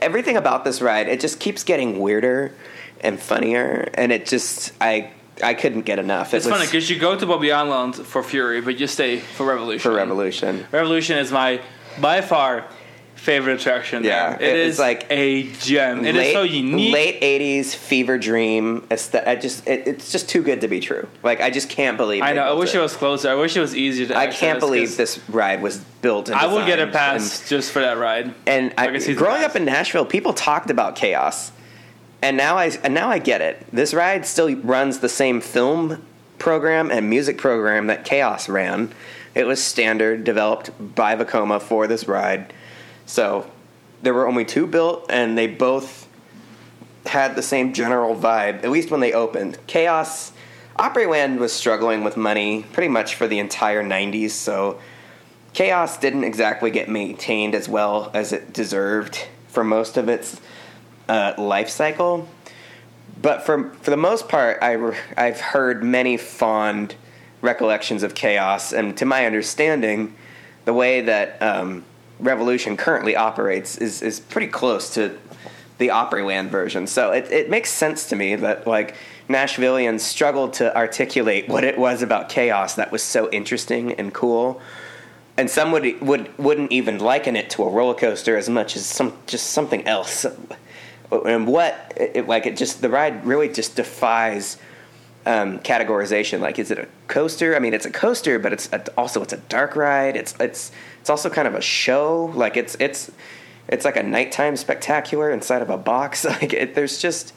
everything 0.03 0.37
about 0.37 0.65
this 0.65 0.83
ride. 0.83 1.09
It 1.09 1.21
just 1.21 1.39
keeps 1.39 1.63
getting 1.63 2.01
weirder 2.01 2.53
and 3.01 3.21
funnier, 3.21 3.89
and 3.95 4.11
it 4.13 4.27
just 4.27 4.73
I 4.81 5.13
I 5.43 5.55
couldn't 5.55 5.83
get 5.83 5.99
enough. 5.99 6.33
It 6.33 6.39
It's 6.39 6.47
was 6.47 6.55
funny 6.55 6.67
because 6.67 6.91
you 6.91 6.99
go 6.99 7.17
to 7.17 7.27
Bobbejaanland 7.27 8.05
for 8.05 8.23
Fury, 8.23 8.61
but 8.61 8.81
you 8.81 8.87
stay 8.87 9.19
for 9.19 9.47
Revolution. 9.47 9.91
for 9.91 9.97
Revolution. 9.97 10.67
Revolution 10.73 11.19
is 11.19 11.31
my 11.31 11.61
by 12.01 12.21
far 12.21 12.65
favorite 13.27 13.61
attraction. 13.61 14.05
Yeah, 14.05 14.37
there. 14.37 14.49
it 14.49 14.55
it 14.55 14.67
is 14.67 14.79
like 14.79 15.07
a 15.11 15.51
gem. 15.55 16.07
It 16.07 16.15
is 16.17 16.33
so 16.33 16.45
unique. 16.45 16.95
Late 16.95 17.21
'80s 17.21 17.75
fever 17.75 18.17
dream. 18.17 18.87
I 18.91 19.35
just, 19.35 19.67
it, 19.67 19.87
it's 19.87 20.13
just 20.13 20.29
too 20.29 20.43
good 20.43 20.61
to 20.63 20.69
be 20.69 20.81
true. 20.81 21.07
Like 21.23 21.41
I 21.41 21.51
just 21.51 21.69
can't 21.69 21.97
believe. 21.97 22.23
I 22.23 22.33
know. 22.33 22.43
I 22.43 22.53
wish 22.53 22.75
it. 22.75 22.79
was 22.79 22.97
closer. 22.97 23.29
I 23.29 23.35
wish 23.35 23.57
it 23.57 23.61
was 23.61 23.75
easier 23.75 24.07
to. 24.07 24.17
I 24.17 24.29
can't 24.29 24.61
believe 24.61 24.97
this 24.97 25.19
ride 25.29 25.61
was 25.61 25.79
built. 26.01 26.29
And 26.29 26.39
I 26.39 26.47
would 26.47 26.67
get 26.67 26.79
a 26.79 26.87
pass 26.87 27.47
just 27.49 27.73
for 27.73 27.81
that 27.81 27.99
ride. 27.99 28.27
And, 28.47 28.71
and 28.71 28.75
I 28.79 28.85
I, 28.85 28.91
can 28.93 29.01
see 29.01 29.13
the 29.13 29.19
growing 29.19 29.43
up 29.43 29.57
in 29.57 29.65
Nashville, 29.65 30.07
people 30.07 30.33
talked 30.33 30.71
about 30.71 30.95
chaos, 30.95 31.51
and 32.23 32.37
now 32.37 32.57
I 32.57 32.71
and 32.85 32.95
now 32.95 33.09
I 33.11 33.19
get 33.19 33.43
it. 33.43 33.67
This 33.73 33.93
ride 33.93 34.25
still 34.25 34.55
runs 34.57 35.01
the 35.01 35.09
same 35.09 35.41
film 35.41 36.03
program 36.39 36.91
and 36.91 37.11
music 37.11 37.39
program 37.39 37.89
that 37.89 38.05
Chaos 38.05 38.49
ran. 38.49 38.93
It 39.35 39.47
was 39.47 39.63
standard 39.63 40.25
developed 40.25 40.71
by 40.95 41.17
Vekoma 41.17 41.61
for 41.61 41.87
this 41.87 42.09
ride, 42.09 42.53
so 43.07 43.51
there 44.03 44.13
were 44.13 44.29
only 44.29 44.45
two 44.45 44.67
built, 44.67 45.07
and 45.09 45.39
they 45.39 45.47
both 45.47 46.07
had 47.07 47.37
the 47.37 47.43
same 47.43 47.73
general 47.73 48.15
vibe, 48.15 48.65
at 48.65 48.71
least 48.71 48.91
when 48.91 49.01
they 49.01 49.13
opened. 49.13 49.59
Chaos, 49.67 50.33
Opryland 50.79 51.39
was 51.39 51.53
struggling 51.53 52.05
with 52.05 52.17
money 52.17 52.65
pretty 52.73 52.89
much 52.89 53.15
for 53.15 53.27
the 53.27 53.39
entire 53.39 53.83
90s, 53.83 54.31
so 54.31 54.79
Chaos 55.53 55.97
didn't 55.97 56.25
exactly 56.25 56.71
get 56.71 56.89
maintained 56.89 57.55
as 57.55 57.69
well 57.69 58.11
as 58.13 58.33
it 58.33 58.53
deserved 58.53 59.27
for 59.49 59.65
most 59.65 59.97
of 59.97 60.09
its 60.09 60.41
uh, 61.09 61.33
life 61.39 61.71
cycle. 61.71 62.29
But 63.23 63.47
for, 63.47 63.71
for 63.81 63.91
the 63.91 63.97
most 63.97 64.29
part, 64.29 64.59
I, 64.61 64.95
I've 65.17 65.41
heard 65.41 65.83
many 65.83 66.19
fond 66.19 66.95
recollections 67.41 68.03
of 68.03 68.15
Chaos, 68.15 68.73
and 68.73 68.97
to 68.99 69.07
my 69.07 69.25
understanding, 69.25 70.15
the 70.67 70.75
way 70.75 71.01
that 71.01 71.41
um, 71.41 71.85
Revolution 72.19 72.77
currently 72.77 73.17
operates 73.17 73.77
is, 73.79 74.03
is 74.03 74.21
pretty 74.21 74.49
close 74.49 74.95
to 74.95 75.19
the 75.79 75.89
Opryland 75.89 76.49
version. 76.49 76.87
So 76.87 77.13
it, 77.13 77.31
it 77.31 77.51
makes 77.51 77.71
sense 77.71 78.09
to 78.09 78.17
me 78.17 78.37
that 78.37 78.67
like 78.67 78.95
Nashvilleians 79.29 80.01
struggled 80.01 80.55
to 80.55 80.75
articulate 80.77 81.49
what 81.49 81.65
it 81.65 81.79
was 81.79 82.03
about 82.03 82.29
chaos 82.29 82.75
that 82.77 82.93
was 82.93 83.03
so 83.03 83.31
interesting 83.31 83.93
and 83.93 84.15
cool. 84.15 84.61
And 85.37 85.51
some 85.51 85.73
would 85.73 86.01
would 86.01 86.37
wouldn't 86.39 86.73
even 86.73 86.99
liken 86.99 87.37
it 87.37 87.51
to 87.51 87.65
a 87.65 87.69
roller 87.69 87.95
coaster 87.95 88.37
as 88.37 88.49
much 88.49 88.75
as 88.77 88.87
some 88.87 89.13
just 89.27 89.51
something 89.51 89.87
else. 89.87 90.25
And 91.11 91.47
what 91.47 91.93
it, 91.97 92.27
like 92.27 92.47
it 92.47 92.57
just 92.57 92.81
the 92.81 92.89
ride 92.89 93.27
really 93.27 93.51
just 93.51 93.77
defies 93.77 94.57
um, 95.27 95.59
categorization. 95.59 96.41
Like, 96.41 96.59
is 96.59 96.71
it 96.71 96.79
a 96.79 96.89
coaster? 97.09 97.55
I 97.55 97.59
mean, 97.59 97.75
it's 97.75 97.85
a 97.85 97.91
coaster, 97.91 98.39
but 98.39 98.53
it's 98.53 98.73
a, 98.73 98.83
also 98.97 99.23
it's 99.23 99.33
a 99.33 99.39
dark 99.39 99.77
ride. 99.77 100.17
It's 100.17 100.35
it's 100.41 100.73
it's 101.01 101.11
also 101.11 101.29
kind 101.29 101.49
of 101.49 101.55
a 101.55 101.61
show. 101.61 102.27
Like 102.35 102.57
it's 102.57 102.77
it's 102.79 103.11
it's 103.69 103.85
like 103.85 103.97
a 103.97 104.03
nighttime 104.03 104.57
spectacular 104.57 105.31
inside 105.31 105.63
of 105.63 105.69
a 105.69 105.77
box. 105.77 106.25
Like 106.37 106.53
it, 106.53 106.75
there's 106.75 106.99
just 106.99 107.35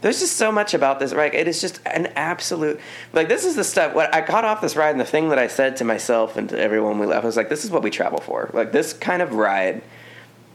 there's 0.00 0.20
just 0.20 0.36
so 0.36 0.52
much 0.52 0.74
about 0.74 1.00
this 1.00 1.14
right 1.14 1.32
It 1.32 1.48
is 1.48 1.62
just 1.62 1.80
an 1.86 2.06
absolute 2.14 2.78
like 3.12 3.28
this 3.28 3.44
is 3.44 3.56
the 3.56 3.64
stuff. 3.64 3.94
What 3.94 4.14
I 4.14 4.20
got 4.20 4.44
off 4.44 4.60
this 4.60 4.76
ride, 4.76 4.90
and 4.90 5.00
the 5.00 5.04
thing 5.04 5.30
that 5.30 5.38
I 5.38 5.48
said 5.48 5.76
to 5.78 5.84
myself 5.84 6.36
and 6.36 6.48
to 6.50 6.58
everyone 6.58 7.00
we 7.00 7.06
left 7.06 7.24
was 7.24 7.36
like, 7.36 7.48
this 7.48 7.64
is 7.64 7.70
what 7.70 7.82
we 7.82 7.90
travel 7.90 8.20
for. 8.20 8.48
Like 8.52 8.70
this 8.70 8.92
kind 8.92 9.22
of 9.22 9.34
ride 9.34 9.82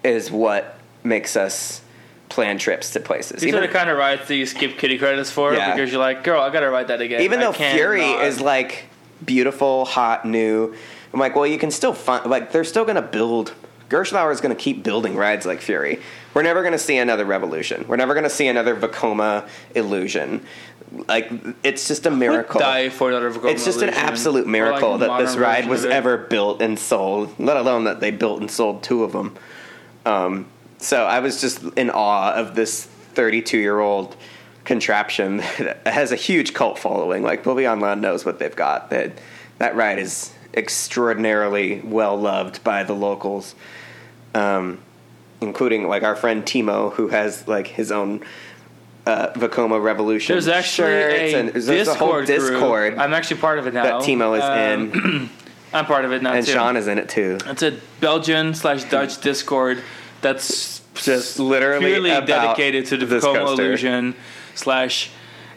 is 0.01 0.31
what 0.31 0.77
makes 1.03 1.35
us 1.35 1.81
plan 2.29 2.57
trips 2.57 2.91
to 2.91 2.99
places. 2.99 3.41
These 3.41 3.49
Even- 3.49 3.63
are 3.63 3.67
the 3.67 3.73
kind 3.73 3.89
of 3.89 3.97
rides 3.97 4.27
that 4.27 4.35
you 4.35 4.45
skip 4.45 4.77
kitty 4.77 4.97
credits 4.97 5.31
for 5.31 5.53
Yeah. 5.53 5.73
because 5.75 5.91
you're 5.91 5.99
like, 5.99 6.23
girl, 6.23 6.41
I 6.41 6.49
gotta 6.51 6.69
ride 6.69 6.87
that 6.87 7.01
again. 7.01 7.21
even 7.21 7.39
though 7.39 7.51
Fury 7.51 8.01
not. 8.13 8.23
is 8.25 8.39
like 8.39 8.85
beautiful, 9.25 9.85
hot, 9.85 10.25
new, 10.25 10.73
I'm 11.13 11.19
like, 11.19 11.35
well, 11.35 11.47
you 11.47 11.57
can 11.57 11.71
still 11.71 11.93
find 11.93 12.25
like 12.27 12.51
they're 12.51 12.63
still 12.63 12.85
gonna 12.85 13.01
build. 13.01 13.53
Gerstlauer 13.89 14.31
is 14.31 14.39
gonna 14.41 14.53
keep 14.53 14.83
building 14.83 15.15
rides 15.15 15.47
like 15.47 15.59
Fury. 15.61 15.99
We're 16.35 16.43
never 16.43 16.61
gonna 16.61 16.77
see 16.77 16.97
another 16.97 17.25
Revolution. 17.25 17.85
We're 17.87 17.95
never 17.95 18.13
gonna 18.13 18.29
see 18.29 18.47
another 18.47 18.75
Vekoma 18.75 19.47
Illusion. 19.73 20.45
Like 21.07 21.31
it's 21.63 21.87
just 21.87 22.05
a 22.05 22.11
miracle. 22.11 22.59
die 22.59 22.89
for 22.89 23.09
another 23.09 23.31
Vekoma 23.31 23.51
It's 23.51 23.65
just 23.65 23.81
an 23.81 23.89
absolute 23.89 24.45
miracle 24.45 24.91
like, 24.91 24.99
that 25.01 25.17
this 25.19 25.35
ride 25.35 25.67
was 25.67 25.85
ever 25.85 26.17
built 26.17 26.61
and 26.61 26.77
sold. 26.77 27.33
Let 27.39 27.57
alone 27.57 27.85
that 27.85 27.99
they 27.99 28.11
built 28.11 28.39
and 28.41 28.49
sold 28.51 28.83
two 28.83 29.03
of 29.03 29.11
them. 29.11 29.35
Um, 30.05 30.45
so 30.79 31.05
I 31.05 31.19
was 31.19 31.41
just 31.41 31.61
in 31.75 31.89
awe 31.89 32.33
of 32.33 32.55
this 32.55 32.85
32 32.85 33.57
year 33.57 33.79
old 33.79 34.15
contraption 34.65 35.37
that 35.59 35.85
has 35.85 36.11
a 36.11 36.15
huge 36.15 36.53
cult 36.53 36.79
following. 36.79 37.23
Like 37.23 37.43
Bobbejaanland 37.43 37.99
knows 37.99 38.25
what 38.25 38.39
they've 38.39 38.55
got. 38.55 38.89
That 38.89 39.13
that 39.57 39.75
ride 39.75 39.99
is 39.99 40.33
extraordinarily 40.53 41.81
well 41.81 42.17
loved 42.17 42.63
by 42.63 42.83
the 42.83 42.93
locals, 42.93 43.55
um, 44.33 44.79
including 45.41 45.87
like 45.87 46.03
our 46.03 46.15
friend 46.15 46.43
Timo, 46.43 46.93
who 46.93 47.09
has 47.09 47.47
like 47.47 47.67
his 47.67 47.91
own. 47.91 48.21
Uh, 49.05 49.33
Vekoma 49.33 49.81
Revolution. 49.81 50.35
There's 50.35 50.47
actually 50.47 50.89
shirts 50.89 51.33
a 51.33 51.35
and 51.35 51.49
there's, 51.49 51.65
there's 51.65 51.87
a 51.87 51.95
whole 51.95 52.23
Discord, 52.23 52.93
group. 52.93 53.01
I'm 53.03 53.13
actually 53.13 53.39
part 53.39 53.57
of 53.57 53.65
it 53.65 53.73
now. 53.73 53.81
that 53.83 53.93
Timo 54.07 54.37
is 54.37 54.43
Um, 54.43 54.91
in, 54.91 55.29
I'm 55.73 55.85
part 55.85 56.05
of 56.05 56.11
it 56.11 56.21
now 56.21 56.33
and 56.33 56.45
too. 56.45 56.51
Sean 56.51 56.77
is 56.77 56.85
in 56.85 56.99
it 56.99 57.09
too. 57.09 57.39
It's 57.47 57.63
a 57.63 57.79
Belgian 58.01 58.53
slash 58.53 58.83
Dutch 58.83 59.19
Discord 59.21 59.81
that's 60.21 60.81
Just 60.95 61.39
literally 61.39 62.01
dedicated 62.25 62.85
to 62.87 62.97
the 62.97 63.19
coaster. 63.19 63.39
illusion 63.41 64.15
slash 64.55 65.11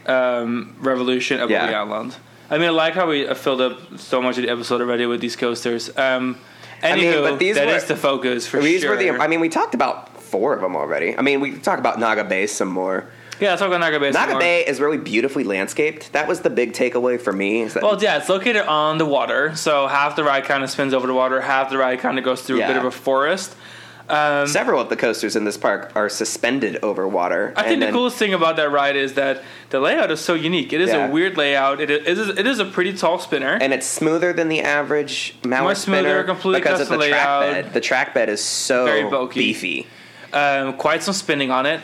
um, 0.06 0.76
revolution 0.80 1.40
of 1.40 1.50
Yeah. 1.50 1.70
yeah. 1.70 1.80
Island. 1.82 2.16
I 2.50 2.58
mean, 2.58 2.68
I 2.68 2.70
like 2.70 2.94
how 2.94 3.08
we 3.08 3.32
filled 3.34 3.60
up 3.60 3.98
so 3.98 4.20
much 4.20 4.36
of 4.36 4.42
the 4.44 4.50
episode 4.50 4.80
already 4.80 5.06
with 5.06 5.20
these 5.20 5.36
coasters. 5.36 5.88
Um, 5.96 6.36
Anywho, 6.82 6.96
mean, 6.96 7.22
but 7.22 7.38
these 7.38 7.54
that 7.54 7.68
were- 7.68 7.74
is 7.76 7.84
the 7.84 7.94
focus 7.96 8.46
for 8.48 8.60
These 8.60 8.80
sure. 8.82 8.90
were 8.90 8.96
the. 8.96 9.10
I 9.10 9.28
mean, 9.28 9.38
we 9.38 9.48
talked 9.48 9.72
about 9.74 10.20
four 10.20 10.52
of 10.52 10.60
them 10.60 10.74
already. 10.74 11.16
I 11.16 11.22
mean, 11.22 11.40
we 11.40 11.52
talk 11.52 11.78
about 11.78 12.00
Naga 12.00 12.24
Bay 12.24 12.48
some 12.48 12.66
more. 12.68 13.06
yeah, 13.38 13.50
let's 13.50 13.60
talk 13.60 13.68
about 13.68 13.78
Naga 13.80 14.00
Bay. 14.00 14.10
some 14.10 14.26
Naga. 14.30 14.38
Bay 14.40 14.64
is 14.66 14.80
really 14.80 14.98
beautifully 14.98 15.44
landscaped. 15.44 16.12
That 16.12 16.26
was 16.26 16.40
the 16.40 16.50
big 16.50 16.72
takeaway 16.72 17.20
for 17.20 17.32
me. 17.32 17.68
Well, 17.80 18.02
yeah, 18.02 18.16
it's 18.18 18.28
located 18.28 18.66
on 18.66 18.98
the 18.98 19.06
water, 19.06 19.54
so 19.54 19.86
half 19.86 20.16
the 20.16 20.24
ride 20.24 20.44
kind 20.44 20.64
of 20.64 20.70
spins 20.70 20.92
over 20.92 21.06
the 21.06 21.14
water, 21.14 21.40
half 21.40 21.70
the 21.70 21.78
ride 21.78 22.00
kind 22.00 22.18
of 22.18 22.24
goes 22.24 22.42
through 22.42 22.60
a 22.62 22.66
bit 22.66 22.76
of 22.76 22.84
a 22.84 22.90
forest. 22.90 23.54
Um, 24.08 24.46
several 24.46 24.80
of 24.80 24.88
the 24.88 24.96
coasters 24.96 25.36
in 25.36 25.44
this 25.44 25.56
park 25.56 25.92
are 25.94 26.08
suspended 26.08 26.78
over 26.82 27.06
water. 27.08 27.52
I 27.56 27.62
think 27.62 27.80
the 27.80 27.86
then- 27.86 27.94
coolest 27.94 28.16
thing 28.16 28.34
about 28.34 28.56
that 28.56 28.70
ride 28.70 28.96
is 28.96 29.14
that 29.14 29.42
the 29.70 29.80
layout 29.80 30.10
is 30.10 30.20
so 30.20 30.34
unique. 30.34 30.72
It 30.72 30.80
is 30.80 30.90
Yeah. 30.90 31.06
a 31.06 31.10
weird 31.10 31.36
layout. 31.36 31.80
It 31.80 31.90
is, 31.90 32.28
it 32.28 32.46
is 32.46 32.58
it 32.58 32.66
a 32.66 32.70
pretty 32.70 32.92
tall 32.92 33.18
spinner. 33.18 33.56
and 33.60 33.72
it's 33.72 33.86
smoother 33.86 34.32
than 34.32 34.48
the 34.48 34.60
average 34.60 35.36
Maurer 35.44 35.62
Much 35.64 35.76
smoother, 35.78 36.02
spinner 36.02 36.24
completely 36.24 36.60
because 36.60 36.80
of 36.80 36.88
the 36.88 36.96
custom 36.96 37.10
track 37.10 37.40
bed. 37.40 37.72
The 37.72 37.80
track 37.80 38.14
bed 38.14 38.28
is 38.28 38.42
so 38.42 38.84
Very 38.84 39.04
bulky. 39.04 39.40
beefy. 39.40 39.86
um, 40.32 40.74
quite 40.74 41.02
some 41.02 41.14
spinning 41.14 41.50
on 41.50 41.64
it. 41.66 41.80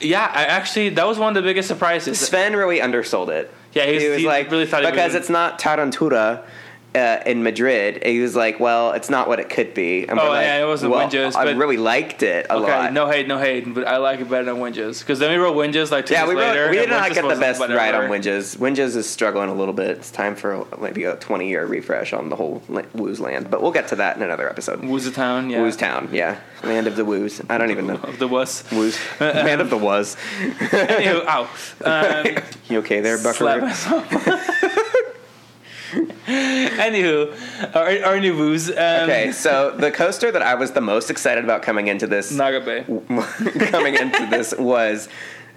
Yeah, 0.00 0.30
I 0.32 0.44
actually 0.44 0.90
that 0.90 1.06
was 1.08 1.18
one 1.18 1.30
of 1.36 1.42
the 1.42 1.48
biggest 1.48 1.66
surprises. 1.68 2.20
Sven 2.20 2.54
really 2.54 2.80
undersold 2.80 3.30
it. 3.30 3.52
Yeah, 3.72 3.84
he 3.86 3.94
was- 4.08 4.18
he 4.18 4.26
like 4.26 4.50
really 4.50 4.66
thought 4.66 4.82
because 4.82 5.14
was- 5.14 5.14
it's 5.16 5.28
not 5.30 5.58
Tarantula. 5.58 6.40
Uh, 6.94 7.22
in 7.26 7.42
Madrid, 7.42 8.02
he 8.04 8.18
was 8.20 8.34
like, 8.34 8.58
"Well, 8.58 8.92
it's 8.92 9.10
not 9.10 9.28
what 9.28 9.38
it 9.38 9.50
could 9.50 9.74
be." 9.74 10.06
And 10.08 10.18
Oh, 10.18 10.28
like, 10.28 10.46
yeah, 10.46 10.64
it 10.64 10.66
wasn't 10.66 10.90
well, 10.92 11.06
Winja's, 11.08 11.36
I 11.36 11.50
really 11.52 11.76
liked 11.76 12.22
it 12.22 12.46
a 12.48 12.54
Okay, 12.54 12.70
lot. 12.70 12.92
no 12.94 13.06
hate, 13.06 13.28
no 13.28 13.38
hate, 13.38 13.72
but 13.74 13.86
I 13.86 13.98
like 13.98 14.20
it 14.20 14.30
better 14.30 14.44
than 14.46 14.56
Winja's 14.56 15.00
because 15.00 15.18
then 15.18 15.30
we 15.30 15.36
wrote 15.36 15.54
Winja's 15.54 15.92
like 15.92 16.06
two 16.06 16.14
yeah, 16.14 16.26
we 16.26 16.34
wrote, 16.34 16.40
later. 16.48 16.70
we 16.70 16.76
did 16.78 16.88
not 16.88 17.12
get 17.12 17.28
the 17.28 17.36
best 17.36 17.60
ride 17.60 17.94
on 17.94 18.08
whatever. 18.08 18.08
Winja's. 18.08 18.56
Winja's 18.56 18.96
is 18.96 19.08
struggling 19.08 19.50
a 19.50 19.54
little 19.54 19.74
bit. 19.74 19.90
It's 19.98 20.10
time 20.10 20.34
for 20.34 20.66
maybe 20.80 21.04
a 21.04 21.16
twenty 21.16 21.48
year 21.48 21.66
refresh 21.66 22.14
on 22.14 22.30
the 22.30 22.36
whole 22.36 22.60
Wuze 22.70 23.20
land, 23.20 23.50
but 23.50 23.60
we'll 23.60 23.70
get 23.70 23.88
to 23.88 23.96
that 23.96 24.16
in 24.16 24.22
another 24.22 24.48
episode. 24.48 24.80
Wuze 24.80 25.12
Town, 25.14 25.50
yeah, 25.50 25.58
Wuze 25.58 25.76
Town, 25.78 26.08
yeah, 26.10 26.40
land 26.64 26.86
of 26.86 26.96
the 26.96 27.04
Wuze. 27.04 27.44
I 27.50 27.58
don't 27.58 27.70
even 27.70 27.86
know. 27.86 27.96
of 27.96 28.18
the 28.18 28.26
was. 28.28 28.62
Wuze, 28.70 28.98
land 29.20 29.60
of 29.60 29.68
the 29.68 29.76
was. 29.78 30.16
Anywho, 30.38 31.24
ow. 31.26 31.48
Um, 31.84 32.42
You 32.70 32.78
okay 32.78 33.00
there, 33.00 33.18
Buckaroo? 33.22 33.68
Anywho, 36.26 37.74
our, 37.74 38.04
our 38.04 38.20
new 38.20 38.36
woos. 38.36 38.68
Um, 38.70 38.76
Okay, 38.76 39.32
so 39.32 39.70
the 39.76 39.90
coaster 39.90 40.30
that 40.30 40.42
I 40.42 40.54
was 40.54 40.72
the 40.72 40.80
most 40.80 41.10
excited 41.10 41.44
about 41.44 41.62
coming 41.62 41.88
into 41.88 42.06
this 42.06 42.30
Naga 42.30 42.60
Bay. 42.60 42.84
coming 43.70 43.94
into 43.94 44.26
this 44.26 44.54
was 44.58 45.08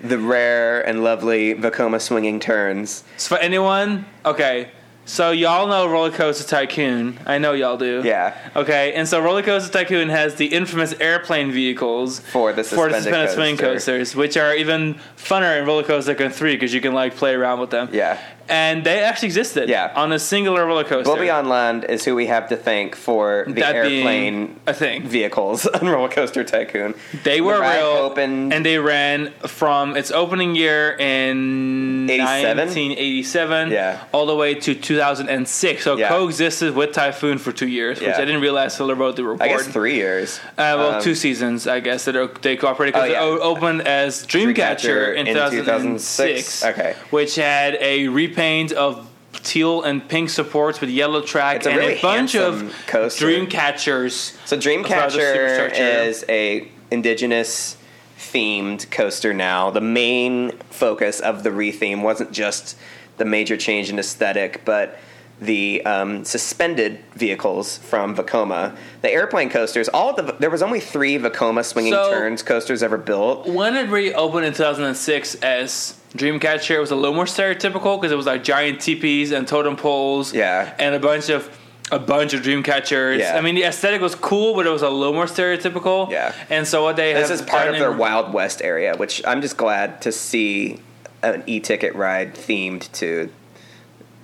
the 0.02 0.18
rare 0.18 0.82
and 0.88 1.04
lovely 1.04 1.54
Vekoma 1.54 2.02
swinging 2.02 2.40
turns. 2.40 3.04
So 3.18 3.36
for 3.36 3.42
anyone, 3.42 4.06
okay. 4.26 4.72
So 5.04 5.32
y'all 5.32 5.68
know 5.68 5.90
Roller 5.90 6.12
Coaster 6.12 6.48
Tycoon. 6.48 7.20
I 7.26 7.40
know 7.40 7.54
y'all 7.54 7.76
do. 7.76 8.02
Yeah. 8.06 8.38
Okay, 8.56 8.94
and 8.94 9.08
so 9.08 9.20
Roller 9.22 9.42
Coaster 9.42 9.72
Tycoon 9.72 10.10
has 10.10 10.36
the 10.36 10.46
infamous 10.46 10.94
airplane 10.94 11.52
vehicles 11.52 12.20
For 12.20 12.54
the 12.54 12.64
for 12.64 12.88
the 12.88 13.02
suspended 13.02 13.04
suspended 13.04 13.30
swing 13.32 13.58
coasters, 13.58 14.16
which 14.16 14.38
are 14.38 14.56
even 14.56 14.96
funner 15.18 15.60
in 15.60 15.66
Roller 15.66 15.84
Coaster 15.84 16.14
Tycoon 16.14 16.32
3 16.32 16.54
because 16.56 16.74
you 16.74 16.82
can 16.82 16.94
like 16.94 17.16
play 17.16 17.34
around 17.34 17.60
with 17.60 17.72
them. 17.72 17.90
Yeah. 17.92 18.22
And 18.52 18.84
they 18.84 19.00
actually 19.02 19.28
existed. 19.28 19.70
Yeah. 19.70 19.92
On 19.96 20.12
a 20.12 20.20
singular 20.20 20.66
roller 20.66 20.84
coaster. 20.84 21.10
Bobbejaanland 21.12 21.90
is 21.90 22.04
who 22.06 22.16
we 22.16 22.28
have 22.28 22.50
to 22.50 22.58
thank 22.58 22.96
for 22.96 23.46
the 23.48 23.54
That 23.62 23.84
being 23.84 23.98
airplane 24.06 24.60
a 24.68 24.74
thing. 24.74 25.04
vehicles 25.08 25.66
on 25.78 25.88
Roller 25.88 26.10
Coaster 26.10 26.44
Tycoon. 26.44 26.94
They 27.24 27.40
were 27.42 27.60
ride 27.60 27.78
real, 27.78 27.88
opened 27.88 28.54
and 28.54 28.66
they 28.66 28.78
ran 28.78 29.32
from 29.48 29.96
its 29.96 30.12
opening 30.12 30.56
year 30.56 30.92
in 31.00 32.10
87? 32.10 32.58
1987, 32.58 33.72
Yeah. 33.72 34.04
all 34.12 34.26
the 34.26 34.36
way 34.36 34.54
to 34.56 34.76
2006. 34.76 35.84
So 35.84 35.94
it 35.94 36.00
Yeah. 36.00 36.10
coexisted 36.10 36.76
with 36.76 36.92
Typhoon 36.92 37.38
for 37.38 37.52
two 37.52 37.68
years, 37.68 38.00
which 38.00 38.10
Yeah. 38.10 38.18
I 38.18 38.26
didn't 38.26 38.42
realize 38.42 38.76
till 38.76 38.90
I 38.90 38.94
wrote 38.94 39.16
the 39.16 39.24
report. 39.24 39.50
I 39.50 39.54
guess 39.54 39.68
three 39.68 39.96
years. 39.96 40.40
Uh, 40.58 40.76
well, 40.78 40.92
Um, 40.96 41.02
two 41.02 41.16
seasons, 41.16 41.68
I 41.68 41.80
guess, 41.80 42.06
that 42.06 42.16
are, 42.16 42.28
they 42.42 42.56
cooperated 42.58 42.94
because 42.96 43.10
Oh, 43.10 43.14
yeah. 43.14 43.22
it 43.24 43.40
o- 43.40 43.40
opened 43.40 43.88
as 43.88 44.26
Dreamcatcher, 44.26 44.54
Dreamcatcher 44.56 45.16
in 45.16 45.28
in 45.28 45.34
2006. 45.36 46.60
2006. 46.62 46.66
Okay. 46.66 46.96
Which 47.12 47.36
had 47.36 47.76
a 47.80 48.08
repaint 48.42 48.72
of 48.72 49.08
teal 49.34 49.84
and 49.84 50.08
pink 50.08 50.30
supports 50.30 50.82
with 50.82 50.90
yellow 50.90 51.22
track 51.22 51.58
It's 51.58 51.68
a 51.68 51.70
and 51.70 51.80
really 51.80 51.98
a 51.98 52.02
bunch 52.02 52.36
of 52.36 52.74
coaster. 52.88 53.26
Dreamcatchers. 53.26 54.36
So 54.48 54.60
Throughout 54.60 54.86
Dreamcatcher 54.86 55.72
is 56.08 56.26
a 56.28 56.70
indigenous 56.90 57.78
themed 58.18 58.90
coaster 58.92 59.34
now. 59.34 59.70
The 59.72 59.82
main 59.82 60.52
focus 60.70 61.20
of 61.20 61.44
the 61.44 61.50
retheme 61.50 62.02
wasn't 62.02 62.32
just 62.32 62.78
the 63.18 63.26
major 63.26 63.58
change 63.58 63.90
in 63.90 64.00
aesthetic, 64.00 64.64
but 64.66 64.98
the 65.40 65.84
um, 65.86 66.24
suspended 66.24 67.00
vehicles 67.14 67.78
from 67.78 68.16
Vekoma. 68.16 68.76
The 69.02 69.10
airplane 69.12 69.50
coasters, 69.50 69.90
all 69.90 70.12
of 70.12 70.16
the 70.16 70.34
there 70.40 70.52
was 70.52 70.62
only 70.62 70.80
three 70.80 71.18
Vekoma 71.18 71.64
swinging 71.66 71.94
So- 71.94 72.12
turns 72.12 72.44
coasters 72.44 72.84
ever 72.84 72.98
built. 72.98 73.48
When 73.48 73.76
it 73.76 73.90
reopened 73.90 74.46
in 74.46 74.54
2006 74.54 75.36
as 75.36 75.96
Dreamcatcher, 76.14 76.80
was 76.80 76.92
a 76.92 76.96
little 76.96 77.16
more 77.16 77.26
stereotypical 77.26 78.00
because 78.00 78.12
it 78.12 78.16
was 78.18 78.26
like 78.26 78.44
giant 78.44 78.82
teepees 78.82 79.32
and 79.32 79.48
totem 79.48 79.76
poles, 79.76 80.34
Yeah. 80.34 80.74
and 80.78 80.94
a 80.96 81.00
bunch 81.00 81.30
of 81.30 81.58
a 81.94 82.00
bunch 82.00 82.34
of 82.34 82.42
Dreamcatchers. 82.42 83.20
Yeah. 83.20 83.38
I 83.38 83.42
mean, 83.42 83.54
the 83.56 83.64
aesthetic 83.64 84.00
was 84.00 84.16
cool, 84.16 84.54
but 84.56 84.66
it 84.66 84.70
was 84.70 84.82
a 84.82 84.90
little 84.90 85.14
more 85.14 85.26
stereotypical. 85.26 86.10
Yeah. 86.10 86.34
And 86.50 86.66
so 86.66 86.84
what 86.84 86.96
they 86.96 87.12
This 87.14 87.30
is 87.30 87.42
part 87.42 87.68
of 87.68 87.76
their 87.76 87.92
Wild 87.92 88.32
West 88.34 88.62
area, 88.64 88.96
which 88.96 89.22
I'm 89.28 89.42
just 89.42 89.58
glad 89.58 90.02
to 90.04 90.12
see 90.14 90.80
an 91.22 91.44
e-ticket 91.48 91.94
ride 91.96 92.34
themed 92.36 92.90
to, 92.94 93.30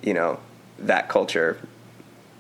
you 0.02 0.14
know, 0.14 0.40
that 0.80 1.10
culture 1.10 1.58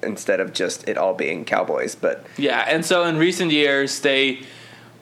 instead 0.01 0.39
of 0.39 0.53
just 0.53 0.87
it 0.87 0.97
all 0.97 1.13
being 1.13 1.43
cowboys. 1.43 1.93
But 1.93 2.25
Yeah, 2.37 2.63
and 2.65 2.85
so 2.85 3.03
in 3.03 3.17
recent 3.17 3.51
years 3.51 3.99
they 3.99 4.39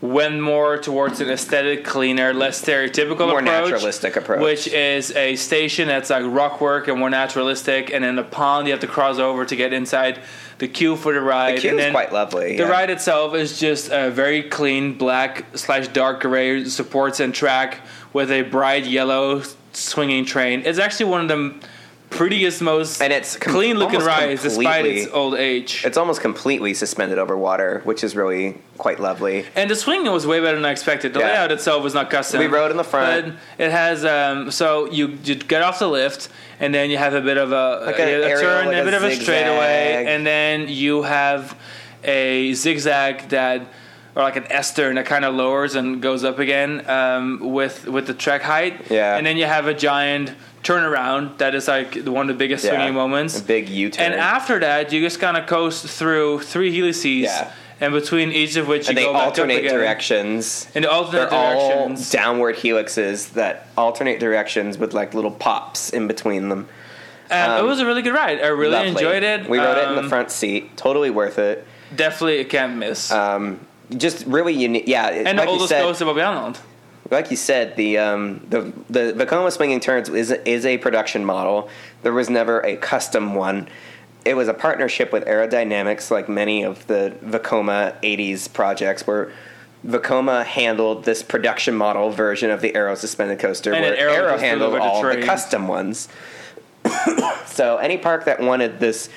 went 0.05 0.41
more 0.41 0.77
towards 0.77 1.21
an 1.21 1.29
aesthetic, 1.29 1.83
cleaner, 1.83 2.33
less 2.33 2.63
stereotypical 2.63 3.27
More 3.27 3.39
approach, 3.39 3.71
naturalistic 3.71 4.15
approach. 4.15 4.41
which 4.41 4.67
is 4.67 5.11
a 5.15 5.35
station 5.35 5.87
that's 5.87 6.09
like 6.09 6.23
rock 6.25 6.61
work 6.61 6.87
and 6.87 6.99
more 6.99 7.09
naturalistic, 7.09 7.91
and 7.91 8.03
then 8.03 8.17
a 8.17 8.23
pond 8.23 8.67
you 8.67 8.71
have 8.73 8.81
to 8.81 8.87
cross 8.87 9.17
over 9.17 9.45
to 9.45 9.55
get 9.55 9.73
inside 9.73 10.19
the 10.57 10.67
queue 10.67 10.95
for 10.95 11.13
the 11.13 11.21
ride. 11.21 11.57
the 11.57 11.61
queue 11.61 11.71
and 11.71 11.79
is 11.79 11.91
quite 11.91 12.13
lovely. 12.13 12.55
The 12.55 12.63
yeah. 12.63 12.69
ride 12.69 12.89
itself 12.89 13.35
is 13.35 13.59
just 13.59 13.91
a 13.91 14.09
very 14.09 14.43
clean 14.43 14.97
black 14.97 15.45
slash 15.57 15.87
dark 15.89 16.21
gray 16.21 16.63
supports 16.65 17.19
and 17.19 17.33
track 17.33 17.81
with 18.13 18.31
a 18.31 18.43
bright 18.43 18.85
yellow 18.85 19.43
swinging 19.73 20.25
train. 20.25 20.63
It's 20.65 20.79
actually 20.79 21.07
one 21.07 21.21
of 21.21 21.27
the 21.27 21.67
prettiest, 22.15 22.61
most 22.61 23.01
And 23.01 23.11
it's 23.13 23.37
com- 23.37 23.53
clean 23.53 23.77
looking 23.77 23.99
rides 23.99 24.41
despite 24.43 24.85
its 24.85 25.11
old 25.11 25.35
age. 25.35 25.83
It's 25.85 25.97
almost 25.97 26.21
completely 26.21 26.73
suspended 26.73 27.17
over 27.19 27.37
water, 27.37 27.81
which 27.83 28.03
is 28.03 28.15
really 28.15 28.57
quite 28.77 28.99
lovely. 28.99 29.45
And 29.55 29.69
the 29.69 29.75
swing 29.75 30.03
was 30.05 30.25
way 30.25 30.39
better 30.39 30.55
than 30.55 30.65
I 30.65 30.71
expected. 30.71 31.13
The 31.13 31.19
Yeah. 31.19 31.27
layout 31.27 31.51
itself 31.51 31.83
was 31.83 31.93
not 31.93 32.09
custom. 32.09 32.39
We 32.39 32.47
rode 32.47 32.71
in 32.71 32.77
the 32.77 32.83
front. 32.83 33.35
It 33.57 33.71
has 33.71 34.03
um, 34.05 34.51
so 34.51 34.89
you 34.91 35.17
you 35.23 35.35
get 35.35 35.61
off 35.61 35.79
the 35.79 35.87
lift, 35.89 36.29
and 36.59 36.73
then 36.73 36.89
you 36.89 36.97
have 36.97 37.13
a 37.13 37.21
bit 37.21 37.37
of 37.37 37.51
a, 37.51 37.83
Like 37.85 37.99
an 37.99 38.07
a 38.07 38.11
aerial, 38.11 38.39
turn, 38.41 38.65
like 38.67 38.77
a 38.77 38.81
a 38.81 38.85
bit 38.85 38.93
of 38.93 39.03
a 39.03 39.15
straightaway, 39.15 40.05
and 40.07 40.25
then 40.25 40.67
you 40.69 41.03
have 41.03 41.55
a 42.03 42.53
zigzag 42.53 43.29
that. 43.29 43.61
Or 44.17 44.23
like 44.23 44.37
an 44.37 44.49
S 44.49 44.73
turn 44.73 44.95
that 44.95 45.05
kind 45.05 45.25
of 45.25 45.35
lowers 45.35 45.75
and 45.75 46.01
goes 46.01 46.23
up 46.23 46.39
again 46.39 46.89
um, 46.89 47.37
with 47.41 47.85
with 47.85 48.07
the 48.07 48.13
track 48.13 48.43
height. 48.43 48.89
Yeah. 48.89 49.17
And 49.17 49.25
then 49.25 49.35
you 49.35 49.43
have 49.43 49.67
a 49.67 49.73
giant 49.73 50.31
turnaround 50.65 51.37
that 51.37 51.53
is 51.55 51.67
like 51.67 51.95
one 52.05 52.23
of 52.29 52.35
the 52.35 52.39
biggest 52.43 52.65
Yeah. 52.65 52.71
swinging 52.71 52.93
moments. 52.95 53.39
A 53.39 53.43
big 53.43 53.69
U-turn. 53.69 54.11
And 54.11 54.15
after 54.19 54.59
that, 54.59 54.91
you 54.91 54.99
just 55.01 55.19
kind 55.19 55.37
of 55.37 55.45
coast 55.47 55.85
through 55.85 56.39
three 56.41 56.71
helices, 56.75 57.23
Yeah. 57.23 57.51
and 57.79 57.93
between 57.93 58.31
each 58.31 58.55
of 58.55 58.67
which 58.67 58.85
you 58.87 58.89
and 58.89 58.97
they 58.97 59.03
go 59.03 59.13
back 59.13 59.21
up 59.21 59.27
alternate 59.27 59.61
directions. 59.69 60.67
And 60.75 60.85
alternate 60.85 61.29
They're 61.29 61.39
all 61.39 61.69
directions. 61.69 62.09
downward 62.09 62.55
helixes 62.57 63.33
that 63.33 63.67
alternate 63.77 64.19
directions 64.19 64.77
with 64.77 64.93
like 64.93 65.13
little 65.13 65.31
pops 65.31 65.89
in 65.91 66.07
between 66.07 66.49
them. 66.49 66.67
And 67.29 67.53
it 67.53 67.59
um, 67.61 67.67
was 67.67 67.79
a 67.79 67.85
really 67.85 68.01
good 68.03 68.13
ride. 68.13 68.39
I 68.41 68.47
really 68.47 68.71
Lovely. 68.73 68.89
enjoyed 68.89 69.23
it. 69.23 69.49
We 69.49 69.57
rode 69.59 69.77
it 69.77 69.87
in 69.89 69.95
the 69.95 70.01
Um, 70.03 70.09
front 70.09 70.31
seat. 70.31 70.75
Totally 70.77 71.09
worth 71.09 71.39
it. 71.39 71.65
Definitely 71.95 72.39
a 72.39 72.43
can't 72.45 72.75
miss. 72.75 73.11
Um, 73.11 73.59
just 73.97 74.25
really 74.27 74.53
unique. 74.53 74.83
Yeah, 74.87 75.07
and 75.07 75.25
like 75.25 75.35
the 75.37 75.43
you 75.43 75.49
oldest 75.49 75.69
said, 75.69 75.81
coaster 75.83 76.05
of 76.07 76.17
Island. 76.17 76.57
Like 77.11 77.29
you 77.29 77.37
said, 77.37 77.75
the 77.75 77.97
um, 77.99 78.45
the 78.49 78.73
the 78.89 79.13
Vekoma 79.13 79.51
swinging 79.51 79.79
turns 79.79 80.09
is 80.09 80.31
is 80.31 80.65
a 80.65 80.77
production 80.79 81.23
model. 81.23 81.69
There 82.01 82.13
was 82.13 82.29
never 82.29 82.61
a 82.61 82.77
custom 82.77 83.35
one. 83.35 83.67
It 84.23 84.35
was 84.35 84.47
a 84.47 84.55
partnership 84.55 85.13
with 85.13 85.27
Arrow 85.27 85.47
Dynamics, 85.47 86.09
like 86.09 86.27
many 86.27 86.63
of 86.63 86.87
the 86.87 87.15
Vekoma 87.23 88.01
'80s 88.01 88.51
projects, 88.51 89.05
where 89.05 89.31
Vekoma 89.85 90.45
handled 90.45 91.05
this 91.05 91.21
production 91.21 91.75
model 91.75 92.09
version 92.09 92.49
of 92.49 92.61
the 92.61 92.73
Arrow 92.75 92.95
suspended 92.95 93.37
coaster, 93.37 93.71
And 93.71 93.83
where 93.83 93.95
Arrow 93.95 94.37
handled 94.37 94.75
all 94.75 95.03
the 95.03 95.21
custom 95.21 95.67
ones. 95.67 96.09
so 97.45 97.77
any 97.77 97.97
park 97.97 98.25
that 98.25 98.39
wanted 98.39 98.79
this 98.79 99.09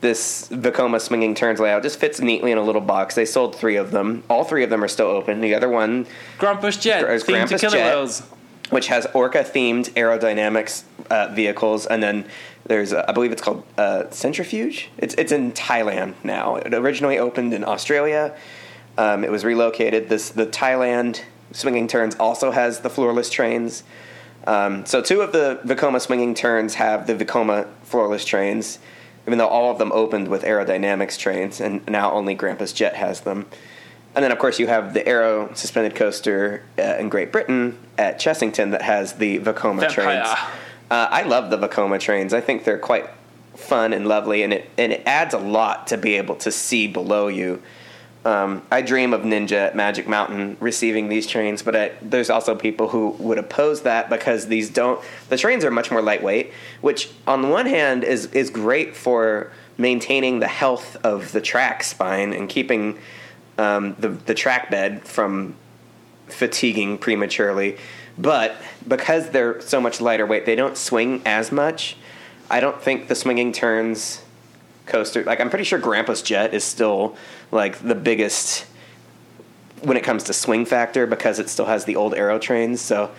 this 0.00 0.48
Vekoma 0.48 1.00
swinging 1.00 1.34
turns 1.34 1.58
layout 1.60 1.82
just 1.82 1.98
fits 1.98 2.20
neatly 2.20 2.52
in 2.52 2.58
a 2.58 2.62
little 2.62 2.80
box. 2.80 3.14
They 3.14 3.24
sold 3.24 3.56
three 3.56 3.76
of 3.76 3.90
them. 3.90 4.22
All 4.30 4.44
three 4.44 4.62
of 4.62 4.70
them 4.70 4.82
are 4.84 4.88
still 4.88 5.08
open. 5.08 5.40
The 5.40 5.54
other 5.54 5.68
one 5.68 6.06
Grampus 6.38 6.80
Jet, 6.80 7.00
to 7.00 7.06
Grampus 7.32 7.60
Jet. 7.60 7.72
Whales. 7.72 8.22
which 8.70 8.88
has 8.88 9.06
orca 9.14 9.42
themed 9.42 9.90
Arrow 9.96 10.18
Dynamics 10.18 10.84
uh, 11.10 11.28
vehicles, 11.28 11.86
and 11.86 12.02
then 12.02 12.26
there's 12.66 12.92
uh, 12.92 13.04
I 13.08 13.12
believe 13.12 13.32
it's 13.32 13.42
called 13.42 13.64
uh, 13.76 14.08
Centrifuge. 14.10 14.90
It's 14.98 15.14
it's 15.14 15.32
in 15.32 15.52
Thailand 15.52 16.14
now. 16.22 16.56
It 16.56 16.74
originally 16.74 17.18
opened 17.18 17.52
in 17.54 17.64
Australia. 17.64 18.36
Um, 18.96 19.24
it 19.24 19.30
was 19.30 19.44
relocated. 19.44 20.08
This 20.08 20.30
the 20.30 20.46
Thailand 20.46 21.22
swinging 21.52 21.88
turns 21.88 22.14
also 22.16 22.50
has 22.50 22.80
the 22.80 22.90
floorless 22.90 23.30
trains. 23.30 23.82
Um, 24.46 24.86
so 24.86 25.02
two 25.02 25.20
of 25.20 25.32
the 25.32 25.60
Vekoma 25.64 26.00
swinging 26.00 26.34
turns 26.34 26.74
have 26.74 27.06
the 27.06 27.14
Vekoma 27.14 27.66
floorless 27.84 28.24
trains, 28.24 28.78
even 29.28 29.36
though 29.36 29.46
all 29.46 29.70
of 29.70 29.76
them 29.76 29.92
opened 29.92 30.26
with 30.28 30.42
Arrow 30.42 30.64
Dynamics 30.64 31.18
trains, 31.18 31.60
and 31.60 31.86
now 31.86 32.10
only 32.12 32.34
Grampus 32.34 32.74
Jet 32.74 32.96
has 32.96 33.20
them. 33.20 33.44
And 34.14 34.24
then, 34.24 34.32
of 34.32 34.38
course, 34.38 34.58
you 34.58 34.66
have 34.68 34.94
the 34.94 35.06
Arrow 35.06 35.52
suspended 35.52 35.94
coaster 35.94 36.64
uh, 36.78 36.96
in 36.98 37.10
Great 37.10 37.30
Britain 37.30 37.78
at 37.98 38.18
Chessington 38.18 38.70
that 38.70 38.80
has 38.80 39.12
the 39.12 39.38
Vekoma 39.38 39.80
Vampire. 39.80 39.90
trains. 39.90 40.28
Uh, 40.90 41.08
I 41.10 41.24
love 41.24 41.50
the 41.50 41.58
Vekoma 41.58 42.00
trains. 42.00 42.32
I 42.32 42.40
think 42.40 42.64
they're 42.64 42.78
quite 42.78 43.06
fun 43.54 43.92
and 43.92 44.08
lovely, 44.08 44.42
and 44.42 44.54
it 44.54 44.70
and 44.78 44.92
it 44.92 45.02
adds 45.04 45.34
a 45.34 45.38
lot 45.38 45.88
to 45.88 45.98
be 45.98 46.14
able 46.14 46.36
to 46.36 46.50
see 46.50 46.86
below 46.86 47.28
you. 47.28 47.62
Um, 48.28 48.60
I 48.70 48.82
dream 48.82 49.14
of 49.14 49.22
Ninja 49.22 49.52
at 49.52 49.74
Magic 49.74 50.06
Mountain 50.06 50.58
receiving 50.60 51.08
these 51.08 51.26
trains, 51.26 51.62
but 51.62 51.74
I, 51.74 51.92
there's 52.02 52.28
also 52.28 52.54
people 52.54 52.88
who 52.88 53.16
would 53.18 53.38
oppose 53.38 53.82
that 53.82 54.10
because 54.10 54.48
these 54.48 54.68
don't. 54.68 55.02
The 55.30 55.38
trains 55.38 55.64
are 55.64 55.70
much 55.70 55.90
more 55.90 56.02
lightweight, 56.02 56.52
which 56.82 57.08
on 57.26 57.40
the 57.40 57.48
one 57.48 57.64
hand 57.64 58.04
is 58.04 58.26
is 58.26 58.50
great 58.50 58.94
for 58.94 59.50
maintaining 59.78 60.40
the 60.40 60.46
health 60.46 60.98
of 61.02 61.32
the 61.32 61.40
track 61.40 61.82
spine 61.82 62.34
and 62.34 62.50
keeping 62.50 62.98
um, 63.56 63.96
the 63.98 64.10
the 64.10 64.34
track 64.34 64.70
bed 64.70 65.04
from 65.04 65.54
fatiguing 66.26 66.98
prematurely. 66.98 67.78
But 68.18 68.56
because 68.86 69.30
they're 69.30 69.62
so 69.62 69.80
much 69.80 70.02
lighter 70.02 70.26
weight, 70.26 70.44
they 70.44 70.54
don't 70.54 70.76
swing 70.76 71.22
as 71.24 71.50
much. 71.50 71.96
I 72.50 72.60
don't 72.60 72.82
think 72.82 73.08
the 73.08 73.14
swinging 73.14 73.52
turns 73.52 74.20
coaster 74.88 75.22
like 75.24 75.40
I'm 75.40 75.50
pretty 75.50 75.64
sure 75.64 75.78
Grampus 75.78 76.24
Jet 76.24 76.54
is 76.54 76.64
still 76.64 77.16
like 77.52 77.78
the 77.78 77.94
biggest 77.94 78.66
when 79.82 79.96
it 79.96 80.04
comes 80.04 80.24
to 80.24 80.32
swing 80.32 80.64
factor 80.64 81.06
because 81.06 81.38
it 81.38 81.48
still 81.48 81.66
has 81.66 81.84
the 81.84 81.96
old 81.96 82.14
Arrow 82.14 82.38
trains. 82.38 82.80
So 82.80 83.10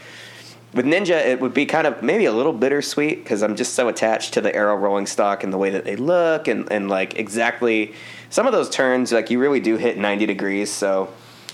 with 0.74 0.86
Ninja, 0.86 1.26
it 1.26 1.40
would 1.40 1.54
be 1.54 1.66
kind 1.66 1.88
of 1.88 2.04
maybe 2.04 2.26
a 2.26 2.32
little 2.32 2.54
bittersweet 2.54 3.24
because 3.24 3.42
I'm 3.42 3.56
just 3.56 3.74
so 3.74 3.88
attached 3.88 4.34
to 4.34 4.42
the 4.42 4.54
Arrow 4.54 4.76
rolling 4.76 5.08
stock 5.08 5.44
and 5.44 5.52
the 5.52 5.58
way 5.58 5.72
that 5.72 5.86
they 5.86 5.96
look 5.96 6.48
and, 6.48 6.72
and 6.72 6.90
like 6.90 7.18
exactly 7.18 7.94
some 8.30 8.46
of 8.46 8.54
those 8.54 8.70
turns 8.70 9.12
like 9.12 9.30
you 9.30 9.40
really 9.40 9.60
do 9.60 9.78
hit 9.78 9.98
90 9.98 10.26
degrees. 10.26 10.72
So 10.72 11.12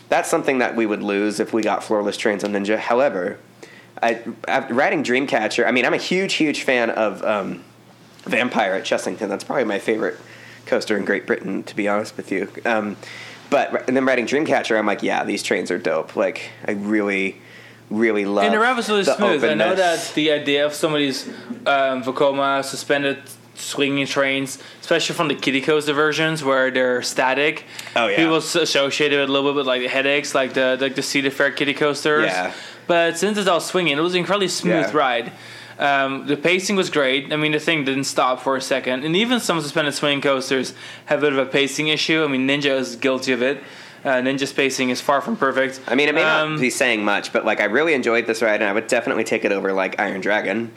that's 0.09 0.29
something 0.29 0.59
that 0.59 0.75
we 0.75 0.85
would 0.85 1.01
lose 1.01 1.39
if 1.39 1.53
we 1.53 1.61
got 1.61 1.81
floorless 1.81 2.17
trains 2.17 2.43
on 2.43 2.51
Ninja. 2.51 2.77
However, 2.77 3.39
I, 4.03 4.21
after 4.47 4.73
riding 4.73 5.03
Dreamcatcher, 5.03 5.65
I 5.65 5.71
mean, 5.71 5.85
I'm 5.85 5.93
a 5.93 5.97
huge, 5.97 6.33
huge 6.33 6.63
fan 6.63 6.89
of 6.89 7.23
um, 7.23 7.63
Vampire 8.25 8.73
at 8.73 8.83
Chessington. 8.83 9.29
That's 9.29 9.43
probably 9.43 9.65
my 9.65 9.79
favorite 9.79 10.17
coaster 10.65 10.97
in 10.97 11.05
Great 11.05 11.25
Britain, 11.27 11.63
to 11.63 11.75
be 11.75 11.87
honest 11.87 12.17
with 12.17 12.31
you. 12.31 12.49
Um, 12.65 12.97
but 13.49 13.87
and 13.87 13.95
then 13.95 14.05
riding 14.05 14.25
Dreamcatcher, 14.25 14.77
I'm 14.77 14.85
like, 14.87 15.03
yeah, 15.03 15.23
these 15.23 15.43
trains 15.43 15.69
are 15.71 15.77
dope. 15.77 16.15
Like, 16.15 16.49
I 16.67 16.71
really, 16.71 17.39
really 17.91 18.25
love. 18.25 18.45
And 18.45 18.53
the 18.53 18.59
ride 18.59 18.75
was 18.75 18.89
really 18.89 19.03
the 19.03 19.15
smooth. 19.15 19.43
I 19.43 19.53
know 19.53 19.71
openness. 19.73 20.07
that 20.09 20.15
the 20.15 20.31
idea 20.31 20.65
of 20.65 20.73
some 20.73 20.93
of 20.93 20.99
these 20.99 21.27
um, 21.67 22.03
Vekoma 22.03 22.63
suspended 22.63 23.19
swinging 23.53 24.05
trains, 24.07 24.57
especially 24.81 25.15
from 25.15 25.27
the 25.29 25.35
kiddie 25.35 25.61
coaster 25.61 25.93
versions 25.93 26.43
where 26.43 26.71
they're 26.71 27.01
static, 27.03 27.63
Oh, 27.95 28.07
yeah. 28.07 28.17
people 28.17 28.35
associated 28.37 29.19
with 29.19 29.29
a 29.29 29.31
little 29.31 29.51
bit 29.51 29.57
with 29.57 29.67
like 29.67 29.81
the 29.81 29.87
headaches, 29.87 30.33
like 30.35 30.53
the 30.53 30.77
like 30.81 30.95
the 30.95 31.01
Cedar 31.03 31.29
Fair 31.31 31.51
kiddie 31.51 31.73
coasters. 31.75 32.25
Yeah. 32.25 32.51
But 32.87 33.17
since 33.17 33.37
it's 33.37 33.47
all 33.47 33.61
swinging, 33.61 33.97
it 33.97 34.01
was 34.01 34.13
an 34.13 34.19
incredibly 34.19 34.47
smooth 34.49 34.87
Yeah. 34.87 34.97
ride. 34.97 35.31
Um, 35.77 36.25
the 36.27 36.37
pacing 36.37 36.75
was 36.75 36.89
great. 36.89 37.33
I 37.33 37.35
mean, 37.35 37.51
the 37.51 37.59
thing 37.59 37.83
didn't 37.83 38.05
stop 38.05 38.41
for 38.41 38.55
a 38.55 38.61
second, 38.61 39.03
and 39.03 39.15
even 39.15 39.39
some 39.39 39.59
suspended 39.61 39.93
swing 39.93 40.21
coasters 40.21 40.73
have 41.05 41.19
a 41.19 41.21
bit 41.23 41.33
of 41.33 41.39
a 41.39 41.45
pacing 41.45 41.89
issue. 41.89 42.23
I 42.23 42.27
mean, 42.27 42.47
Ninja 42.47 42.77
is 42.77 42.95
guilty 42.95 43.33
of 43.33 43.41
it. 43.41 43.61
Uh, 44.03 44.21
Ninja's 44.21 44.53
pacing 44.53 44.89
is 44.91 45.01
far 45.01 45.19
from 45.19 45.35
perfect. 45.35 45.81
I 45.87 45.95
mean, 45.95 46.07
it 46.09 46.15
may 46.15 46.23
Um, 46.23 46.53
not 46.53 46.61
be 46.61 46.69
saying 46.69 47.03
much, 47.03 47.33
but 47.33 47.43
like, 47.43 47.59
I 47.59 47.65
really 47.65 47.93
enjoyed 47.93 48.25
this 48.27 48.41
ride, 48.41 48.61
and 48.61 48.69
I 48.69 48.73
would 48.73 48.87
definitely 48.87 49.23
take 49.23 49.43
it 49.45 49.51
over 49.51 49.73
like 49.73 49.99
Iron 49.99 50.21
Dragon. 50.21 50.71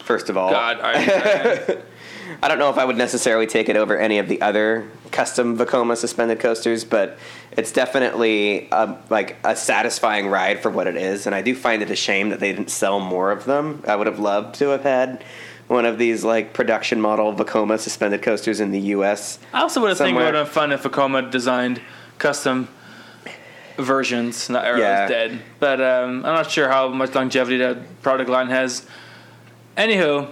First 0.00 0.28
of 0.28 0.36
all, 0.36 0.50
God, 0.50 0.78
I, 0.82 1.78
I 2.42 2.48
don't 2.48 2.58
know 2.58 2.70
if 2.70 2.78
I 2.78 2.84
would 2.84 2.96
necessarily 2.96 3.46
take 3.46 3.68
it 3.68 3.76
over 3.76 3.98
any 3.98 4.18
of 4.18 4.28
the 4.28 4.40
other 4.40 4.88
custom 5.10 5.56
Vekoma 5.56 5.96
suspended 5.96 6.40
coasters, 6.40 6.84
but 6.84 7.18
it's 7.52 7.72
definitely 7.72 8.68
a, 8.72 8.96
like 9.10 9.36
a 9.44 9.54
satisfying 9.54 10.26
ride 10.28 10.60
for 10.60 10.70
what 10.70 10.86
it 10.86 10.96
is. 10.96 11.26
And 11.26 11.34
I 11.34 11.42
do 11.42 11.54
find 11.54 11.82
it 11.82 11.90
a 11.90 11.96
shame 11.96 12.30
that 12.30 12.40
they 12.40 12.52
didn't 12.52 12.70
sell 12.70 13.00
more 13.00 13.30
of 13.30 13.44
them. 13.44 13.82
I 13.86 13.96
would 13.96 14.06
have 14.06 14.18
loved 14.18 14.56
to 14.56 14.68
have 14.70 14.82
had 14.82 15.24
one 15.68 15.86
of 15.86 15.96
these 15.98 16.24
like 16.24 16.52
production 16.52 17.00
model 17.00 17.32
Vekoma 17.34 17.78
suspended 17.78 18.22
coasters 18.22 18.60
in 18.60 18.70
the 18.70 18.80
U.S. 18.80 19.38
I 19.52 19.60
also 19.62 19.80
would 19.80 19.88
have 19.90 19.98
think 19.98 20.16
it 20.16 20.20
would 20.22 20.34
have 20.34 20.46
been 20.46 20.52
fun 20.52 20.72
if 20.72 20.82
Vekoma 20.82 21.30
designed 21.30 21.80
custom 22.18 22.68
versions. 23.76 24.48
Not 24.50 24.64
Arrow 24.64 24.78
Yeah. 24.78 25.04
is 25.04 25.10
dead, 25.10 25.42
but 25.60 25.80
um, 25.80 26.24
I'm 26.24 26.34
not 26.34 26.50
sure 26.50 26.68
how 26.68 26.88
much 26.88 27.14
longevity 27.14 27.58
that 27.58 28.02
product 28.02 28.28
line 28.30 28.48
has. 28.48 28.86
Anywho, 29.76 30.30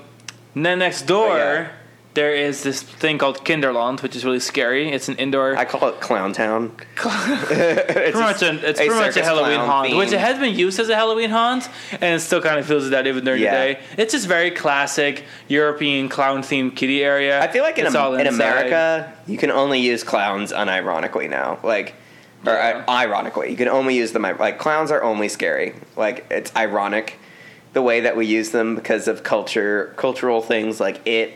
then 0.55 0.79
next 0.79 1.03
door 1.03 1.37
yeah. 1.37 1.69
There 2.15 2.35
is 2.35 2.63
this 2.63 2.83
thing 2.83 3.17
called 3.19 3.45
Kinderland, 3.45 4.03
which 4.03 4.15
is 4.15 4.25
really 4.25 4.41
scary. 4.41 4.91
It's 4.91 5.09
an 5.09 5.17
indoor. 5.17 5.57
I 5.57 5.65
call 5.65 5.89
it 5.89 6.01
Clown 6.01 6.33
Town. 6.33 6.71
pretty 6.97 8.13
much 8.19 8.43
an, 8.43 8.59
it's 8.63 8.79
a 8.81 8.87
pretty 8.87 9.01
much 9.01 9.17
a 9.17 9.25
Halloween 9.25 9.61
haunt, 9.61 9.97
which 9.97 10.13
it 10.13 10.21
has 10.21 10.39
been 10.39 10.55
used 10.55 10.79
as 10.79 10.89
a 10.89 10.95
Halloween 10.95 11.31
haunt, 11.31 11.69
and 11.93 12.15
it 12.17 12.21
still 12.21 12.43
kind 12.43 12.59
of 12.59 12.67
feels 12.67 12.91
that 12.91 13.07
even 13.07 13.25
during 13.25 13.43
Yeah. 13.43 13.67
the 13.67 13.75
day. 13.75 13.81
It's 13.97 14.13
just 14.13 14.27
very 14.27 14.51
classic 14.51 15.25
European 15.49 16.09
clown 16.09 16.43
themed 16.43 16.77
kiddie 16.77 17.03
area. 17.03 17.41
I 17.43 17.49
feel 17.49 17.63
like 17.63 17.79
in, 17.79 17.87
It's 17.87 17.95
all 17.95 18.15
in. 18.15 18.27
America, 18.27 19.13
you 19.27 19.39
can 19.39 19.51
only 19.51 19.81
use 19.81 20.05
clowns 20.05 20.53
unironically 20.53 21.31
now. 21.31 21.59
Like, 21.63 21.95
or 22.47 22.53
Yeah. 22.53 22.85
uh, 22.87 22.91
ironically, 22.91 23.51
you 23.51 23.57
can 23.57 23.69
only 23.69 23.97
use 23.97 24.13
them. 24.13 24.23
Like, 24.23 24.59
clowns 24.59 24.91
are 24.91 25.03
only 25.03 25.29
scary. 25.29 25.75
Like, 25.97 26.27
it's 26.31 26.55
ironic 26.57 27.19
the 27.73 27.81
way 27.83 28.01
that 28.01 28.17
we 28.17 28.27
use 28.27 28.51
them 28.51 28.75
because 28.75 29.09
of 29.09 29.23
culture, 29.23 29.95
cultural 29.97 30.43
things 30.43 30.79
like 30.79 31.01
it, 31.07 31.33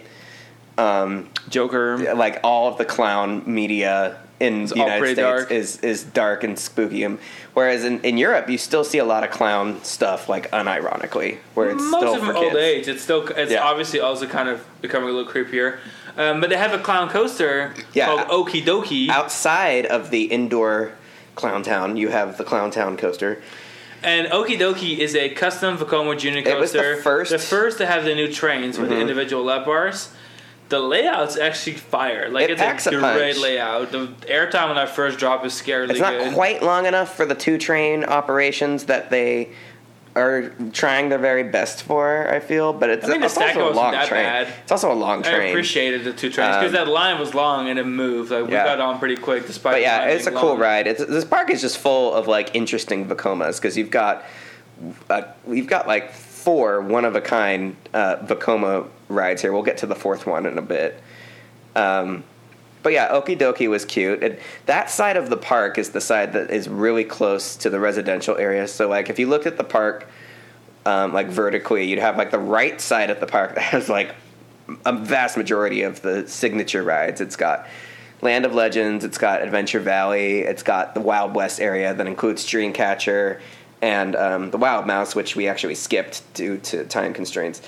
um, 0.78 1.28
Joker. 1.48 2.14
like 2.14 2.40
all 2.42 2.68
of 2.68 2.78
the 2.78 2.84
clown 2.84 3.42
media 3.46 4.18
in 4.38 4.66
the 4.66 4.74
all 4.74 4.78
United 4.86 5.04
States 5.06 5.18
dark. 5.20 5.50
is 5.50 5.80
is 5.80 6.02
dark 6.04 6.44
and 6.44 6.58
spooky. 6.58 7.04
Um, 7.04 7.18
Whereas 7.54 7.84
in, 7.86 8.02
in 8.02 8.18
Europe, 8.18 8.50
you 8.50 8.58
still 8.58 8.84
see 8.84 8.98
a 8.98 9.04
lot 9.04 9.24
of 9.24 9.30
clown 9.30 9.82
stuff, 9.82 10.28
like 10.28 10.50
unironically, 10.50 11.38
where 11.54 11.70
it's 11.70 11.82
Most 11.82 12.02
still 12.02 12.14
of 12.16 12.20
for 12.20 12.26
them 12.26 12.36
old 12.36 12.52
kids. 12.52 12.56
age. 12.58 12.88
It's 12.88 13.02
still 13.02 13.26
it's 13.28 13.50
Yeah. 13.50 13.62
obviously 13.64 14.00
also 14.00 14.26
kind 14.26 14.50
of 14.50 14.62
becoming 14.82 15.08
a 15.08 15.12
little 15.12 15.30
creepier. 15.32 15.78
Um, 16.18 16.40
but 16.42 16.50
they 16.50 16.56
have 16.58 16.74
a 16.74 16.78
clown 16.78 17.08
coaster 17.08 17.72
Yeah. 17.94 18.06
called 18.06 18.26
Oki 18.30 18.60
Doki, 18.62 19.08
Outside 19.08 19.86
of 19.86 20.10
the 20.10 20.24
indoor 20.24 20.92
clown 21.34 21.62
town, 21.62 21.96
you 21.96 22.08
have 22.08 22.36
the 22.38 22.44
clown 22.44 22.70
town 22.70 22.96
coaster. 22.98 23.42
and 24.02 24.30
Oki 24.30 24.56
Doki 24.58 24.98
is 24.98 25.16
a 25.16 25.30
custom 25.30 25.78
Vekoma 25.78 26.16
Junior 26.18 26.42
coaster. 26.42 26.56
It 26.56 26.60
was 26.60 26.72
the 26.72 27.02
first- 27.02 27.30
the 27.32 27.38
first 27.38 27.78
to 27.78 27.86
have 27.86 28.04
the 28.04 28.14
new 28.14 28.30
trains 28.30 28.78
with 28.78 28.90
the 28.90 28.94
Mhm. 28.96 29.00
individual 29.00 29.42
lap 29.44 29.64
bars. 29.64 30.10
The 30.68 30.80
layout's 30.80 31.36
actually 31.36 31.76
fire. 31.76 32.28
Like 32.28 32.44
It 32.44 32.50
it's 32.52 32.60
packs 32.60 32.86
a 32.86 32.90
a 32.90 32.92
great 33.00 33.34
punch. 33.34 33.38
layout. 33.38 33.92
The 33.92 34.08
airtime 34.28 34.68
on 34.70 34.76
that 34.76 34.88
first 34.90 35.18
drop 35.18 35.44
is 35.44 35.52
scarily 35.52 35.90
It's 35.90 36.00
not 36.00 36.12
good. 36.18 36.34
quite 36.34 36.62
long 36.62 36.86
enough 36.86 37.14
for 37.16 37.24
the 37.24 37.36
two 37.36 37.56
train 37.56 38.02
operations 38.04 38.84
that 38.86 39.10
they 39.10 39.50
are 40.16 40.50
trying 40.72 41.08
their 41.10 41.18
very 41.18 41.42
best 41.44 41.82
for. 41.84 42.26
I 42.28 42.40
feel, 42.40 42.72
but 42.72 42.88
it's, 42.90 43.04
I 43.04 43.16
the 43.18 43.24
it's 43.26 43.34
stack 43.34 43.48
also 43.54 43.60
a 43.60 43.62
wasn't 43.64 43.76
long 43.84 43.92
that 43.92 44.08
train. 44.08 44.24
bad. 44.24 44.48
It's 44.62 44.72
also 44.72 44.90
a 44.90 44.94
long 44.94 45.22
train. 45.22 45.34
I 45.34 45.38
train. 45.38 45.50
appreciated 45.50 46.04
the 46.04 46.12
two 46.12 46.30
trains 46.30 46.56
because 46.56 46.68
Um, 46.70 46.72
that 46.72 46.88
line 46.88 47.20
was 47.20 47.34
long 47.34 47.68
and 47.68 47.78
it 47.78 47.84
moved. 47.86 48.30
Like 48.32 48.46
we 48.46 48.52
yeah. 48.52 48.64
got 48.64 48.80
on 48.80 48.98
pretty 48.98 49.16
quick 49.16 49.46
despite. 49.46 49.72
but 49.74 49.76
the 49.76 49.82
yeah, 49.82 49.98
line 50.00 50.10
it's 50.16 50.26
a 50.26 50.30
being 50.30 50.40
cool 50.40 50.48
long. 50.50 50.58
ride. 50.58 50.86
It's, 50.88 51.04
this 51.04 51.24
park 51.24 51.50
is 51.50 51.60
just 51.60 51.78
full 51.78 52.12
of 52.14 52.26
like 52.26 52.54
interesting 52.56 53.06
Vekomas 53.06 53.56
because 53.60 53.76
you've 53.76 53.90
got 53.90 54.24
uh, 55.10 55.22
we've 55.44 55.66
got 55.68 55.86
like 55.86 56.12
four 56.46 56.80
one 56.80 57.04
of 57.04 57.16
a 57.16 57.20
kind 57.20 57.74
uh, 57.92 58.18
Vekoma 58.18 58.88
rides 59.08 59.42
here. 59.42 59.52
We'll 59.52 59.64
get 59.64 59.78
to 59.78 59.86
the 59.86 59.96
fourth 59.96 60.28
one 60.28 60.46
in 60.46 60.58
a 60.58 60.62
bit. 60.62 61.02
Um, 61.74 62.22
but 62.84 62.92
yeah, 62.92 63.08
Oki 63.08 63.34
Doki 63.34 63.68
was 63.68 63.84
cute. 63.84 64.22
And 64.22 64.38
that 64.66 64.88
side 64.88 65.16
of 65.16 65.28
the 65.28 65.36
park 65.36 65.76
is 65.76 65.90
the 65.90 66.00
side 66.00 66.34
that 66.34 66.52
is 66.52 66.68
really 66.68 67.02
close 67.02 67.56
to 67.56 67.68
the 67.68 67.80
residential 67.80 68.36
area. 68.36 68.68
So 68.68 68.88
like 68.88 69.10
if 69.10 69.18
you 69.18 69.26
looked 69.26 69.46
at 69.46 69.56
the 69.56 69.64
park 69.64 70.08
um, 70.84 71.12
like 71.12 71.26
vertically, 71.26 71.84
you'd 71.84 71.98
have 71.98 72.16
like 72.16 72.30
the 72.30 72.38
right 72.38 72.80
side 72.80 73.10
of 73.10 73.18
the 73.18 73.26
park 73.26 73.54
that 73.56 73.64
has 73.64 73.88
like 73.88 74.14
a 74.84 74.92
vast 74.92 75.36
majority 75.36 75.82
of 75.82 76.00
the 76.02 76.28
signature 76.28 76.84
rides. 76.84 77.20
It's 77.20 77.34
got 77.34 77.66
Land 78.22 78.46
of 78.46 78.54
Legends, 78.54 79.04
it's 79.04 79.18
got 79.18 79.42
Adventure 79.42 79.80
Valley, 79.80 80.42
it's 80.42 80.62
got 80.62 80.94
the 80.94 81.00
Wild 81.00 81.34
West 81.34 81.60
area 81.60 81.92
that 81.92 82.06
includes 82.06 82.46
Dreamcatcher 82.46 83.40
and 83.86 84.16
um, 84.16 84.50
the 84.50 84.58
Wild 84.58 84.84
Mouse, 84.86 85.14
which 85.14 85.36
we 85.36 85.46
actually 85.46 85.76
skipped 85.76 86.22
due 86.34 86.58
to 86.58 86.84
time 86.84 87.14
constraints. 87.14 87.62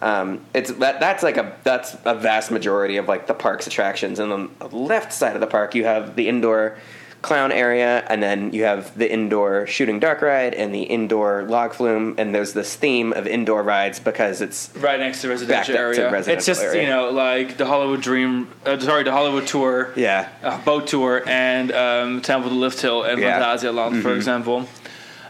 Um, 0.00 0.44
it's 0.54 0.70
that 0.74 1.00
that's 1.00 1.22
like 1.22 1.36
a 1.36 1.56
that's 1.64 1.96
a 2.04 2.14
vast 2.14 2.50
majority 2.50 2.96
of 2.98 3.08
like 3.08 3.26
the 3.26 3.34
park's 3.34 3.66
attractions, 3.66 4.18
and 4.20 4.32
on 4.32 4.50
the 4.60 4.68
left 4.68 5.12
side 5.12 5.34
of 5.34 5.40
the 5.40 5.46
park 5.48 5.74
you 5.74 5.84
have 5.84 6.14
the 6.14 6.28
indoor 6.28 6.76
clown 7.22 7.50
area, 7.50 8.04
and 8.10 8.22
then 8.22 8.52
you 8.52 8.64
have 8.64 8.96
the 8.98 9.10
indoor 9.10 9.66
shooting 9.66 9.98
dark 9.98 10.20
ride 10.20 10.52
and 10.52 10.74
the 10.74 10.82
indoor 10.82 11.42
log 11.44 11.72
flume, 11.72 12.14
and 12.18 12.34
there's 12.34 12.52
this 12.52 12.76
theme 12.76 13.14
of 13.14 13.26
indoor 13.26 13.62
rides 13.62 13.98
because 13.98 14.42
it's 14.42 14.70
right 14.76 15.00
next 15.00 15.22
to 15.22 15.28
residential 15.28 15.74
up 15.74 15.78
to 15.78 15.80
area. 15.80 16.12
residential 16.12 16.36
it's 16.38 16.46
just 16.46 16.62
area. 16.62 16.82
you 16.82 16.88
know 16.88 17.10
like 17.10 17.56
the 17.56 17.64
Hollywood 17.66 18.02
Dream, 18.02 18.48
uh, 18.66 18.78
sorry, 18.78 19.04
the 19.04 19.12
Hollywood 19.12 19.46
Tour, 19.46 19.90
yeah, 19.96 20.28
uh, 20.42 20.58
boat 20.64 20.86
tour, 20.86 21.22
and 21.26 21.72
um, 21.72 22.20
Temple 22.20 22.50
to 22.50 22.56
Lift 22.56 22.80
Hill 22.82 23.02
and 23.04 23.18
Yeah. 23.20 23.40
Phantasialand, 23.40 24.02
for 24.02 24.10
Mhm. 24.10 24.16
example. 24.16 24.68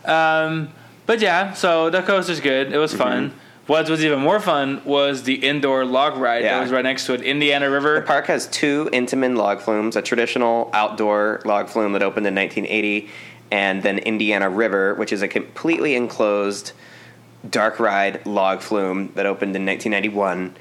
Um, 0.05 0.71
but 1.07 1.21
yeah, 1.21 1.53
so 1.53 1.91
that 1.91 2.07
coaster's 2.07 2.41
good. 2.41 2.73
It 2.73 2.79
was 2.79 2.93
Mm-hmm. 2.93 3.03
fun. 3.03 3.35
What 3.67 3.89
was 3.89 4.05
even 4.05 4.21
more 4.21 4.41
fun 4.41 4.83
was 4.85 5.23
the 5.23 5.35
indoor 5.37 5.87
log 5.87 6.19
ride 6.19 6.45
Yeah. 6.45 6.57
that 6.57 6.63
was 6.65 6.71
right 6.71 6.85
next 6.85 7.07
to 7.07 7.15
it, 7.15 7.23
Indiana 7.23 7.71
River. 7.71 7.95
The 8.01 8.07
park 8.07 8.27
has 8.27 8.47
two 8.49 8.91
Intamin 8.93 9.37
log 9.39 9.61
flumes, 9.63 9.97
a 9.97 10.03
traditional 10.03 10.69
outdoor 10.75 11.41
log 11.47 11.69
flume 11.69 11.93
that 11.95 12.03
opened 12.03 12.27
in 12.27 12.35
1980, 12.35 13.09
and 13.51 13.83
then 13.83 13.99
Indiana 14.01 14.51
River, 14.51 14.95
which 14.97 15.15
is 15.15 15.23
a 15.23 15.29
completely 15.29 15.95
enclosed 15.95 16.73
dark 17.49 17.81
ride 17.81 18.25
log 18.27 18.61
flume 18.61 19.11
that 19.15 19.25
opened 19.25 19.57
in 19.57 19.65
1991. 19.65 20.55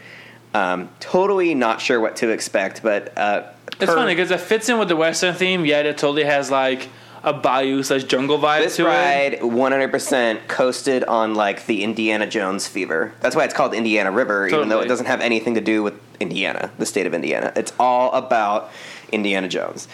Um, 0.53 0.89
totally 1.01 1.55
not 1.55 1.81
sure 1.81 1.99
what 1.99 2.15
to 2.17 2.29
expect, 2.29 2.83
but 2.83 3.17
uh, 3.17 3.43
It's 3.67 3.79
per- 3.79 3.95
funny 3.95 4.13
because 4.15 4.31
it 4.31 4.39
fits 4.39 4.69
in 4.69 4.77
with 4.79 4.87
the 4.87 4.95
Western 4.95 5.33
theme, 5.35 5.65
yet 5.65 5.85
it 5.85 5.97
totally 5.97 6.23
has 6.23 6.49
like 6.49 6.87
a 7.23 7.33
bayou 7.33 7.81
slash 7.83 8.03
jungle 8.03 8.37
vibe 8.37 8.63
This 8.63 8.75
to 8.77 8.83
it. 8.83 8.87
ride 8.87 9.39
100% 9.39 10.47
coasted 10.47 11.03
on 11.05 11.35
like 11.35 11.65
the 11.65 11.83
Indiana 11.83 12.27
Jones 12.27 12.67
fever. 12.67 13.13
That's 13.21 13.35
why 13.35 13.45
it's 13.45 13.53
called 13.53 13.73
Indiana 13.73 14.11
River, 14.11 14.47
even 14.47 14.69
though 14.69 14.81
it 14.81 14.87
doesn't 14.87 15.05
have 15.05 15.21
anything 15.21 15.55
to 15.55 15.61
do 15.61 15.83
with 15.83 15.93
Indiana, 16.19 16.69
the 16.77 16.85
state 16.85 17.05
of 17.07 17.13
Indiana. 17.13 17.53
It's 17.55 17.71
all 17.79 18.11
about 18.11 18.71
Indiana 19.11 19.47
Jones. 19.47 19.87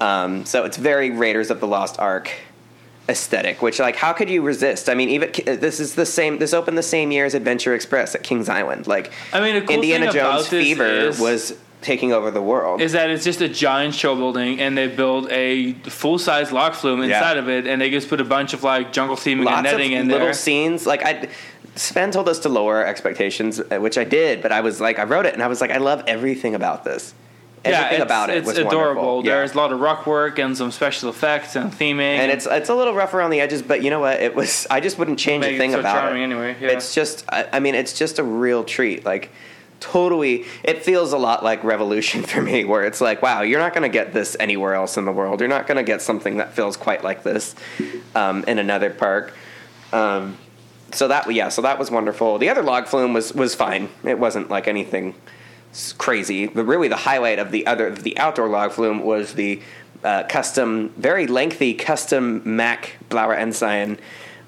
Um, 0.00 0.46
so 0.46 0.64
it's 0.64 0.78
very 0.78 1.10
Raiders 1.10 1.50
of 1.50 1.60
the 1.60 1.66
Lost 1.66 1.98
Ark 1.98 2.30
aesthetic. 3.08 3.60
Which 3.60 3.78
like, 3.78 3.96
how 3.96 4.12
could 4.14 4.30
you 4.30 4.40
resist? 4.40 4.88
I 4.88 4.94
mean, 4.94 5.10
even 5.10 5.32
this 5.44 5.80
is 5.80 5.94
the 5.96 6.06
same. 6.06 6.38
This 6.38 6.54
opened 6.54 6.78
the 6.78 6.82
same 6.82 7.10
year 7.12 7.26
as 7.26 7.34
Adventure 7.34 7.74
Express 7.74 8.14
at 8.14 8.22
Kings 8.22 8.48
Island. 8.48 8.86
Like, 8.86 9.12
I 9.34 9.40
mean, 9.40 9.60
cool 9.66 9.74
Indiana 9.74 10.10
Jones 10.10 10.48
fever 10.48 10.86
is- 10.86 11.20
was 11.20 11.58
taking 11.82 12.12
over 12.12 12.30
the 12.30 12.42
world. 12.42 12.80
is 12.80 12.92
that 12.92 13.08
it's 13.10 13.24
just 13.24 13.40
a 13.40 13.48
giant 13.48 13.94
show 13.94 14.14
building 14.14 14.60
and 14.60 14.76
they 14.76 14.86
build 14.86 15.30
a 15.30 15.72
full 15.88 16.18
size 16.18 16.52
log 16.52 16.74
flume 16.74 17.00
inside 17.02 17.34
Yeah. 17.34 17.38
of 17.42 17.48
it 17.48 17.66
and 17.66 17.80
they 17.80 17.90
just 17.90 18.08
put 18.08 18.20
a 18.20 18.24
bunch 18.24 18.52
of 18.52 18.62
like 18.62 18.92
jungle 18.92 19.16
theming 19.16 19.48
and 19.48 19.62
netting 19.64 19.94
of 19.94 20.00
in 20.02 20.08
little 20.08 20.26
there. 20.26 20.34
scenes. 20.34 20.86
Like 20.86 21.02
I, 21.04 21.28
Sven 21.76 22.10
told 22.10 22.28
us 22.28 22.38
to 22.40 22.48
lower 22.48 22.76
our 22.76 22.84
expectations, 22.86 23.60
uh, 23.60 23.78
which 23.78 23.96
I 23.96 24.04
did. 24.04 24.42
But 24.42 24.52
I 24.52 24.60
was 24.60 24.80
like, 24.80 24.98
I 24.98 25.04
wrote 25.04 25.24
it, 25.24 25.34
and 25.34 25.42
I 25.42 25.46
was 25.46 25.60
like, 25.60 25.70
I 25.70 25.78
love 25.78 26.02
everything 26.06 26.54
about 26.54 26.84
this. 26.84 27.14
Everything 27.64 27.94
it's, 28.00 28.02
about 28.02 28.30
it 28.30 28.38
it's 28.38 28.46
was 28.46 28.58
adorable. 28.58 29.02
wonderful. 29.16 29.26
Yeah. 29.26 29.36
There's 29.36 29.52
a 29.52 29.56
lot 29.56 29.70
of 29.72 29.80
rock 29.80 30.06
work 30.06 30.38
and 30.38 30.56
some 30.56 30.70
special 30.70 31.10
effects 31.10 31.56
and 31.56 31.70
theming. 31.70 32.00
and 32.18 32.32
it's 32.32 32.46
it's 32.46 32.70
a 32.70 32.74
little 32.74 32.94
rough 32.94 33.12
around 33.14 33.30
the 33.30 33.40
edges, 33.40 33.60
but 33.62 33.82
you 33.82 33.90
know 33.90 34.00
what? 34.00 34.20
It 34.20 34.34
was. 34.34 34.66
I 34.70 34.80
just 34.80 34.98
wouldn't 34.98 35.18
change 35.18 35.44
a 35.44 35.54
it 35.54 35.58
thing 35.58 35.72
so 35.72 35.80
about 35.80 36.14
it. 36.16 36.20
anyway, 36.20 36.56
yeah. 36.60 36.68
It's 36.68 36.94
just. 36.94 37.24
I, 37.30 37.46
I 37.52 37.60
mean, 37.60 37.74
it's 37.74 37.96
just 37.98 38.18
a 38.18 38.24
real 38.24 38.64
treat. 38.64 39.04
Like. 39.04 39.30
Totally, 39.80 40.44
it 40.62 40.82
feels 40.82 41.12
a 41.12 41.18
lot 41.18 41.42
like 41.42 41.64
Revolution 41.64 42.22
for 42.30 42.42
me, 42.42 42.64
where 42.64 42.84
it's 42.84 43.00
like, 43.00 43.22
wow, 43.22 43.42
you're 43.42 43.60
not 43.60 43.74
going 43.74 43.82
to 43.82 43.92
get 43.92 44.12
this 44.12 44.36
anywhere 44.38 44.74
else 44.74 44.96
in 44.96 45.04
the 45.04 45.12
world. 45.12 45.40
You're 45.40 45.48
not 45.48 45.66
going 45.66 45.78
to 45.78 45.82
get 45.82 46.02
something 46.02 46.36
that 46.36 46.52
feels 46.52 46.76
quite 46.76 47.02
like 47.02 47.22
this 47.22 47.54
um, 48.14 48.44
in 48.44 48.58
another 48.58 48.90
park. 48.90 49.34
Um, 49.92 50.36
so 50.92 51.08
that 51.08 51.32
yeah, 51.32 51.48
so 51.48 51.62
that 51.62 51.78
was 51.78 51.90
wonderful. 51.90 52.38
The 52.38 52.48
other 52.48 52.62
log 52.62 52.86
flume 52.86 53.12
was 53.12 53.32
was 53.32 53.54
fine. 53.54 53.88
It 54.04 54.18
wasn't 54.18 54.50
like 54.50 54.68
anything 54.68 55.14
crazy. 55.98 56.46
But 56.46 56.64
really, 56.64 56.88
the 56.88 56.96
highlight 56.96 57.38
of 57.38 57.50
the 57.50 57.66
other 57.66 57.94
the 57.94 58.18
outdoor 58.18 58.48
log 58.48 58.72
flume 58.72 59.02
was 59.02 59.34
the 59.34 59.62
uh, 60.02 60.24
custom, 60.24 60.88
very 60.96 61.26
lengthy 61.26 61.74
custom 61.74 62.42
Mack 62.44 62.96
Blauer 63.08 63.36
Enzian 63.36 63.98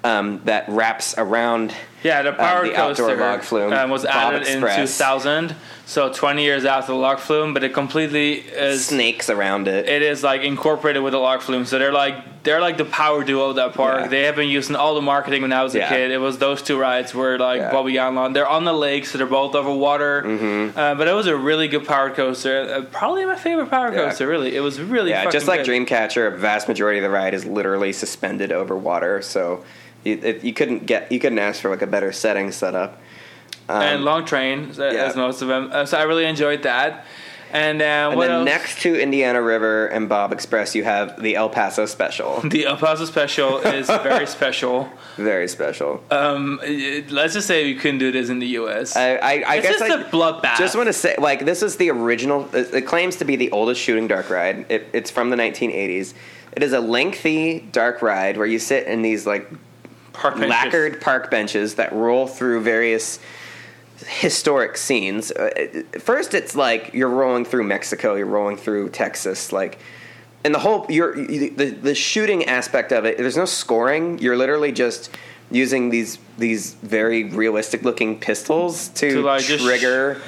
um, 0.03 0.41
that 0.45 0.67
wraps 0.67 1.15
around. 1.17 1.73
yeah, 2.03 2.21
the 2.21 2.33
power 2.33 2.59
uh, 2.65 2.67
the 2.67 2.73
coaster 2.73 3.15
log 3.15 3.41
flume 3.41 3.71
um, 3.71 3.89
was 3.89 4.03
added 4.05 4.45
in 4.47 4.59
2000, 4.61 5.55
so 5.85 6.11
20 6.11 6.43
years 6.43 6.65
after 6.65 6.91
the 6.91 6.97
log 6.97 7.19
flume, 7.19 7.53
but 7.53 7.63
it 7.63 7.73
completely 7.73 8.33
is. 8.39 8.85
Snakes 8.87 9.29
around 9.29 9.67
it. 9.67 9.87
It 9.87 10.01
is 10.01 10.21
like 10.23 10.41
incorporated 10.41 11.01
with 11.03 11.13
the 11.13 11.19
log 11.19 11.41
flume, 11.41 11.65
so 11.65 11.79
they're 11.79 11.93
like 11.93 12.43
they're 12.43 12.59
like 12.59 12.75
the 12.75 12.83
power 12.83 13.23
duo 13.23 13.51
of 13.51 13.55
that 13.55 13.73
park. 13.73 14.01
Yeah. 14.01 14.07
They 14.07 14.23
have 14.23 14.35
been 14.35 14.49
using 14.49 14.75
all 14.75 14.95
the 14.95 15.01
marketing 15.01 15.43
when 15.43 15.53
I 15.53 15.63
was 15.63 15.73
a 15.75 15.77
Yeah. 15.77 15.87
kid. 15.87 16.11
It 16.11 16.17
was 16.17 16.37
those 16.39 16.61
two 16.61 16.77
rides 16.77 17.15
were 17.15 17.37
like 17.39 17.61
Yeah. 17.61 17.71
Bobbejaanland. 17.71 18.33
They're 18.33 18.45
on 18.47 18.65
the 18.65 18.73
lake, 18.73 19.05
so 19.05 19.17
they're 19.17 19.25
both 19.25 19.55
over 19.55 19.71
water. 19.71 20.23
Mm-hmm. 20.25 20.77
Uh, 20.77 20.95
but 20.95 21.07
it 21.07 21.13
was 21.13 21.27
a 21.27 21.37
really 21.37 21.69
good 21.69 21.87
power 21.87 22.09
coaster. 22.09 22.59
Uh, 22.69 22.81
probably 22.91 23.25
my 23.25 23.37
favorite 23.37 23.69
power 23.69 23.93
Yeah. 23.93 24.09
coaster. 24.09 24.27
Really, 24.27 24.57
it 24.57 24.59
was 24.59 24.81
really 24.81 25.11
yeah, 25.11 25.29
just 25.29 25.47
like 25.47 25.63
good. 25.63 25.87
Dreamcatcher, 25.87 26.33
a 26.33 26.37
vast 26.37 26.67
majority 26.67 26.99
of 26.99 27.03
the 27.03 27.09
ride 27.09 27.33
is 27.33 27.45
literally 27.45 27.93
suspended 27.93 28.51
over 28.51 28.75
water. 28.75 29.21
So 29.21 29.63
you, 30.03 30.19
it, 30.21 30.43
you 30.43 30.53
couldn't 30.53 30.85
get 30.85 31.11
you 31.11 31.19
couldn't 31.19 31.39
ask 31.39 31.61
for 31.61 31.69
like 31.69 31.81
a 31.81 31.87
better 31.87 32.11
setting 32.11 32.51
setup. 32.51 32.99
Um, 33.69 33.81
and 33.81 34.03
long 34.03 34.25
train 34.25 34.69
as 34.69 34.77
yeah. 34.77 34.85
as 35.05 35.15
most 35.15 35.41
of 35.41 35.47
them. 35.47 35.69
Uh, 35.71 35.85
so 35.85 35.97
I 35.97 36.03
really 36.03 36.25
enjoyed 36.25 36.63
that. 36.63 37.05
And, 37.53 37.83
uh, 37.83 37.85
And 37.85 38.17
what 38.17 38.27
then 38.29 38.35
else? 38.37 38.45
next 38.45 38.81
to 38.81 38.99
Indiana 38.99 39.39
River 39.39 39.85
and 39.85 40.09
Bob 40.09 40.33
Express, 40.33 40.73
you 40.73 40.83
have 40.85 41.21
the 41.21 41.35
El 41.35 41.49
Paso 41.49 41.85
Special. 41.85 42.41
the 42.43 42.65
El 42.65 42.77
Paso 42.77 43.05
special 43.05 43.59
is 43.59 43.85
very 43.85 44.25
special. 44.37 44.89
Very 45.17 45.47
special. 45.47 46.03
Um, 46.09 46.59
let's 47.09 47.35
just 47.35 47.45
say 47.45 47.65
we 47.65 47.75
couldn't 47.75 47.99
do 47.99 48.11
this 48.11 48.29
in 48.29 48.39
the 48.39 48.47
U.S. 48.47 48.95
I, 48.95 49.17
I, 49.17 49.31
I 49.47 49.55
it's 49.57 49.67
guess 49.67 49.79
just 49.79 49.83
I 49.83 50.01
a 50.01 50.05
bloodbath. 50.05 50.57
just 50.57 50.75
want 50.75 50.87
to 50.87 50.93
say, 50.93 51.13
like, 51.19 51.45
this 51.45 51.61
is 51.61 51.77
the 51.77 51.91
original. 51.91 52.49
It, 52.55 52.73
it 52.73 52.81
claims 52.87 53.17
to 53.17 53.25
be 53.25 53.35
the 53.35 53.51
oldest 53.51 53.79
shooting 53.79 54.07
dark 54.07 54.31
ride. 54.31 54.65
It, 54.69 54.87
it's 54.91 55.11
from 55.11 55.29
the 55.29 55.37
1980s. 55.37 56.15
It 56.53 56.63
is 56.63 56.73
a 56.73 56.79
lengthy 56.79 57.59
dark 57.71 58.01
ride 58.01 58.35
where 58.37 58.47
you 58.47 58.57
sit 58.57 58.87
in 58.87 59.03
these 59.03 59.27
like 59.27 59.47
Park 60.13 60.35
benches. 60.35 60.49
lacquered 60.49 61.01
park 61.01 61.29
benches 61.31 61.75
that 61.75 61.91
roll 61.91 62.27
through 62.27 62.61
various 62.61 63.19
historic 64.05 64.77
scenes. 64.77 65.31
Uh, 65.31 65.83
First, 65.99 66.33
it's 66.33 66.55
like 66.55 66.93
you're 66.93 67.09
rolling 67.09 67.45
through 67.45 67.63
Mexico, 67.63 68.15
you're 68.15 68.25
rolling 68.25 68.57
through 68.57 68.89
Texas, 68.89 69.51
like, 69.51 69.79
and 70.43 70.53
the 70.53 70.59
whole 70.59 70.85
you're 70.89 71.17
you, 71.17 71.49
the 71.51 71.69
the 71.69 71.95
shooting 71.95 72.45
aspect 72.45 72.91
of 72.91 73.05
it. 73.05 73.17
There's 73.17 73.37
no 73.37 73.45
scoring. 73.45 74.19
You're 74.19 74.37
literally 74.37 74.71
just 74.71 75.09
using 75.51 75.89
these 75.89 76.17
these 76.37 76.73
very 76.75 77.23
realistic 77.25 77.83
looking 77.83 78.19
pistols 78.19 78.89
to, 78.89 79.09
To, 79.11 79.21
like, 79.21 79.45
trigger. 79.45 80.19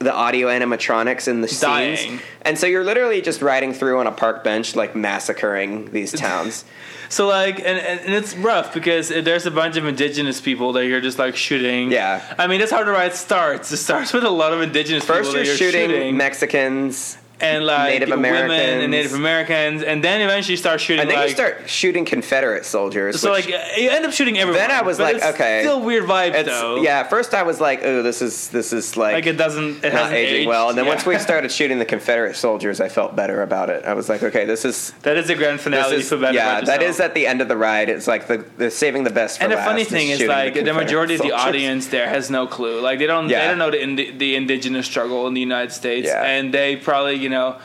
the 0.00 0.12
audio 0.12 0.48
animatronics 0.48 1.28
in 1.28 1.40
the 1.40 1.48
Dying. 1.60 1.96
scenes, 1.96 2.20
and 2.42 2.58
so 2.58 2.66
you're 2.66 2.84
literally 2.84 3.20
just 3.22 3.40
riding 3.42 3.72
through 3.72 3.98
on 4.00 4.06
a 4.06 4.12
park 4.12 4.44
bench, 4.44 4.76
like 4.76 4.94
massacring 4.94 5.90
these 5.92 6.12
towns. 6.26 6.64
So 7.08 7.26
like, 7.26 7.58
and, 7.58 7.78
and 7.78 8.14
it's 8.14 8.34
rough 8.36 8.74
because 8.74 9.08
there's 9.08 9.46
a 9.46 9.50
bunch 9.50 9.76
of 9.76 9.86
indigenous 9.86 10.40
people 10.40 10.72
that 10.74 10.86
you're 10.86 11.00
just 11.00 11.18
like 11.18 11.36
shooting. 11.36 11.90
Yeah. 11.90 12.22
I 12.38 12.46
mean 12.46 12.60
that's 12.60 12.72
how 12.72 12.84
the 12.84 12.90
ride 12.90 13.14
starts. 13.14 13.72
It 13.72 13.78
starts 13.78 14.12
with 14.12 14.24
a 14.24 14.30
lot 14.30 14.52
of 14.52 14.60
indigenous 14.60 15.04
First, 15.04 15.30
people 15.30 15.36
you're 15.36 15.44
you're 15.46 15.56
shooting, 15.56 15.90
shooting, 15.90 16.16
Mexicans, 16.16 17.18
and 17.40 17.64
like 17.64 17.90
Native 18.00 18.08
women 18.10 18.50
and 18.50 18.90
Native 18.90 19.14
Americans, 19.14 19.82
and 19.82 20.02
then 20.02 20.20
eventually 20.20 20.56
start 20.56 20.80
shooting 20.80 21.02
and 21.02 21.10
then 21.10 21.18
like. 21.18 21.28
you 21.30 21.34
start 21.34 21.68
shooting 21.68 22.04
Confederate 22.04 22.64
soldiers. 22.64 23.20
so 23.20 23.30
like 23.30 23.46
you 23.48 23.90
end 23.90 24.04
up 24.04 24.12
shooting 24.12 24.38
everyone. 24.38 24.60
Then 24.60 24.70
I 24.70 24.82
was 24.82 24.98
but 24.98 25.04
like, 25.04 25.16
it's 25.16 25.24
okay. 25.26 25.60
still 25.62 25.80
weird 25.82 26.04
vibes 26.04 26.34
it's, 26.34 26.48
though. 26.48 26.76
yeah. 26.82 27.04
First, 27.04 27.34
I 27.34 27.42
was 27.44 27.60
like, 27.60 27.80
"Oh, 27.84 28.02
this 28.02 28.22
is 28.22 28.48
this 28.48 28.72
is 28.72 28.96
like, 28.96 29.14
like 29.14 29.26
it 29.26 29.36
doesn't. 29.36 29.84
It 29.84 29.92
not 29.94 30.12
aging 30.12 30.40
aged. 30.40 30.48
well." 30.48 30.68
And 30.68 30.76
then 30.76 30.84
Yeah. 30.84 30.90
once 30.92 31.06
we 31.06 31.18
started 31.28 31.52
shooting 31.52 31.78
the 31.78 31.84
Confederate 31.84 32.34
soldiers, 32.36 32.80
I 32.80 32.88
felt 32.88 33.14
better 33.14 33.42
about 33.42 33.70
it. 33.70 33.84
I 33.84 33.94
was 33.94 34.08
like, 34.08 34.22
"Okay, 34.22 34.44
this 34.44 34.64
is 34.64 34.92
that 35.02 35.16
is 35.16 35.28
the 35.28 35.34
grand 35.34 35.60
finale. 35.60 35.96
is 35.96 36.10
yeah, 36.10 36.60
that 36.62 36.82
is 36.82 37.00
at 37.00 37.14
the 37.14 37.26
end 37.26 37.40
of 37.40 37.48
the 37.48 37.56
ride. 37.56 37.88
It's 37.88 38.06
like 38.06 38.26
the, 38.26 38.44
the 38.56 38.70
saving 38.70 39.04
the 39.04 39.10
best 39.10 39.38
for 39.38 39.44
And 39.44 39.52
the 39.52 39.56
funny 39.58 39.84
thing 39.84 40.08
is, 40.08 40.18
shooting 40.18 40.28
like 40.34 40.54
the, 40.54 40.60
Confederate 40.60 40.84
majority 40.84 41.14
of 41.14 41.22
the 41.22 41.32
audience 41.32 41.86
there 41.88 42.08
has 42.08 42.30
no 42.30 42.46
clue. 42.46 42.80
Like 42.80 42.98
they 42.98 43.06
don't, 43.06 43.28
Yeah. 43.28 43.40
they 43.42 43.48
don't 43.48 43.58
know 43.58 43.70
the 43.70 44.10
the 44.12 44.34
indigenous 44.36 44.86
struggle 44.86 45.26
in 45.26 45.34
the 45.34 45.40
United 45.40 45.72
States, 45.72 46.06
Yeah. 46.08 46.24
and 46.24 46.52
they 46.52 46.76
probably, 46.76 47.27
you 47.28 47.34
know, 47.34 47.58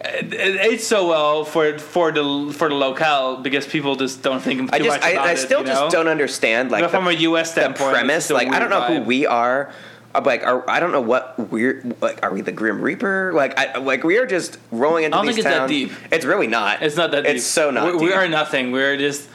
it, 0.00 0.34
it 0.34 0.60
aged 0.60 0.82
so 0.82 1.08
well 1.08 1.44
for 1.44 1.78
for 1.78 2.12
the 2.12 2.52
for 2.54 2.68
the 2.68 2.74
locale 2.74 3.38
because 3.38 3.66
people 3.66 3.96
just 3.96 4.22
don't 4.22 4.40
think 4.40 4.60
too 4.60 4.68
I 4.72 4.78
just 4.78 5.00
much 5.00 5.02
I, 5.02 5.14
I 5.16 5.32
it, 5.32 5.38
still 5.38 5.60
you 5.60 5.66
just 5.66 5.80
know? 5.80 5.90
don't 5.90 6.08
understand 6.08 6.70
like 6.70 6.82
But 6.82 6.90
from 6.90 7.04
the, 7.04 7.10
a 7.10 7.14
U.S. 7.14 7.48
the 7.48 7.60
standpoint, 7.60 7.94
premise. 7.94 8.30
Like 8.30 8.48
I 8.48 8.58
don't 8.58 8.70
know 8.70 8.82
who 8.82 9.00
we 9.00 9.26
are. 9.26 9.72
I'm 10.14 10.24
like 10.24 10.42
are, 10.42 10.68
I 10.68 10.78
don't 10.80 10.92
know 10.92 11.00
what 11.00 11.38
we're 11.50 11.82
like. 12.00 12.22
Are 12.22 12.32
we 12.32 12.42
the 12.42 12.52
Grim 12.52 12.82
Reaper? 12.82 13.32
Like 13.34 13.58
I 13.58 13.78
like 13.78 14.04
we 14.04 14.18
are 14.18 14.26
just 14.26 14.58
rolling 14.70 15.04
into 15.04 15.16
I 15.16 15.20
don't 15.20 15.26
these 15.26 15.36
think 15.36 15.46
it's 15.46 15.54
that 15.54 15.58
towns. 15.60 15.70
deep. 15.70 15.92
It's 16.12 16.24
really 16.24 16.46
not. 16.46 16.82
It's 16.82 16.96
not 16.96 17.10
that 17.12 17.24
deep. 17.24 17.36
It's 17.36 17.46
so 17.46 17.70
not. 17.70 17.96
We, 17.96 18.08
we 18.08 18.12
are 18.12 18.28
nothing. 18.28 18.72
We're 18.72 18.98
just 18.98 19.28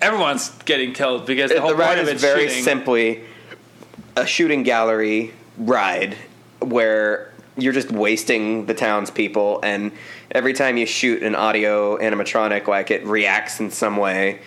everyone's 0.00 0.50
getting 0.66 0.92
killed 0.92 1.26
because 1.26 1.50
the 1.50 1.56
the, 1.56 1.60
whole 1.62 1.74
ride 1.74 1.96
point 1.96 2.00
of 2.00 2.06
is 2.08 2.12
it's 2.14 2.22
very 2.22 2.48
shooting. 2.48 2.64
simply 2.64 3.24
a 4.16 4.26
shooting 4.26 4.62
gallery 4.62 5.32
ride 5.58 6.16
where 6.60 7.33
you're 7.56 7.72
just 7.72 7.90
wasting 7.90 8.66
the 8.66 8.74
townspeople 8.74 9.60
and 9.62 9.92
every 10.32 10.52
time 10.52 10.76
you 10.76 10.86
shoot 10.86 11.22
an 11.22 11.34
audio 11.34 11.96
animatronic 11.98 12.66
like 12.66 12.90
it 12.90 13.04
reacts 13.06 13.60
in 13.60 13.70
some 13.70 13.96
way 13.96 14.40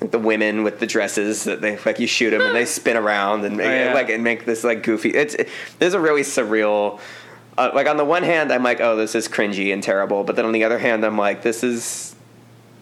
like 0.00 0.10
the 0.10 0.18
women 0.18 0.62
with 0.62 0.78
the 0.80 0.86
dresses 0.86 1.44
that 1.44 1.60
they 1.60 1.78
like 1.86 1.98
you 1.98 2.06
shoot 2.06 2.30
them 2.30 2.42
and 2.42 2.54
they 2.54 2.64
spin 2.66 2.96
around 2.96 3.44
and 3.44 3.56
make, 3.56 3.66
Oh, 3.66 3.70
yeah. 3.70 3.94
like 3.94 4.10
and 4.10 4.22
make 4.22 4.44
this 4.44 4.62
like 4.64 4.82
goofy 4.82 5.10
it's 5.10 5.34
it, 5.34 5.48
there's 5.78 5.94
a 5.94 6.00
really 6.00 6.22
surreal 6.22 7.00
uh, 7.56 7.70
like 7.72 7.86
on 7.86 7.96
the 7.96 8.04
one 8.04 8.24
hand, 8.24 8.52
I'm 8.52 8.64
like, 8.64 8.80
oh, 8.80 8.96
this 8.96 9.14
is 9.14 9.28
cringy 9.28 9.72
and 9.72 9.80
terrible, 9.80 10.24
but 10.24 10.34
then 10.34 10.44
on 10.44 10.50
the 10.50 10.64
other 10.64 10.76
hand, 10.76 11.06
I'm 11.06 11.16
like, 11.16 11.42
this 11.42 11.62
is, 11.62 12.16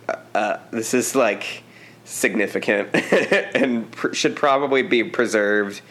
uh, 0.09 0.17
uh, 0.35 0.57
this 0.71 0.95
is 0.95 1.15
like 1.15 1.63
significant 2.07 2.89
and 3.55 3.91
pr- 3.93 4.15
should 4.15 4.35
probably 4.35 4.81
be 4.83 5.05
preserved 5.05 5.83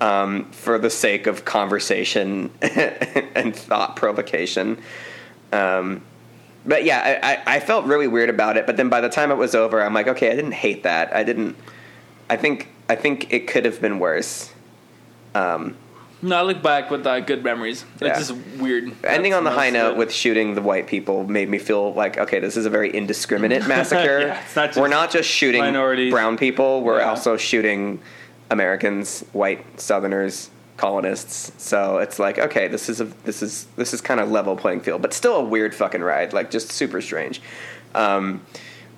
um, 0.00 0.50
for 0.52 0.78
the 0.78 0.90
sake 0.90 1.26
of 1.26 1.44
conversation 1.44 2.50
and 2.62 3.54
thought 3.54 3.96
provocation. 3.96 4.78
Um, 5.52 6.02
but 6.64 6.84
yeah, 6.84 7.20
I, 7.22 7.32
I, 7.32 7.56
I 7.56 7.60
felt 7.60 7.86
really 7.86 8.08
weird 8.08 8.28
about 8.28 8.56
it. 8.56 8.66
But 8.66 8.76
then 8.76 8.88
by 8.88 9.00
the 9.00 9.08
time 9.08 9.30
it 9.30 9.36
was 9.36 9.54
over, 9.54 9.80
I'm 9.82 9.94
like, 9.94 10.08
okay, 10.08 10.30
I 10.30 10.34
didn't 10.34 10.52
hate 10.52 10.82
that. 10.82 11.14
I 11.14 11.22
didn't. 11.22 11.56
I 12.28 12.36
think 12.36 12.68
I 12.88 12.96
think 12.96 13.32
it 13.32 13.46
could 13.46 13.64
have 13.64 13.80
been 13.80 13.98
worse. 14.00 14.52
Um, 15.34 15.76
No, 16.22 16.36
I 16.36 16.42
look 16.42 16.62
back 16.62 16.90
with 16.90 17.06
uh, 17.06 17.20
good 17.20 17.44
memories. 17.44 17.84
Yeah. 18.00 18.08
It's 18.18 18.28
just 18.28 18.40
weird. 18.58 18.84
ending 19.04 19.30
That's 19.32 19.38
on 19.38 19.44
the 19.44 19.50
high 19.52 19.70
note 19.70 19.92
it. 19.92 19.96
with 19.96 20.12
shooting 20.12 20.54
the 20.56 20.62
white 20.62 20.86
people 20.88 21.24
made 21.28 21.48
me 21.48 21.58
feel 21.58 21.92
like 21.94 22.18
okay, 22.18 22.40
this 22.40 22.56
is 22.56 22.66
a 22.66 22.70
very 22.70 22.90
indiscriminate 22.92 23.66
massacre. 23.68 24.20
Yeah, 24.20 24.42
not 24.56 24.76
we're 24.76 24.88
not 24.88 25.10
just 25.12 25.28
shooting 25.28 25.60
minorities. 25.60 26.12
brown 26.12 26.36
people; 26.36 26.82
we're 26.82 26.98
Yeah. 26.98 27.10
also 27.10 27.36
shooting 27.36 28.00
Americans, 28.50 29.20
white 29.32 29.80
Southerners, 29.80 30.50
colonists. 30.76 31.52
So 31.62 31.98
it's 31.98 32.18
like 32.18 32.38
okay, 32.38 32.68
this 32.68 32.88
is 32.88 33.00
a 33.00 33.04
this 33.24 33.42
is 33.42 33.66
this 33.76 33.92
is 33.94 34.00
kind 34.00 34.20
of 34.20 34.30
level 34.30 34.56
playing 34.56 34.80
field, 34.80 35.02
but 35.02 35.12
still 35.12 35.36
a 35.36 35.44
weird 35.44 35.74
fucking 35.74 36.02
ride, 36.02 36.32
like 36.32 36.50
just 36.50 36.70
super 36.70 37.00
strange. 37.00 37.40
Um, 37.94 38.42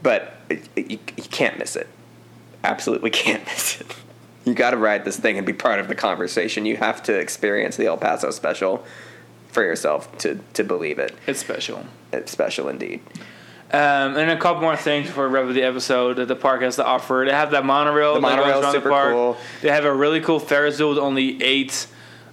but 0.03 0.35
it, 0.49 0.69
it- 0.77 0.91
you, 0.91 0.99
you 1.17 1.25
can't 1.25 1.59
miss 1.59 1.77
it. 1.77 1.89
Absolutely 2.65 3.11
can't 3.25 3.45
miss 3.47 3.81
it. 3.81 3.87
You 4.45 4.55
got 4.55 4.71
to 4.71 4.77
ride 4.77 5.05
this 5.05 5.19
thing 5.19 5.37
and 5.37 5.47
be 5.47 5.53
part 5.53 5.79
of 5.79 5.89
the 5.89 5.95
conversation. 5.95 6.65
You 6.65 6.77
have 6.79 7.03
to 7.05 7.15
experience 7.19 7.77
the 7.77 7.87
El 7.87 7.99
Paso 7.99 8.31
special 8.31 8.85
for 9.51 9.63
yourself 9.63 10.17
to 10.19 10.41
to 10.55 10.65
believe 10.65 10.99
it. 10.99 11.15
It's 11.27 11.41
special. 11.41 11.85
It's 12.13 12.33
special 12.33 12.69
indeed. 12.69 13.01
Um, 13.71 14.17
and 14.17 14.31
a 14.31 14.37
couple 14.39 14.63
more 14.63 14.77
things 14.77 15.09
before 15.09 15.29
we 15.29 15.35
wrap 15.35 15.45
up 15.47 15.53
the 15.55 15.63
episode 15.63 16.15
that 16.17 16.27
the 16.29 16.37
park 16.37 16.63
has 16.63 16.77
to 16.77 16.85
offer. 16.87 17.25
They 17.27 17.33
have 17.35 17.51
that 17.51 17.67
monorail. 17.67 18.15
The 18.15 18.21
monorail's 18.21 18.63
around 18.65 18.73
super 18.73 18.89
the 18.89 18.95
park. 18.95 19.13
cool. 19.13 19.37
They 19.61 19.69
have 19.71 19.85
a 19.85 19.93
really 19.95 20.21
cool 20.23 20.39
Ferris 20.41 20.79
wheel 20.79 20.89
with 20.89 20.99
only 20.99 21.43
eight. 21.43 21.87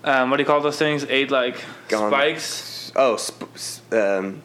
Um, 0.05 0.29
what 0.29 0.37
do 0.37 0.43
you 0.43 0.47
call 0.47 0.61
those 0.61 0.77
things? 0.77 1.03
Eight 1.09 1.31
like 1.31 1.61
Gone. 1.89 2.09
spikes. 2.09 2.91
Oh, 2.95 3.17
sp- 3.19 3.51
um, 3.91 4.41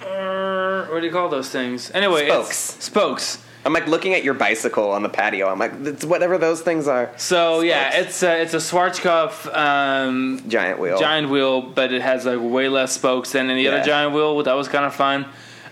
what 0.00 1.00
do 1.00 1.06
you 1.06 1.12
call 1.12 1.28
those 1.28 1.50
things? 1.50 1.90
Anyway, 1.92 2.26
Spokes. 2.28 2.56
Spokes. 2.56 3.42
I'm 3.64 3.72
like 3.72 3.88
looking 3.88 4.14
at 4.14 4.22
your 4.22 4.34
bicycle 4.34 4.92
on 4.92 5.02
the 5.02 5.08
patio. 5.08 5.48
I'm 5.48 5.58
like, 5.58 5.72
it's 5.82 6.04
whatever 6.04 6.38
those 6.38 6.62
things 6.62 6.86
are. 6.86 7.10
So 7.16 7.60
yeah, 7.62 7.98
it's 7.98 8.22
a, 8.22 8.40
it's 8.40 8.54
a 8.54 8.58
Schwarzkopf 8.58 9.52
um, 9.54 10.42
Giant 10.48 10.78
wheel. 10.78 10.98
giant 11.00 11.28
wheel, 11.30 11.62
but 11.62 11.92
it 11.92 12.00
has 12.00 12.24
like 12.24 12.38
way 12.40 12.68
less 12.68 12.92
spokes 12.92 13.32
than 13.32 13.50
any 13.50 13.64
Yeah. 13.64 13.72
other 13.72 13.84
giant 13.84 14.14
wheel. 14.14 14.40
That 14.44 14.54
was 14.54 14.68
kind 14.68 14.84
of 14.84 14.94
fun. 14.94 15.26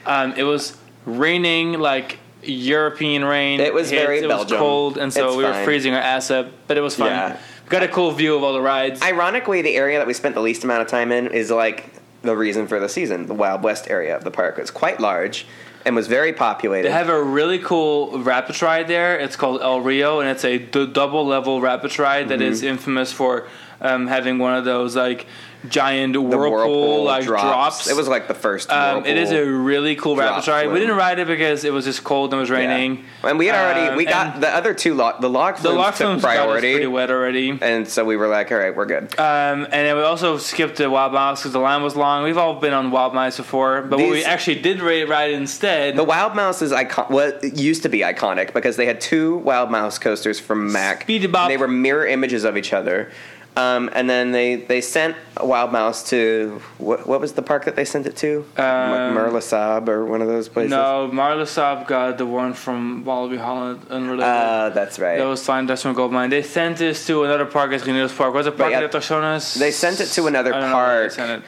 Um, 0.07 0.33
it 0.37 0.43
was 0.45 0.77
raining 1.07 1.79
like 1.81 2.19
European 2.43 3.25
rain. 3.25 3.61
It 3.61 3.73
was 3.75 3.91
very 3.91 4.19
It 4.19 4.29
was 4.29 4.51
cold, 4.53 4.99
and 4.99 5.13
so 5.13 5.29
It's 5.29 5.37
we 5.37 5.45
were 5.45 5.53
fine. 5.53 5.65
freezing 5.65 5.95
our 5.95 6.01
ass 6.01 6.31
up. 6.31 6.49
But 6.67 6.77
it 6.77 6.81
was 6.83 6.97
fun. 6.97 7.09
Yeah. 7.09 7.37
Got 7.69 7.83
a 7.83 7.89
cool 7.89 8.11
view 8.13 8.37
of 8.37 8.43
all 8.43 8.53
the 8.53 8.61
rides. 8.61 9.01
Ironically, 9.03 9.63
the 9.63 9.75
area 9.77 9.99
that 9.99 10.07
we 10.07 10.13
spent 10.13 10.35
the 10.35 10.43
least 10.43 10.65
amount 10.65 10.83
of 10.83 10.89
time 10.89 11.11
in 11.13 11.29
is 11.29 11.51
like 11.51 11.91
the 12.23 12.37
reason 12.37 12.67
for 12.67 12.79
the 12.79 12.89
season. 12.89 13.27
The 13.27 13.35
Wild 13.35 13.63
West 13.63 13.89
area 13.91 14.15
of 14.17 14.25
the 14.25 14.31
park 14.31 14.59
is 14.59 14.71
quite 14.71 15.01
large 15.01 15.47
and 15.87 15.95
was 15.97 16.07
very 16.07 16.33
populated. 16.33 16.89
They 16.89 16.93
have 16.93 17.09
a 17.11 17.23
really 17.23 17.59
cool 17.59 18.19
rapid 18.21 18.61
ride 18.63 18.89
there. 18.89 19.19
It's 19.19 19.37
called 19.37 19.61
El 19.63 19.81
Rio, 19.81 20.21
and 20.21 20.29
it's 20.29 20.45
a 20.45 20.59
d- 20.59 20.87
double 20.87 21.27
level 21.27 21.61
rapid 21.63 21.99
ride 21.99 22.29
that 22.29 22.41
Mm-hmm. 22.41 22.53
is 22.53 22.63
infamous 22.63 23.13
for 23.13 23.47
um, 23.81 24.07
having 24.07 24.39
one 24.39 24.55
of 24.57 24.65
those 24.65 24.97
like 24.97 25.27
giant 25.69 26.13
the 26.13 26.21
whirlpool, 26.21 27.05
like 27.05 27.25
drops. 27.25 27.89
It 27.89 27.97
was 27.97 28.07
like 28.07 28.29
the 28.29 28.35
first. 28.35 28.71
Um, 28.71 29.07
it 29.07 29.17
is 29.17 29.33
a 29.33 29.45
really 29.45 29.97
cool 29.97 30.15
rapid 30.17 30.47
ride. 30.47 30.71
We 30.71 30.79
didn't 30.79 30.97
ride 30.97 31.19
it 31.19 31.27
because 31.27 31.65
it 31.65 31.73
was 31.73 31.87
just 31.87 32.05
cold 32.05 32.33
and 32.33 32.39
it 32.39 32.41
was 32.41 32.51
raining. 32.51 32.97
Yeah. 33.23 33.31
And 33.31 33.39
we 33.39 33.47
had 33.47 33.55
already 33.57 33.91
Um, 33.91 33.97
we 33.97 34.05
got 34.05 34.41
the 34.41 34.49
other 34.49 34.75
two 34.75 34.95
log 34.95 35.21
the 35.21 35.31
log 35.31 35.57
the 35.59 35.73
log 35.73 35.95
took 35.95 36.07
flumes 36.07 36.23
got 36.23 36.33
us 36.33 36.37
priority, 36.37 36.73
pretty 36.73 36.87
wet 36.87 37.11
already. 37.11 37.59
and 37.63 37.89
so 37.89 38.05
we 38.05 38.17
were 38.17 38.29
like, 38.29 38.53
all 38.53 38.59
right, 38.59 38.77
we're 38.77 38.85
good. 38.87 39.05
Um, 39.19 39.65
and 39.65 39.73
then 39.73 39.97
we 39.97 40.03
also 40.03 40.37
skipped 40.37 40.77
the 40.77 40.91
Wild 40.91 41.13
Mouse 41.15 41.41
because 41.41 41.53
the 41.53 41.61
line 41.61 41.83
was 41.83 41.97
long. 41.97 42.25
We've 42.25 42.37
all 42.39 42.61
been 42.61 42.75
on 42.75 42.91
Wild 42.91 43.15
Mouse 43.15 43.39
before, 43.39 43.83
but 43.83 43.99
what 43.99 44.11
we 44.11 44.23
actually 44.25 44.61
did 44.61 44.83
ra- 44.83 45.05
ride 45.09 45.31
instead. 45.33 45.97
The 45.97 46.05
Wild 46.05 46.35
Mouse 46.35 46.61
is 46.61 46.73
icon. 46.73 47.07
What 47.07 47.43
it 47.43 47.57
used 47.59 47.83
to 47.85 47.89
be 47.89 48.01
iconic 48.01 48.53
because 48.53 48.77
they 48.77 48.87
had 48.87 49.01
two 49.01 49.39
Wild 49.39 49.71
Mouse 49.71 49.99
coasters 49.99 50.39
from 50.39 50.71
Mack. 50.73 51.07
Bop. 51.31 51.49
They 51.49 51.57
were 51.57 51.69
mirror 51.69 52.07
images 52.07 52.45
of 52.45 52.57
each 52.57 52.73
other. 52.75 53.11
Um, 53.57 53.89
and 53.93 54.11
then 54.11 54.33
they, 54.33 54.57
they 54.57 54.81
sent 54.81 55.17
a 55.37 55.47
Wild 55.47 55.71
Mouse 55.71 56.09
to 56.11 56.61
what, 56.79 57.07
what 57.07 57.21
was 57.21 57.35
the 57.35 57.43
park 57.43 57.67
that 57.67 57.77
they 57.77 57.85
sent 57.85 58.07
it 58.07 58.17
to? 58.17 58.45
Um, 58.57 59.15
Merla 59.15 59.39
Saab 59.39 59.89
or 59.89 60.05
one 60.05 60.23
of 60.23 60.29
those 60.29 60.49
places. 60.49 60.71
no, 60.71 61.09
Marla 61.13 61.43
Saab 61.43 61.87
got 61.87 62.19
the 62.19 62.27
one 62.27 62.53
from 62.53 63.05
Walibi 63.05 63.39
Holland, 63.39 63.87
unrelated. 63.91 64.25
uh, 64.25 64.71
that's 64.71 64.99
right. 64.99 65.19
that 65.19 65.25
was 65.25 65.83
from 65.83 65.95
Gold 65.95 66.13
Mine. 66.13 66.31
They 66.31 66.43
sent 66.43 66.79
this 66.79 67.07
to 67.07 67.25
another 67.25 67.47
park, 67.47 67.71
it's 67.73 67.85
Guineos 67.85 68.17
Park. 68.17 68.35
What's 68.35 68.47
the 68.47 68.53
park 68.53 68.73
yeah, 68.73 68.81
that 68.81 68.93
Atracciones? 68.93 69.57
they 69.57 69.71
sent 69.71 70.01
it 70.01 70.07
to 70.07 70.27
another 70.27 70.53
I 70.53 70.61
don't 70.61 70.71
know 70.71 70.77
where 70.77 71.09
they 71.09 71.17
park. 71.17 71.43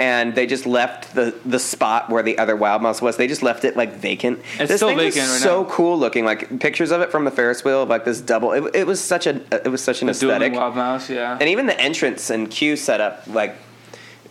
And 0.00 0.34
they 0.34 0.46
just 0.46 0.64
left 0.64 1.14
the 1.14 1.38
the 1.44 1.58
spot 1.58 2.08
where 2.08 2.22
the 2.22 2.38
other 2.38 2.56
wild 2.56 2.80
mouse 2.80 3.02
was. 3.02 3.18
They 3.18 3.26
just 3.26 3.42
left 3.42 3.66
it 3.66 3.76
like 3.76 3.92
vacant. 3.92 4.40
It's 4.58 4.70
this 4.70 4.76
still 4.78 4.96
vacant 4.96 5.28
right 5.28 5.40
so 5.40 5.62
now. 5.62 5.68
cool 5.68 5.98
looking. 5.98 6.24
Like 6.24 6.58
pictures 6.58 6.90
of 6.90 7.02
it 7.02 7.10
from 7.12 7.26
the 7.26 7.30
Ferris 7.30 7.62
wheel, 7.62 7.82
of 7.82 7.90
like 7.90 8.06
this 8.06 8.22
double. 8.22 8.52
It, 8.52 8.74
it 8.74 8.86
was 8.86 8.98
such 8.98 9.26
a 9.26 9.42
it 9.64 9.68
was 9.68 9.84
such 9.84 10.00
an 10.00 10.06
Dueling 10.06 10.36
aesthetic. 10.36 10.54
Wild 10.54 10.74
Mouse, 10.74 11.10
yeah. 11.10 11.36
and 11.38 11.50
even 11.50 11.66
the 11.66 11.78
entrance 11.78 12.30
and 12.30 12.50
queue 12.50 12.76
setup 12.76 13.26
like 13.26 13.56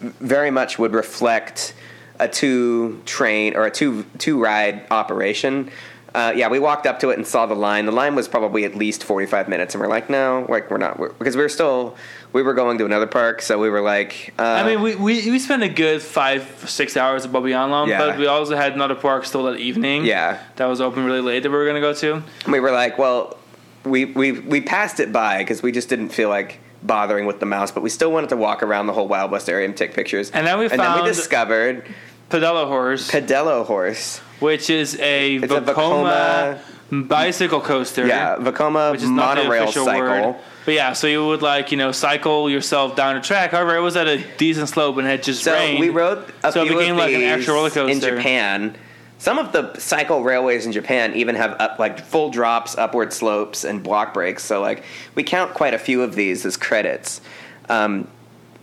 very 0.02 0.50
much 0.50 0.80
would 0.80 0.94
reflect 0.94 1.76
a 2.20 2.28
two 2.28 3.00
train 3.06 3.56
or 3.56 3.68
a 3.68 3.72
two 3.72 4.06
two 4.18 4.42
ride 4.42 4.88
operation. 4.90 5.70
Uh, 6.14 6.34
yeah, 6.36 6.48
we 6.48 6.60
walked 6.60 6.88
up 6.88 7.00
to 7.00 7.10
it 7.10 7.18
and 7.18 7.26
saw 7.28 7.46
the 7.46 7.56
line. 7.56 7.86
The 7.86 7.92
line 7.92 8.16
was 8.16 8.28
probably 8.28 8.64
at 8.66 8.76
least 8.76 9.04
forty 9.04 9.26
five 9.26 9.48
minutes, 9.48 9.76
and 9.76 9.82
we're 9.82 9.88
like, 9.90 10.10
no, 10.10 10.46
like 10.50 10.72
we're 10.72 10.78
not, 10.78 11.00
we're, 11.00 11.14
because 11.14 11.36
we 11.36 11.42
were 11.44 11.50
still 11.50 11.96
we 12.34 12.42
were 12.42 12.54
going 12.54 12.78
to 12.78 12.86
another 12.86 13.08
park, 13.08 13.42
so 13.42 13.58
we 13.60 13.70
were 13.70 13.82
like, 13.82 14.34
uh, 14.38 14.44
I 14.44 14.64
mean, 14.64 14.82
we, 14.82 14.96
we, 14.96 15.32
we 15.32 15.40
spent 15.40 15.64
a 15.64 15.70
good 15.70 16.02
five, 16.02 16.44
six 16.70 16.96
hours 16.96 17.26
at 17.26 17.32
Bobbejaanland, 17.32 17.88
Yeah. 17.88 17.98
but 17.98 18.20
we 18.20 18.28
also 18.28 18.56
had 18.56 18.74
another 18.74 18.94
park 18.94 19.26
still 19.26 19.44
that 19.44 19.58
evening. 19.60 20.06
Yeah. 20.06 20.40
That 20.58 20.68
was 20.68 20.80
open 20.80 21.06
really 21.06 21.22
late 21.22 21.42
that 21.42 21.50
we 21.50 21.58
were 21.58 21.66
going 21.66 21.76
to 21.76 21.82
go 21.82 21.94
to. 21.94 22.24
we 22.52 22.60
were 22.60 22.72
like, 22.72 22.98
well, 23.00 23.38
we 23.84 24.06
we 24.06 24.32
we 24.34 24.62
passed 24.62 25.00
it 25.00 25.12
by 25.12 25.40
because 25.40 25.64
we 25.64 25.72
just 25.72 25.90
didn't 25.90 26.10
feel 26.10 26.30
like 26.30 26.60
bothering 26.84 27.26
with 27.26 27.40
the 27.40 27.46
mouse, 27.46 27.72
but 27.72 27.82
we 27.82 27.90
still 27.90 28.12
wanted 28.12 28.30
to 28.30 28.38
walk 28.38 28.62
around 28.64 28.88
the 28.88 28.94
whole 28.94 29.08
Wild 29.08 29.32
West 29.32 29.50
area 29.50 29.66
and 29.66 29.76
take 29.76 29.94
pictures. 29.94 30.32
And 30.32 30.46
then 30.46 30.60
we 30.60 30.66
and 30.70 30.80
then 30.80 31.02
we 31.02 31.08
discovered 31.08 31.86
Pedella 32.30 32.68
Horse, 32.68 33.10
Pedello 33.10 33.66
Horse. 33.66 34.20
which 34.40 34.70
is 34.70 34.98
a 35.00 35.36
It's 35.38 35.52
a 35.54 35.62
Vekoma 35.62 36.60
bicycle 36.92 37.62
coaster. 37.62 38.06
Yeah, 38.08 38.38
Vekoma 38.38 38.92
Which 38.92 39.04
is 39.04 39.10
not 39.10 39.36
the 39.36 39.44
monorail 39.44 39.72
cycle. 39.72 39.92
word. 40.02 40.36
But 40.66 40.74
yeah, 40.74 40.94
so 40.94 41.08
you 41.08 41.26
would 41.26 41.42
like, 41.42 41.72
you 41.72 41.78
know, 41.78 41.92
cycle 41.92 42.50
yourself 42.50 42.96
down 42.96 43.16
a 43.16 43.22
track. 43.22 43.52
However, 43.52 43.76
it 43.76 43.80
was 43.82 43.96
at 43.96 44.08
a 44.08 44.24
decent 44.38 44.70
slope 44.70 44.98
and 44.98 45.08
it 45.08 45.10
had 45.12 45.24
just 45.24 45.44
So 45.44 45.54
rained. 45.54 45.80
we 45.80 45.90
rode 45.90 46.24
a 46.44 46.52
So 46.52 46.62
it 46.64 46.68
few 46.68 46.78
became 46.78 46.92
of 46.94 47.00
like 47.00 47.14
an 47.16 47.24
actual 47.24 47.56
roller 47.56 47.70
coaster. 47.70 47.92
in 47.92 48.00
Japan. 48.18 48.76
Some 49.18 49.38
of 49.40 49.52
the 49.52 49.78
cycle 49.80 50.24
railways 50.24 50.66
in 50.66 50.72
Japan 50.72 51.14
even 51.16 51.36
have 51.36 51.52
up, 51.60 51.80
like 51.80 52.00
full 52.00 52.30
drops, 52.30 52.78
upward 52.78 53.12
slopes, 53.12 53.64
and 53.64 53.82
block 53.84 54.14
breaks. 54.14 54.44
So 54.44 54.62
like 54.62 54.84
we 55.16 55.24
count 55.24 55.54
quite 55.54 55.74
a 55.74 55.80
few 55.80 56.02
of 56.04 56.16
these 56.16 56.46
as 56.46 56.56
credits. 56.56 57.20
Um, 57.68 58.08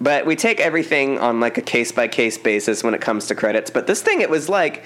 but 0.00 0.26
we 0.26 0.36
take 0.36 0.60
everything 0.60 1.18
on 1.18 1.40
like 1.40 1.58
a 1.58 1.62
case 1.62 1.92
by 1.92 2.08
case 2.08 2.36
basis 2.38 2.84
when 2.84 2.94
it 2.94 3.00
comes 3.00 3.26
to 3.26 3.34
credits. 3.34 3.70
But 3.70 3.86
this 3.86 4.02
thing, 4.02 4.20
it 4.20 4.30
was 4.30 4.48
like 4.48 4.84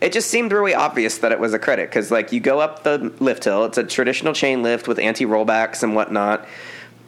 it 0.00 0.12
just 0.12 0.28
seemed 0.30 0.52
really 0.52 0.74
obvious 0.74 1.18
that 1.18 1.32
it 1.32 1.40
was 1.40 1.54
a 1.54 1.58
credit 1.58 1.88
because 1.88 2.10
like 2.10 2.32
you 2.32 2.40
go 2.40 2.60
up 2.60 2.82
the 2.84 2.98
lift 3.20 3.44
hill. 3.44 3.64
It's 3.64 3.78
a 3.78 3.84
traditional 3.84 4.32
chain 4.34 4.62
lift 4.62 4.86
with 4.88 4.98
anti 4.98 5.24
rollbacks 5.24 5.82
and 5.82 5.94
whatnot. 5.94 6.46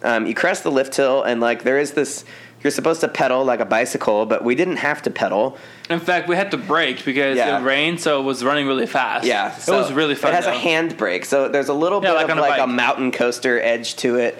Um, 0.03 0.27
you 0.27 0.35
crest 0.35 0.63
the 0.63 0.71
lift 0.71 0.95
hill 0.97 1.23
and 1.23 1.41
like 1.41 1.63
there 1.63 1.79
is 1.79 1.93
this. 1.93 2.25
You're 2.63 2.71
supposed 2.71 3.03
to 3.03 3.09
pedal 3.09 3.45
like 3.45 3.61
a 3.61 3.65
bicycle, 3.67 4.27
but 4.27 4.43
we 4.43 4.55
didn't 4.55 4.79
have 4.79 5.03
to 5.03 5.11
pedal. 5.11 5.57
In 5.91 6.01
fact, 6.01 6.27
we 6.27 6.35
had 6.37 6.51
to 6.51 6.57
brake 6.57 7.05
because 7.05 7.37
Yeah. 7.37 7.61
it 7.61 7.63
rained, 7.65 8.01
so 8.01 8.19
it 8.21 8.25
was 8.25 8.43
running 8.43 8.67
really 8.67 8.87
fast. 8.87 9.25
Yeah, 9.27 9.55
it 9.55 9.69
was 9.69 9.93
really 9.93 10.15
fun. 10.17 10.33
It 10.33 10.37
has 10.37 10.47
though. 10.47 10.53
a 10.53 10.55
handbrake, 10.59 11.27
so 11.27 11.49
there's 11.49 11.69
a 11.69 11.75
little 11.75 12.03
Yeah, 12.03 12.11
bit 12.11 12.15
like 12.17 12.25
of 12.25 12.31
on 12.31 12.39
a 12.39 12.41
like 12.41 12.61
a 12.61 12.67
mountain 12.67 13.13
coaster 13.13 13.61
edge 13.61 13.95
to 13.97 14.17
it. 14.17 14.39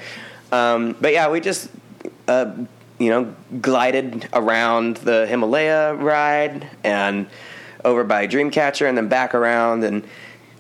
Um, 0.51 0.97
but 1.01 1.13
yeah, 1.13 1.31
we 1.31 1.41
just 1.41 1.69
uh, 2.27 2.53
you 2.99 3.11
know 3.11 3.35
glided 3.61 4.29
around 4.33 4.99
the 4.99 5.27
Himalaya 5.27 5.95
ride 5.95 6.69
and 6.83 7.27
over 7.85 8.05
by 8.05 8.27
Dreamcatcher 8.27 8.89
and 8.89 8.97
then 8.97 9.09
back 9.09 9.35
around 9.35 9.85
and 9.85 10.05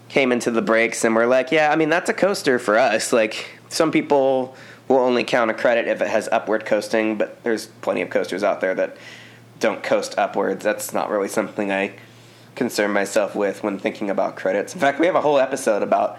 came 0.09 0.33
into 0.33 0.51
the 0.51 0.63
brakes 0.63 1.05
and 1.05 1.15
we're 1.15 1.27
like, 1.27 1.51
yeah, 1.51 1.71
I 1.71 1.77
mean 1.77 1.89
that's 1.89 2.09
a 2.09 2.15
coaster 2.15 2.59
for 2.59 2.79
us. 2.79 3.13
Like 3.13 3.59
some 3.69 3.91
people 3.91 4.57
will 4.89 4.99
only 4.99 5.25
count 5.25 5.51
a 5.51 5.55
credit 5.55 5.89
if 5.89 6.01
it 6.01 6.09
has 6.09 6.29
upward 6.31 6.65
coasting, 6.65 7.19
but 7.19 7.43
there's 7.43 7.67
plenty 7.67 8.03
of 8.03 8.11
coasters 8.11 8.45
out 8.45 8.61
there 8.61 8.75
that 8.75 8.97
don't 9.59 9.83
coast 9.83 10.15
upwards. 10.19 10.63
That's 10.63 10.93
not 10.93 11.11
really 11.11 11.29
something 11.29 11.73
I 11.73 11.95
concern 12.55 12.93
myself 12.93 13.35
with 13.35 13.63
when 13.63 13.79
thinking 13.79 14.11
about 14.11 14.37
credits. 14.37 14.75
In 14.75 14.81
fact, 14.81 15.01
we 15.01 15.07
have 15.07 15.15
a 15.15 15.21
whole 15.21 15.39
episode 15.39 15.83
about 15.83 16.19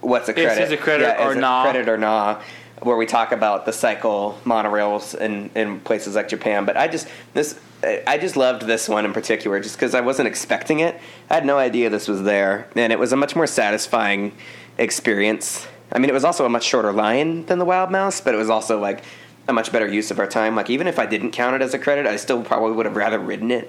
what's 0.00 0.28
a 0.28 0.32
credit. 0.32 0.56
this 0.56 0.70
a 0.70 0.76
credit 0.76 1.16
yeah, 1.18 1.26
or 1.26 1.32
is 1.32 1.38
nah? 1.38 1.62
Credit 1.64 1.88
or 1.88 1.98
nah. 1.98 2.40
Where 2.82 2.96
we 2.96 3.06
talk 3.06 3.32
about 3.32 3.64
the 3.64 3.72
cycle 3.72 4.38
monorails 4.44 5.18
in, 5.18 5.50
in 5.54 5.80
places 5.80 6.16
like 6.16 6.28
Japan. 6.28 6.64
But 6.64 6.76
I 6.76 6.88
just 6.88 7.08
this 7.34 7.58
I 7.82 8.16
just 8.16 8.36
loved 8.36 8.62
this 8.62 8.88
one 8.88 9.04
in 9.04 9.12
particular, 9.12 9.58
just 9.60 9.76
because 9.76 9.94
I 9.94 10.02
wasn't 10.02 10.28
expecting 10.28 10.80
it. 10.80 11.00
I 11.28 11.34
had 11.34 11.44
no 11.44 11.58
idea 11.58 11.90
this 11.90 12.06
was 12.06 12.22
there, 12.22 12.68
and 12.76 12.92
it 12.92 12.98
was 12.98 13.12
a 13.12 13.16
much 13.16 13.34
more 13.34 13.46
satisfying 13.46 14.36
experience. 14.78 15.66
I 15.90 15.98
mean, 15.98 16.08
it 16.08 16.12
was 16.12 16.24
also 16.24 16.46
a 16.46 16.48
much 16.48 16.64
shorter 16.64 16.92
line 16.92 17.44
than 17.46 17.58
the 17.58 17.64
Wild 17.64 17.90
Mouse, 17.90 18.20
but 18.20 18.34
it 18.34 18.38
was 18.38 18.50
also 18.50 18.78
like 18.78 19.02
a 19.48 19.52
much 19.52 19.72
better 19.72 19.88
use 19.88 20.12
of 20.12 20.20
our 20.20 20.28
time. 20.28 20.54
Like 20.54 20.70
even 20.70 20.86
if 20.86 20.98
I 20.98 21.06
didn't 21.06 21.32
count 21.32 21.56
it 21.56 21.62
as 21.62 21.74
a 21.74 21.78
credit, 21.78 22.06
I 22.06 22.16
still 22.16 22.42
probably 22.42 22.72
would 22.72 22.86
have 22.86 22.96
rather 22.96 23.18
ridden 23.18 23.50
it 23.50 23.68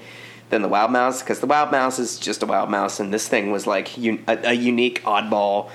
than 0.51 0.61
the 0.61 0.68
Wild 0.68 0.91
Mouse 0.91 1.24
because 1.24 1.39
the 1.39 1.47
Wild 1.47 1.72
Mouse 1.72 1.97
is 1.97 2.20
just 2.20 2.43
a 2.43 2.45
Wild 2.45 2.70
Mouse, 2.70 2.99
and 2.99 3.11
this 3.11 3.28
thing 3.28 3.51
was 3.51 3.66
like 3.66 3.97
un- 3.97 4.24
a, 4.28 4.49
a 4.49 4.53
unique 4.53 5.03
oddball 5.03 5.72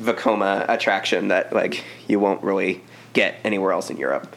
Vekoma 0.00 0.66
attraction 0.68 1.28
that 1.28 1.52
like 1.52 1.84
you 2.08 2.18
won't 2.20 2.42
really 2.42 2.82
get 3.12 3.36
anywhere 3.44 3.72
else 3.72 3.90
in 3.90 3.96
Europe. 3.96 4.34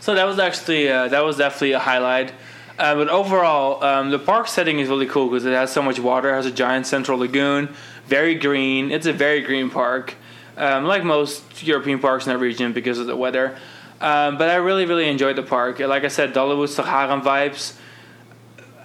So 0.00 0.14
that 0.14 0.24
was 0.24 0.38
actually 0.38 0.88
uh, 0.88 1.08
that 1.08 1.24
was 1.24 1.36
definitely 1.36 1.72
a 1.72 1.78
highlight. 1.78 2.32
Uh, 2.78 2.94
but 2.94 3.08
overall, 3.10 3.84
um, 3.84 4.10
the 4.10 4.18
park 4.18 4.48
setting 4.48 4.78
is 4.78 4.88
really 4.88 5.06
cool 5.06 5.28
because 5.28 5.44
it 5.44 5.52
has 5.52 5.70
so 5.70 5.82
much 5.82 6.00
water. 6.00 6.30
It 6.30 6.34
has 6.34 6.46
a 6.46 6.50
giant 6.50 6.86
central 6.86 7.18
lagoon, 7.18 7.74
very 8.06 8.34
green. 8.34 8.90
It's 8.90 9.04
a 9.04 9.12
very 9.12 9.42
green 9.42 9.68
park, 9.68 10.14
um, 10.56 10.86
like 10.86 11.04
most 11.04 11.62
European 11.62 11.98
parks 11.98 12.26
in 12.26 12.32
that 12.32 12.38
region 12.38 12.72
because 12.72 12.98
of 12.98 13.06
the 13.06 13.16
weather. 13.16 13.58
Um, 14.00 14.38
but 14.38 14.48
I 14.48 14.54
really, 14.54 14.86
really 14.86 15.08
enjoyed 15.08 15.36
the 15.36 15.42
park. 15.42 15.78
Like 15.78 16.04
I 16.04 16.08
said, 16.08 16.32
Dollywood 16.32 16.70
Sahara 16.70 17.20
vibes. 17.20 17.76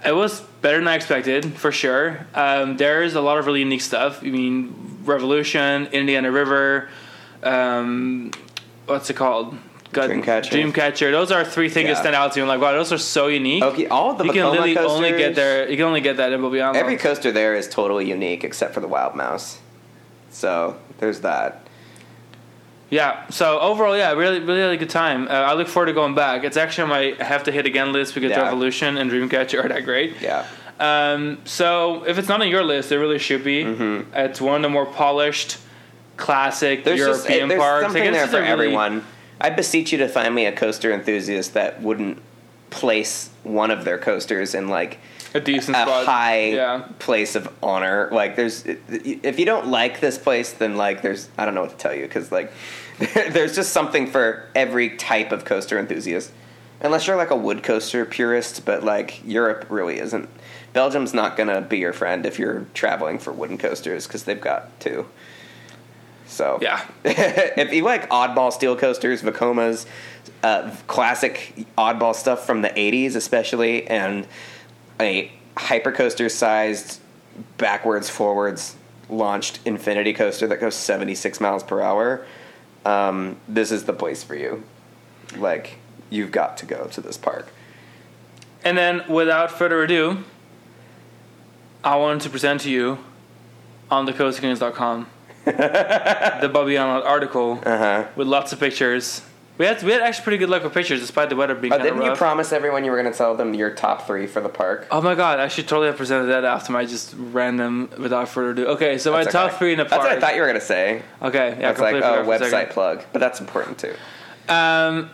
It 0.06 0.12
was 0.12 0.42
better 0.62 0.78
than 0.78 0.90
I 0.90 0.96
expected, 0.96 1.54
for 1.54 1.72
sure. 1.72 2.28
Um, 2.34 2.76
there's 2.76 3.16
a 3.16 3.22
lot 3.22 3.38
of 3.38 3.46
really 3.46 3.62
unique 3.62 3.82
stuff. 3.82 4.22
I 4.22 4.28
mean, 4.28 4.95
Revolution, 5.08 5.88
Indiana 5.88 6.32
River, 6.32 6.90
um, 7.44 8.32
what's 8.86 9.10
it 9.10 9.16
called? 9.16 9.58
God, 9.92 10.10
Dreamcatcher. 10.10 10.50
Dreamcatcher. 10.74 11.12
Those 11.12 11.32
are 11.32 11.46
three 11.46 11.70
things 11.70 11.88
Yeah. 11.88 11.94
that 11.94 12.00
stand 12.02 12.16
out 12.16 12.34
to 12.34 12.40
me. 12.40 12.42
I'm 12.42 12.48
like, 12.50 12.60
wow, 12.60 12.74
those 12.74 12.92
are 12.92 12.98
so 12.98 13.28
unique. 13.28 13.64
Okay, 13.64 13.88
all 13.88 14.12
of 14.12 14.18
the 14.18 14.26
you 14.26 14.34
can 14.34 14.50
literally 14.50 14.78
only 14.78 15.12
get 15.12 15.36
there. 15.36 15.70
You 15.70 15.78
can 15.78 15.86
only 15.86 16.02
get 16.02 16.18
that 16.18 16.34
in 16.34 16.42
Beyond. 16.42 16.76
Every 16.76 16.98
coaster 16.98 17.32
there 17.32 17.56
is 17.56 17.70
totally 17.70 18.08
unique 18.10 18.44
except 18.44 18.74
for 18.74 18.82
the 18.82 18.88
Wild 18.88 19.16
Mouse. 19.16 19.60
So 20.32 20.76
there's 20.98 21.22
that. 21.22 21.62
Yeah. 22.90 23.26
So 23.30 23.60
overall, 23.60 23.98
yeah, 23.98 24.12
really, 24.12 24.40
really, 24.40 24.60
really 24.60 24.78
good 24.78 24.90
time. 24.90 25.28
Uh, 25.28 25.32
I 25.32 25.54
look 25.54 25.68
forward 25.68 25.88
to 25.88 25.94
going 25.94 26.14
back. 26.14 26.44
It's 26.44 26.58
actually 26.58 26.84
on 26.84 26.90
my 26.90 27.24
have 27.24 27.44
to 27.46 27.52
hit 27.52 27.66
again 27.66 27.94
list 27.94 28.14
because 28.14 28.32
Yeah. 28.32 28.42
Revolution 28.44 28.98
and 28.98 29.10
Dreamcatcher 29.10 29.64
are 29.64 29.70
that 29.70 29.86
great. 29.86 30.16
Yeah. 30.22 30.46
Um, 30.80 31.40
so 31.46 32.04
if 32.06 32.18
it's 32.18 32.28
not 32.28 32.42
on 32.42 32.50
your 32.50 32.64
list, 32.64 32.92
it 32.92 32.98
really 33.00 33.20
should 33.20 33.44
be. 33.44 33.62
It's 33.62 34.42
one 34.42 34.58
of 34.58 34.62
the 34.64 34.70
more 34.70 34.86
polished, 34.86 35.58
classic 36.18 36.80
Mm-hmm. 36.80 36.86
There's 36.90 37.00
just 37.00 37.30
European 37.30 37.50
there's 37.50 37.60
parks. 37.62 37.84
something 37.86 38.04
Like, 38.04 38.14
there 38.14 38.28
for 38.28 38.38
really- 38.40 38.48
everyone. 38.48 39.04
I 39.40 39.50
beseech 39.50 39.92
you 39.92 39.98
to 40.00 40.08
find 40.08 40.34
me 40.34 40.46
a 40.46 40.52
coaster 40.54 40.92
enthusiast 40.94 41.54
that 41.56 41.82
wouldn't 41.82 42.22
place 42.70 43.30
one 43.44 43.70
of 43.70 43.84
their 43.86 43.98
coasters 43.98 44.56
in 44.56 44.70
like 44.70 44.98
A 45.34 45.40
decent 45.42 45.76
a 45.78 45.82
spot. 45.82 46.06
high 46.06 46.46
Yeah. 46.52 46.84
place 47.00 47.36
of 47.36 47.50
honor. 47.62 48.08
Like 48.14 48.36
there's 48.38 48.64
if 48.66 49.38
you 49.38 49.46
don't 49.46 49.68
like 49.68 50.00
this 50.00 50.18
place, 50.18 50.54
then 50.54 50.78
like 50.78 51.02
there's 51.02 51.28
I 51.38 51.44
don't 51.46 51.54
know 51.54 51.62
what 51.62 51.72
to 51.72 51.78
tell 51.78 51.94
you 51.94 52.04
because 52.04 52.32
like 52.32 52.52
there's 53.14 53.56
just 53.56 53.74
something 53.74 54.08
for 54.08 54.46
every 54.56 54.92
type 54.96 55.32
of 55.34 55.44
coaster 55.46 55.78
enthusiast. 55.78 56.32
Unless 56.82 57.08
you're 57.08 57.16
like 57.16 57.32
a 57.32 57.36
wood 57.36 57.64
coaster 57.64 58.06
purist, 58.06 58.66
but 58.66 58.84
like 58.84 59.22
Europe 59.26 59.66
really 59.70 60.00
isn't. 60.00 60.30
Belgium's 60.74 61.14
not 61.14 61.38
gonna 61.38 61.62
be 61.62 61.78
your 61.78 61.94
friend 61.94 62.26
if 62.26 62.38
you're 62.38 62.66
traveling 62.74 63.18
for 63.18 63.32
wooden 63.32 63.58
coasters 63.58 64.08
because 64.08 64.24
they've 64.24 64.42
got 64.42 64.78
two. 64.80 65.06
So 66.28 66.60
Yeah. 66.62 66.86
if 67.06 67.72
you 67.72 67.84
like 67.84 68.10
oddball 68.10 68.52
steel 68.52 68.76
coasters, 68.76 69.22
Vekomas, 69.22 69.86
uh, 70.44 70.76
classic 70.88 71.66
oddball 71.78 72.16
stuff 72.16 72.46
from 72.46 72.62
the 72.62 72.70
80s, 72.70 73.16
especially, 73.16 73.88
and 73.88 74.28
a 75.00 75.32
hypercoaster 75.56 76.30
sized, 76.30 77.00
backwards, 77.58 78.10
forwards 78.10 78.76
launched 79.10 79.60
infinity 79.66 80.14
coaster 80.14 80.48
that 80.48 80.60
goes 80.60 80.76
76 80.76 81.40
miles 81.40 81.64
per 81.64 81.82
hour, 81.82 82.26
um, 82.86 83.38
this 83.48 83.72
is 83.72 83.86
the 83.86 83.94
place 83.94 84.24
for 84.24 84.36
you. 84.36 84.64
Like, 85.38 85.78
you've 86.10 86.32
got 86.32 86.58
to 86.58 86.66
go 86.66 86.86
to 86.88 87.02
this 87.02 87.18
park. 87.18 87.48
And 88.64 88.78
then, 88.78 89.04
without 89.08 89.52
further 89.52 89.84
ado, 89.84 90.24
I 91.84 91.96
wanted 91.98 92.22
to 92.24 92.30
present 92.30 92.62
to 92.62 92.70
you 92.70 92.98
on 93.92 94.08
thecoastinggames.com 94.08 95.08
the 95.46 95.52
Bobbejaanland 96.52 97.06
article 97.06 97.62
Uh 97.66 97.78
huh. 97.78 98.08
with 98.16 98.28
lots 98.28 98.52
of 98.54 98.60
pictures. 98.60 99.22
We 99.58 99.66
had 99.66 99.82
we 99.84 99.92
had 99.92 100.02
actually 100.02 100.24
pretty 100.24 100.38
good 100.40 100.50
luck 100.50 100.64
with 100.64 100.74
pictures 100.74 101.00
despite 101.00 101.30
the 101.30 101.36
weather 101.38 101.54
being 101.56 101.70
But 101.70 101.78
kind 101.78 101.90
didn't 101.92 102.02
you 102.02 102.10
rough. 102.10 102.18
promise 102.18 102.52
everyone 102.52 102.84
you 102.84 102.92
were 102.92 103.00
going 103.00 103.10
to 103.12 103.18
tell 103.18 103.36
them 103.36 103.54
your 103.54 103.70
top 103.70 104.06
three 104.08 104.26
for 104.28 104.42
the 104.42 104.50
park? 104.50 104.88
oh 104.92 105.02
my 105.02 105.14
god, 105.16 105.40
I 105.40 105.48
should 105.48 105.68
totally 105.68 105.88
have 105.88 105.96
presented 105.98 106.26
that 106.26 106.44
after 106.44 106.74
my 106.74 106.86
just 106.86 107.14
random 107.18 107.90
without 108.00 108.28
further 108.28 108.50
ado. 108.52 108.66
Okay, 108.74 108.98
so 108.98 109.12
my 109.12 109.24
That's 109.24 109.32
top 109.34 109.52
three 109.54 109.72
in 109.74 109.78
the 109.78 109.86
park. 109.86 110.02
That's 110.02 110.10
what 110.10 110.18
I 110.18 110.20
thought 110.20 110.36
you 110.36 110.42
were 110.42 110.48
going 110.48 110.60
to 110.60 110.66
say. 110.66 111.04
Okay, 111.22 111.56
yeah, 111.60 111.70
It's 111.72 111.80
like, 111.80 111.96
oh, 112.04 112.22
a 112.22 112.26
website 112.26 112.72
plug. 112.72 113.04
But 113.14 113.20
that's 113.20 113.40
important 113.40 113.78
too. 113.78 113.94
Um, 114.50 115.10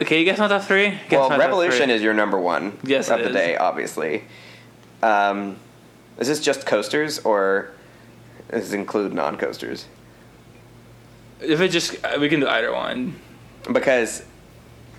okay, 0.00 0.18
you 0.18 0.24
guess 0.24 0.38
my 0.38 0.48
top 0.48 0.62
three. 0.62 0.90
Guess 1.08 1.28
well, 1.28 1.38
Revolution 1.38 1.90
is 1.90 2.02
your 2.02 2.14
number 2.14 2.38
one 2.38 2.78
Yes, 2.82 3.10
of 3.10 3.20
the 3.20 3.28
is. 3.28 3.32
day, 3.34 3.56
obviously. 3.56 4.24
Um, 5.02 5.56
is 6.18 6.28
this 6.28 6.40
just 6.40 6.66
coasters 6.66 7.18
or 7.20 7.72
does 8.50 8.72
it 8.72 8.78
include 8.78 9.12
non 9.12 9.36
coasters? 9.36 9.86
If 11.40 11.60
it 11.60 11.68
just 11.68 11.96
uh, 12.04 12.18
we 12.20 12.28
can 12.28 12.40
do 12.40 12.48
either 12.48 12.72
one. 12.72 13.16
Because 13.70 14.24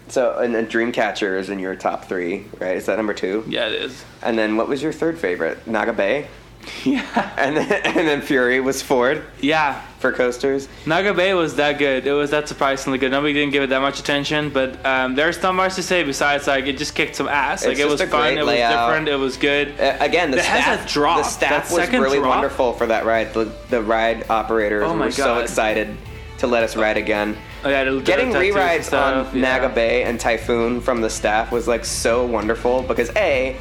so 0.08 0.38
and, 0.39 0.56
and 0.56 0.70
Dreamcatcher 0.70 1.39
is 1.39 1.50
in 1.50 1.60
your 1.60 1.76
top 1.76 2.06
three, 2.06 2.46
right? 2.60 2.76
Is 2.76 2.86
that 2.88 2.98
number 2.98 3.14
two? 3.14 3.44
Yeah, 3.48 3.68
it 3.68 3.74
is. 3.74 4.04
And 4.22 4.38
then 4.38 4.58
what 4.58 4.68
was 4.68 4.82
your 4.82 4.91
third 4.91 5.18
favorite? 5.18 5.66
Naga 5.68 5.94
Bay, 5.94 6.28
Yeah, 6.86 7.34
and 7.38 7.55
then 7.55 7.72
and 7.86 8.07
then 8.07 8.22
Fury 8.22 8.59
was 8.59 8.82
Ford 8.82 9.24
yeah. 9.39 9.82
for 9.99 10.11
coasters. 10.11 10.68
Naga 10.86 11.14
Bay 11.14 11.34
was 11.34 11.55
that 11.55 11.78
good. 11.80 12.05
It 12.05 12.11
was 12.11 12.32
that 12.32 12.47
surprisingly 12.49 12.97
good. 12.99 13.11
Nobody 13.11 13.32
didn't 13.34 13.53
give 13.53 13.64
it 13.64 13.68
that 13.68 13.80
much 13.82 13.99
attention, 14.01 14.49
but 14.49 14.86
um, 14.86 15.16
there's 15.16 15.41
not 15.41 15.55
much 15.55 15.76
to 15.76 15.84
say 15.84 16.03
besides 16.03 16.45
like 16.47 16.66
it 16.66 16.78
just 16.78 16.93
kicked 16.95 17.16
some 17.16 17.30
ass. 17.30 17.64
Like 17.64 17.74
It's 17.74 17.82
it 17.82 17.86
was 17.86 17.99
just 17.99 18.09
a 18.09 18.11
fun. 18.11 18.22
great 18.34 18.38
It 18.38 18.41
was 18.41 18.47
layout. 18.47 18.88
different. 18.89 19.07
It 19.07 19.16
was 19.16 19.38
good. 19.38 19.80
Uh, 19.80 19.95
again, 20.01 20.32
the 20.32 20.38
It 20.39 20.45
has 20.45 20.64
staff, 20.64 20.80
that 20.80 20.89
drop, 20.89 21.18
the 21.20 21.24
staff 21.24 21.49
that 21.70 21.74
was 21.74 21.84
second 21.86 22.01
really 22.01 22.18
drop. 22.20 22.30
wonderful 22.36 22.74
for 22.74 22.86
that 22.88 23.05
ride. 23.05 23.34
The, 23.34 23.45
the 23.70 23.82
ride 23.82 24.30
operators 24.30 24.84
Oh 24.86 24.93
my 24.93 25.05
were 25.05 25.11
so 25.11 25.24
God. 25.36 25.43
excited 25.43 25.95
to 26.39 26.47
let 26.47 26.64
us 26.64 26.76
ride 26.76 26.97
again. 26.97 27.38
Oh, 27.64 27.70
yeah, 27.70 27.86
the- 27.86 27.91
the 27.91 28.01
Getting 28.01 28.34
tattoos 28.34 28.55
and 28.55 28.59
rewrites 28.59 28.84
stuff, 28.84 29.28
on 29.34 29.36
yeah. 29.39 29.41
Naga 29.59 29.74
Bay 29.74 30.03
and 30.03 30.20
Typhoon 30.20 30.82
from 30.82 30.99
the 30.99 31.09
staff 31.09 31.49
was 31.51 31.66
like 31.68 31.86
so 31.86 32.26
wonderful 32.26 32.82
because 32.84 33.09
a, 33.16 33.55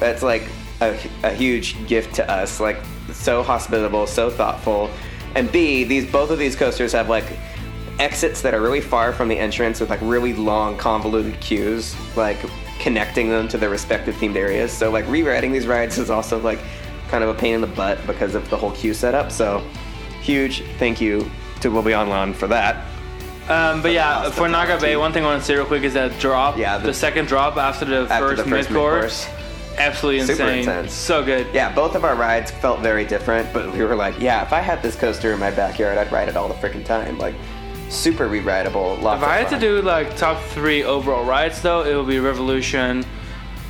that's 0.00 0.22
like 0.24 0.42
a, 0.84 1.10
a 1.24 1.30
huge 1.30 1.86
gift 1.86 2.14
to 2.16 2.30
us. 2.30 2.60
Like 2.60 2.78
so 3.12 3.42
hospitable, 3.42 4.06
so 4.06 4.30
thoughtful, 4.30 4.90
and 5.34 5.50
b 5.50 5.84
these 5.84 6.10
both 6.10 6.30
of 6.30 6.38
these 6.38 6.56
coasters 6.56 6.92
have 6.92 7.08
like 7.08 7.26
exits 7.98 8.42
that 8.42 8.54
are 8.54 8.60
really 8.60 8.80
far 8.80 9.12
from 9.12 9.28
the 9.28 9.38
entrance 9.38 9.80
with 9.80 9.88
like 9.90 10.00
really 10.02 10.32
long 10.34 10.76
convoluted 10.76 11.38
queues, 11.40 11.94
like 12.16 12.38
connecting 12.80 13.28
them 13.28 13.46
to 13.48 13.56
their 13.56 13.70
respective 13.70 14.14
themed 14.16 14.36
areas. 14.36 14.72
So 14.72 14.90
like 14.90 15.06
rewriting 15.08 15.52
these 15.52 15.66
rides 15.66 15.98
is 15.98 16.10
also 16.10 16.40
like 16.40 16.58
kind 17.08 17.22
of 17.22 17.30
a 17.30 17.34
pain 17.34 17.54
in 17.54 17.60
the 17.60 17.68
butt 17.68 18.04
because 18.06 18.34
of 18.34 18.48
the 18.50 18.56
whole 18.56 18.72
queue 18.72 18.94
setup. 18.94 19.30
So 19.30 19.62
huge 20.20 20.64
thank 20.78 21.00
you 21.00 21.30
to 21.60 21.70
Bobbejaanland 21.70 22.34
for 22.34 22.48
that. 22.48 22.86
Um, 23.48 23.82
but 23.82 23.92
yeah, 23.92 24.30
for 24.30 24.48
Naga 24.48 24.80
Bay, 24.80 24.96
one 24.96 25.12
thing 25.12 25.22
I 25.22 25.26
want 25.26 25.40
to 25.40 25.46
say 25.46 25.54
real 25.54 25.66
quick 25.66 25.82
is 25.82 25.92
that 25.94 26.18
drop. 26.18 26.56
Yeah, 26.56 26.78
the, 26.78 26.88
the- 26.88 26.94
second 26.94 27.28
drop 27.28 27.56
after 27.58 27.84
the 27.84 28.10
After 28.10 28.28
first, 28.30 28.42
the 28.42 28.50
first 28.50 28.70
mid 28.70 28.76
course, 28.76 29.28
absolutely 29.78 30.20
Super 30.26 30.42
insane. 30.44 30.58
intense. 30.60 30.92
So 30.92 31.24
good. 31.24 31.46
Yeah, 31.52 31.74
both 31.74 31.94
of 31.94 32.04
our 32.04 32.14
rides 32.14 32.50
felt 32.50 32.80
very 32.80 33.04
different, 33.04 33.52
but 33.52 33.72
we 33.72 33.82
were 33.84 33.94
like, 33.96 34.18
yeah, 34.20 34.42
if 34.42 34.52
I 34.52 34.60
had 34.60 34.82
this 34.82 34.96
coaster 34.96 35.32
in 35.32 35.40
my 35.40 35.50
backyard, 35.50 35.98
I'd 35.98 36.10
ride 36.12 36.28
it 36.28 36.36
all 36.36 36.48
the 36.48 36.54
freaking 36.54 36.84
time. 36.84 37.18
Like, 37.18 37.34
super 37.90 38.26
re-rideable. 38.28 38.96
Lots 38.96 39.22
If 39.22 39.28
I 39.28 39.36
had 39.38 39.48
to 39.50 39.58
do 39.58 39.82
like 39.82 40.16
top 40.16 40.42
three 40.46 40.82
overall 40.84 41.24
rides, 41.24 41.60
though, 41.62 41.84
it 41.84 41.94
would 41.96 42.08
be 42.08 42.18
Revolution, 42.18 43.04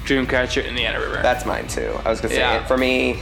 Dreamcatcher, 0.04 0.58
and 0.58 0.64
the 0.66 0.68
Indiana 0.70 1.00
River. 1.00 1.20
That's 1.22 1.44
mine 1.44 1.66
too. 1.68 1.92
I 2.04 2.10
was 2.10 2.20
gonna 2.20 2.34
say 2.34 2.40
Yeah. 2.40 2.60
it, 2.62 2.68
for 2.68 2.76
me. 2.76 3.18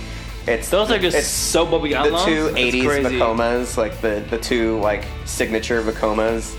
It's 0.46 0.68
Those 0.68 0.90
are 0.90 0.98
just 0.98 1.16
it's 1.16 1.28
so 1.28 1.64
Bobby 1.64 1.90
the 1.92 2.02
two 2.24 2.48
80s 2.56 2.84
crazy. 2.86 3.16
Vekomas, 3.16 3.76
like 3.76 4.00
the 4.00 4.24
the 4.28 4.38
two 4.38 4.78
like 4.80 5.04
signature 5.24 5.80
Vekomas, 5.82 6.56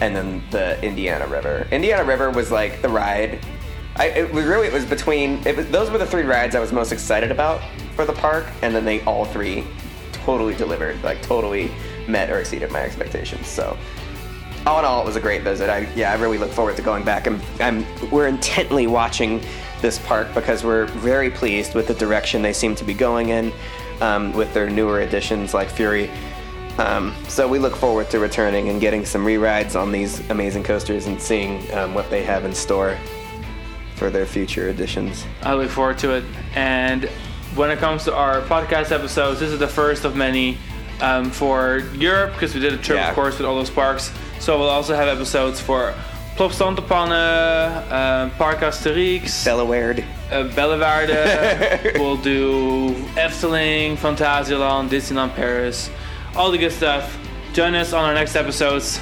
and 0.00 0.16
then 0.16 0.42
the 0.50 0.82
Indiana 0.82 1.26
River. 1.26 1.66
Indiana 1.70 2.02
River 2.04 2.30
was 2.30 2.50
like 2.50 2.80
the 2.80 2.88
ride. 2.88 3.38
I 4.00 4.06
it 4.06 4.32
was 4.32 4.46
really 4.46 4.66
it 4.66 4.72
was 4.72 4.86
between 4.86 5.46
it 5.46 5.54
was 5.54 5.66
those 5.66 5.90
were 5.90 5.98
the 5.98 6.06
three 6.06 6.22
rides 6.22 6.54
I 6.54 6.60
was 6.60 6.72
most 6.72 6.90
excited 6.90 7.30
about 7.30 7.60
for 7.94 8.06
the 8.06 8.14
park, 8.14 8.46
and 8.62 8.74
then 8.74 8.86
they 8.86 9.02
all 9.02 9.26
three 9.26 9.62
totally 10.12 10.54
delivered, 10.54 11.02
like 11.04 11.20
totally 11.20 11.70
met 12.08 12.30
or 12.30 12.38
exceeded 12.38 12.72
my 12.72 12.80
expectations. 12.80 13.46
So 13.46 13.76
all 14.66 14.78
in 14.78 14.86
all, 14.86 15.02
it 15.02 15.04
was 15.04 15.16
a 15.16 15.20
great 15.20 15.42
visit. 15.42 15.68
I 15.68 15.86
yeah, 15.94 16.12
I 16.12 16.14
really 16.14 16.38
look 16.38 16.50
forward 16.50 16.76
to 16.76 16.82
going 16.82 17.04
back. 17.04 17.26
I'm, 17.26 17.42
I'm 17.60 17.84
we're 18.10 18.28
intently 18.28 18.86
watching 18.86 19.42
this 19.82 19.98
park 19.98 20.32
because 20.32 20.64
we're 20.64 20.86
very 20.86 21.30
pleased 21.30 21.74
with 21.74 21.86
the 21.86 21.94
direction 21.94 22.40
they 22.40 22.54
seem 22.54 22.74
to 22.76 22.84
be 22.84 22.94
going 22.94 23.28
in 23.28 23.52
um, 24.00 24.32
with 24.32 24.52
their 24.54 24.70
newer 24.70 25.00
additions 25.00 25.52
like 25.52 25.68
Fury 25.68 26.10
Um, 26.78 27.14
so 27.28 27.46
we 27.46 27.58
look 27.58 27.76
forward 27.76 28.08
to 28.10 28.18
returning 28.18 28.70
and 28.70 28.80
getting 28.80 29.04
some 29.04 29.26
re-rides 29.26 29.76
on 29.76 29.92
these 29.92 30.26
amazing 30.30 30.62
coasters 30.62 31.06
and 31.06 31.20
seeing 31.20 31.70
um, 31.74 31.92
what 31.92 32.08
they 32.08 32.22
have 32.22 32.46
in 32.46 32.54
store 32.54 32.96
for 34.00 34.08
their 34.10 34.24
future 34.26 34.68
editions. 34.70 35.26
I 35.42 35.52
look 35.52 35.68
forward 35.70 35.98
to 35.98 36.08
it. 36.16 36.24
And 36.54 37.04
when 37.54 37.70
it 37.70 37.78
comes 37.78 38.04
to 38.04 38.14
our 38.14 38.40
podcast 38.54 38.92
episodes, 38.92 39.40
this 39.40 39.50
is 39.50 39.58
the 39.58 39.68
first 39.68 40.06
of 40.06 40.16
many 40.16 40.56
um, 41.02 41.30
for 41.30 41.82
Europe 41.94 42.32
because 42.32 42.54
we 42.54 42.60
did 42.60 42.72
a 42.72 42.78
trip, 42.78 42.96
Yeah. 42.96 43.10
of 43.10 43.14
course, 43.14 43.36
with 43.38 43.46
all 43.46 43.56
those 43.56 43.68
parks. 43.70 44.10
So 44.38 44.58
we'll 44.58 44.70
also 44.70 44.94
have 44.96 45.06
episodes 45.08 45.60
for 45.60 45.92
Plopsaland 46.36 46.76
De 46.76 46.82
Panne, 46.82 47.12
uh, 47.12 48.30
Park 48.38 48.60
Asterix, 48.60 49.44
Delaware. 49.44 49.92
uh, 50.32 50.44
Bellewaerde. 50.56 51.98
we'll 52.00 52.16
do 52.16 52.94
Efteling, 53.26 53.96
Phantasialand, 53.98 54.88
Disneyland 54.88 55.34
Paris, 55.34 55.90
all 56.36 56.50
the 56.50 56.56
good 56.58 56.72
stuff. 56.72 57.18
Join 57.52 57.74
us 57.74 57.92
on 57.92 58.02
our 58.08 58.14
next 58.14 58.34
episodes 58.34 58.98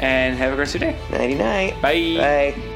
and 0.00 0.36
have 0.36 0.52
a 0.52 0.56
great 0.56 0.72
day. 0.80 0.96
Nighty 1.12 1.34
night. 1.34 1.80
Bye. 1.80 2.16
Bye. 2.56 2.69